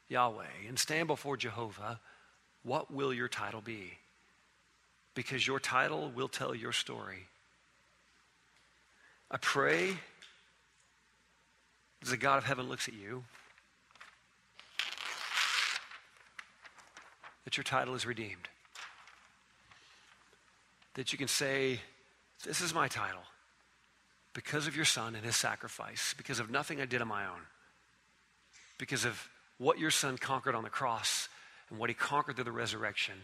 Yahweh 0.08 0.68
and 0.68 0.78
stand 0.78 1.08
before 1.08 1.36
Jehovah, 1.36 2.00
what 2.64 2.92
will 2.92 3.14
your 3.14 3.28
title 3.28 3.62
be? 3.62 3.98
Because 5.14 5.46
your 5.46 5.60
title 5.60 6.12
will 6.16 6.28
tell 6.28 6.54
your 6.54 6.72
story. 6.72 7.26
I 9.32 9.38
pray 9.38 9.98
as 12.04 12.10
the 12.10 12.18
God 12.18 12.38
of 12.38 12.46
heaven 12.46 12.70
looks 12.70 12.88
at 12.88 12.94
you 12.94 13.24
that 17.48 17.56
your 17.56 17.64
title 17.64 17.96
is 17.96 18.06
redeemed. 18.06 18.50
That 20.96 21.14
you 21.14 21.18
can 21.18 21.30
say, 21.30 21.80
This 22.44 22.60
is 22.60 22.74
my 22.74 22.90
title 22.90 23.22
because 24.34 24.68
of 24.68 24.76
your 24.76 24.84
son 24.84 25.16
and 25.16 25.24
his 25.24 25.38
sacrifice, 25.38 26.14
because 26.18 26.42
of 26.42 26.50
nothing 26.50 26.82
I 26.82 26.86
did 26.86 27.02
on 27.02 27.08
my 27.08 27.24
own, 27.24 27.40
because 28.78 29.06
of 29.06 29.30
what 29.60 29.80
your 29.80 29.92
son 29.92 30.18
conquered 30.18 30.56
on 30.56 30.66
the 30.66 30.70
cross 30.70 31.30
and 31.70 31.80
what 31.80 31.90
he 31.90 31.94
conquered 31.94 32.36
through 32.36 32.44
the 32.44 32.52
resurrection. 32.52 33.16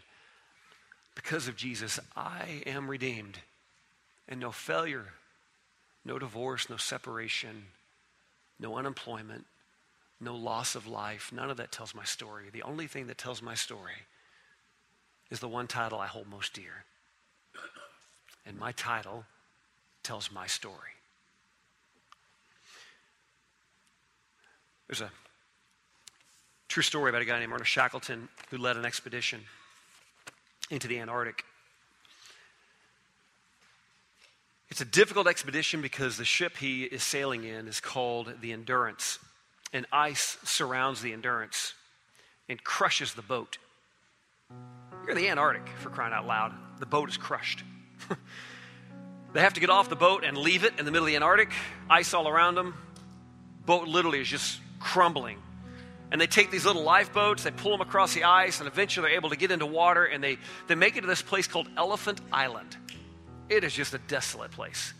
Because 1.16 1.50
of 1.50 1.58
Jesus, 1.58 2.00
I 2.16 2.64
am 2.66 2.90
redeemed. 2.90 3.40
And 4.30 4.40
no 4.40 4.54
failure, 4.54 5.08
no 6.06 6.18
divorce, 6.18 6.70
no 6.70 6.78
separation, 6.78 7.66
no 8.58 8.78
unemployment, 8.78 9.44
no 10.22 10.34
loss 10.34 10.76
of 10.76 10.88
life, 10.88 11.30
none 11.34 11.50
of 11.52 11.58
that 11.58 11.74
tells 11.74 11.94
my 11.94 12.06
story. 12.06 12.46
The 12.54 12.64
only 12.64 12.88
thing 12.88 13.08
that 13.08 13.18
tells 13.18 13.42
my 13.42 13.56
story 13.56 14.06
is 15.32 15.40
the 15.40 15.48
one 15.48 15.68
title 15.68 16.00
I 16.00 16.08
hold 16.08 16.28
most 16.28 16.54
dear. 16.54 16.86
And 18.46 18.58
my 18.58 18.72
title 18.74 19.26
tells 20.04 20.32
my 20.32 20.48
story. 20.48 20.76
There's 24.88 25.02
a 25.02 25.12
true 26.68 26.84
story 26.84 27.10
about 27.10 27.22
a 27.22 27.26
guy 27.26 27.40
named 27.40 27.54
Ernest 27.54 27.72
Shackleton 27.72 28.28
who 28.50 28.58
led 28.58 28.78
an 28.78 28.86
expedition 28.86 29.42
into 30.70 30.88
the 30.88 31.00
Antarctic. 31.00 31.46
It's 34.70 34.82
a 34.82 34.86
difficult 34.86 35.28
expedition 35.28 35.82
because 35.82 36.18
the 36.18 36.26
ship 36.26 36.58
he 36.58 36.84
is 36.84 37.04
sailing 37.04 37.44
in 37.44 37.68
is 37.68 37.80
called 37.80 38.34
the 38.42 38.52
Endurance, 38.52 39.20
and 39.72 39.86
ice 39.92 40.38
surrounds 40.44 41.02
the 41.02 41.14
Endurance 41.14 41.76
and 42.50 42.64
crushes 42.64 43.14
the 43.14 43.22
boat. 43.22 43.60
You're 45.04 45.12
in 45.12 45.18
the 45.18 45.28
Antarctic, 45.28 45.68
for 45.80 45.90
crying 45.90 46.14
out 46.14 46.26
loud. 46.26 46.54
The 46.80 46.86
boat 46.86 47.10
is 47.10 47.18
crushed. 47.18 47.62
they 49.34 49.42
have 49.42 49.54
to 49.56 49.60
get 49.60 49.70
off 49.70 49.90
the 49.90 49.98
boat 49.98 50.24
and 50.24 50.38
leave 50.38 50.64
it 50.64 50.80
in 50.80 50.86
the 50.86 50.92
middle 50.92 51.06
of 51.06 51.12
the 51.12 51.18
Antarctic, 51.18 51.52
ice 51.90 52.14
all 52.14 52.30
around 52.30 52.56
them. 52.56 52.74
Boat 53.66 53.90
literally 53.90 54.22
is 54.22 54.30
just 54.30 54.62
crumbling. 54.80 55.40
And 56.10 56.22
they 56.22 56.28
take 56.28 56.52
these 56.52 56.66
little 56.66 56.84
lifeboats, 56.84 57.44
they 57.44 57.52
pull 57.52 57.72
them 57.72 57.82
across 57.82 58.14
the 58.14 58.24
ice, 58.24 58.60
and 58.60 58.68
eventually 58.68 59.10
they're 59.10 59.18
able 59.18 59.30
to 59.32 59.36
get 59.36 59.52
into 59.52 59.66
water, 59.66 60.06
and 60.06 60.24
they, 60.24 60.38
they 60.68 60.76
make 60.76 60.96
it 60.96 61.02
to 61.02 61.08
this 61.08 61.22
place 61.22 61.48
called 61.48 61.68
Elephant 61.76 62.22
Island. 62.32 62.78
It 63.50 63.66
is 63.66 63.74
just 63.74 63.94
a 63.94 64.00
desolate 64.08 64.52
place. 64.52 64.94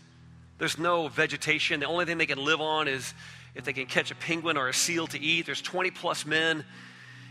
There's 0.58 0.78
no 0.78 1.08
vegetation. 1.08 1.80
The 1.80 1.86
only 1.86 2.04
thing 2.04 2.18
they 2.18 2.26
can 2.26 2.44
live 2.44 2.60
on 2.60 2.88
is 2.88 3.14
if 3.54 3.64
they 3.64 3.72
can 3.72 3.86
catch 3.86 4.10
a 4.10 4.14
penguin 4.14 4.58
or 4.58 4.68
a 4.68 4.74
seal 4.74 5.06
to 5.08 5.18
eat. 5.18 5.46
There's 5.46 5.62
20 5.62 5.90
plus 5.92 6.26
men. 6.26 6.64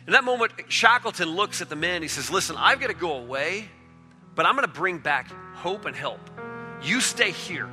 In 0.05 0.13
that 0.13 0.23
moment, 0.23 0.51
Shackleton 0.67 1.29
looks 1.29 1.61
at 1.61 1.69
the 1.69 1.75
men. 1.75 2.01
He 2.01 2.07
says, 2.07 2.29
Listen, 2.29 2.55
I've 2.57 2.79
got 2.79 2.87
to 2.87 2.93
go 2.93 3.13
away, 3.13 3.69
but 4.35 4.45
I'm 4.45 4.55
going 4.55 4.67
to 4.67 4.73
bring 4.73 4.97
back 4.97 5.31
hope 5.55 5.85
and 5.85 5.95
help. 5.95 6.19
You 6.81 6.99
stay 6.99 7.31
here. 7.31 7.69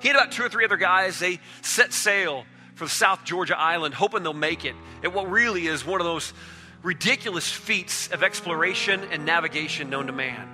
He 0.00 0.08
had 0.08 0.16
about 0.16 0.32
two 0.32 0.42
or 0.42 0.48
three 0.48 0.64
other 0.64 0.78
guys. 0.78 1.18
They 1.18 1.40
set 1.60 1.92
sail 1.92 2.44
for 2.74 2.88
South 2.88 3.24
Georgia 3.24 3.58
island, 3.58 3.94
hoping 3.94 4.22
they'll 4.22 4.32
make 4.32 4.64
it 4.64 4.74
at 5.02 5.12
what 5.12 5.30
really 5.30 5.66
is 5.66 5.84
one 5.84 6.00
of 6.00 6.06
those 6.06 6.32
ridiculous 6.82 7.50
feats 7.50 8.08
of 8.08 8.22
exploration 8.22 9.02
and 9.10 9.26
navigation 9.26 9.90
known 9.90 10.06
to 10.06 10.12
man. 10.12 10.48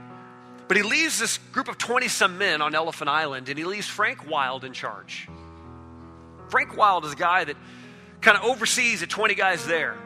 But 0.66 0.76
he 0.76 0.82
leaves 0.82 1.20
this 1.20 1.38
group 1.38 1.68
of 1.68 1.78
20 1.78 2.08
some 2.08 2.38
men 2.38 2.60
on 2.60 2.74
Elephant 2.74 3.08
Island 3.08 3.48
and 3.48 3.56
he 3.56 3.64
leaves 3.64 3.86
Frank 3.86 4.28
Wild 4.28 4.64
in 4.64 4.72
charge. 4.72 5.28
Frank 6.48 6.76
Wild 6.76 7.04
is 7.04 7.12
a 7.12 7.16
guy 7.16 7.44
that 7.44 7.56
kind 8.20 8.36
of 8.36 8.42
oversees 8.44 9.00
the 9.00 9.06
20 9.06 9.36
guys 9.36 9.64
there. 9.66 9.96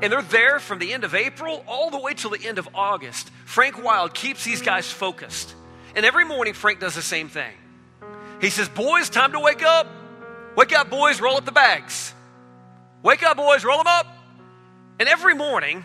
And 0.00 0.12
they're 0.12 0.22
there 0.22 0.60
from 0.60 0.78
the 0.78 0.92
end 0.92 1.04
of 1.04 1.14
April 1.14 1.64
all 1.66 1.90
the 1.90 1.98
way 1.98 2.14
till 2.14 2.30
the 2.30 2.46
end 2.46 2.58
of 2.58 2.68
August. 2.74 3.30
Frank 3.44 3.82
Wild 3.82 4.14
keeps 4.14 4.44
these 4.44 4.62
guys 4.62 4.90
focused. 4.90 5.54
And 5.96 6.06
every 6.06 6.24
morning, 6.24 6.54
Frank 6.54 6.78
does 6.78 6.94
the 6.94 7.02
same 7.02 7.28
thing. 7.28 7.52
He 8.40 8.50
says, 8.50 8.68
Boys, 8.68 9.10
time 9.10 9.32
to 9.32 9.40
wake 9.40 9.62
up. 9.62 9.88
Wake 10.56 10.72
up, 10.72 10.90
boys, 10.90 11.20
roll 11.20 11.36
up 11.36 11.44
the 11.44 11.52
bags. 11.52 12.14
Wake 13.02 13.22
up, 13.22 13.36
boys, 13.36 13.64
roll 13.64 13.78
them 13.78 13.86
up. 13.86 14.06
And 14.98 15.08
every 15.08 15.34
morning, 15.34 15.84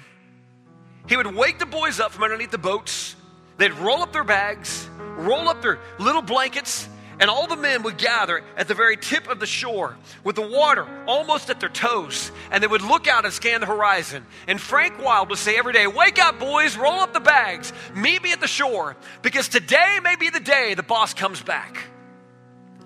he 1.07 1.18
would 1.18 1.28
wake 1.28 1.59
the 1.59 1.66
boys 1.66 1.99
up 1.99 2.11
from 2.11 2.24
underneath 2.24 2.51
the 2.51 2.57
boats. 2.57 3.16
They'd 3.57 3.74
roll 3.74 4.01
up 4.01 4.14
their 4.14 4.24
bags, 4.24 4.89
roll 5.16 5.47
up 5.47 5.61
their 5.61 5.80
little 5.99 6.22
blankets, 6.22 6.88
and 7.20 7.30
all 7.30 7.47
the 7.47 7.55
men 7.55 7.84
would 7.84 7.97
gather 7.97 8.43
at 8.57 8.68
the 8.68 8.74
very 8.74 8.97
tip 8.97 9.28
of 9.30 9.39
the 9.39 9.45
shore 9.45 9.95
with 10.24 10.36
the 10.36 10.47
water 10.47 10.88
almost 11.07 11.49
at 11.49 11.59
their 11.59 11.70
toes. 11.70 12.32
And 12.51 12.64
they 12.64 12.68
would 12.68 12.82
look 12.82 13.07
out 13.07 13.26
and 13.26 13.34
scan 13.34 13.61
the 13.61 13.68
horizon. 13.68 14.26
And 14.47 14.59
Frank 14.59 15.03
Wild 15.03 15.30
would 15.30 15.39
say 15.39 15.57
every 15.57 15.74
day, 15.74 15.88
Wake 15.88 16.20
up, 16.20 16.39
boys, 16.39 16.76
roll 16.76 16.99
up 16.99 17.14
the 17.14 17.20
bags, 17.20 17.72
meet 17.95 18.22
me 18.24 18.32
at 18.32 18.41
the 18.41 18.47
shore, 18.47 18.95
because 19.22 19.47
today 19.47 19.99
may 20.03 20.16
be 20.16 20.30
the 20.30 20.39
day 20.39 20.74
the 20.74 20.84
boss 20.84 21.14
comes 21.14 21.41
back. 21.41 21.78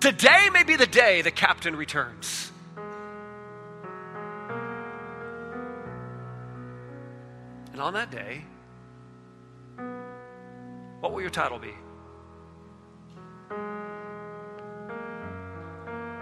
Today 0.00 0.48
may 0.52 0.62
be 0.62 0.76
the 0.76 0.86
day 0.86 1.22
the 1.22 1.30
captain 1.30 1.74
returns. 1.74 2.52
And 7.72 7.80
on 7.80 7.94
that 7.94 8.10
day, 8.10 8.44
what 11.00 11.12
will 11.12 11.20
your 11.20 11.30
title 11.30 11.58
be? 11.58 11.74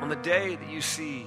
On 0.07 0.11
the 0.11 0.15
day 0.23 0.55
that 0.55 0.71
you 0.71 0.81
see 0.81 1.27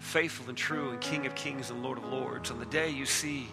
faithful 0.00 0.48
and 0.48 0.58
true 0.58 0.90
and 0.90 1.00
King 1.00 1.26
of 1.26 1.34
kings 1.36 1.70
and 1.70 1.80
Lord 1.80 1.96
of 1.96 2.04
lords, 2.06 2.50
on 2.50 2.58
the 2.58 2.66
day 2.66 2.90
you 2.90 3.06
see 3.06 3.46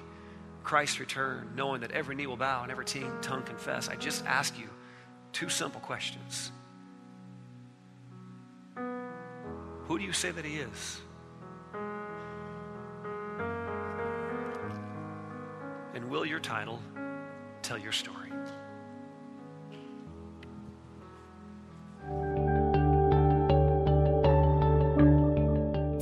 Christ 0.64 1.00
return, 1.00 1.52
knowing 1.56 1.82
that 1.82 1.92
every 1.92 2.16
knee 2.16 2.26
will 2.26 2.38
bow 2.38 2.64
and 2.64 2.72
every 2.72 2.86
tongue 2.86 3.44
confess, 3.44 3.88
I 3.88 3.98
just 3.98 4.26
ask 4.26 4.58
you 4.58 4.68
two 5.32 5.48
simple 5.48 5.80
questions. 5.80 6.52
Who 8.76 10.00
do 10.00 10.04
you 10.04 10.12
say 10.12 10.32
that 10.32 10.44
he 10.44 10.56
is? 10.56 11.00
And 15.94 16.10
will 16.10 16.26
your 16.26 16.40
title 16.40 16.80
tell 17.62 17.78
your 17.78 17.92
story? 17.92 18.29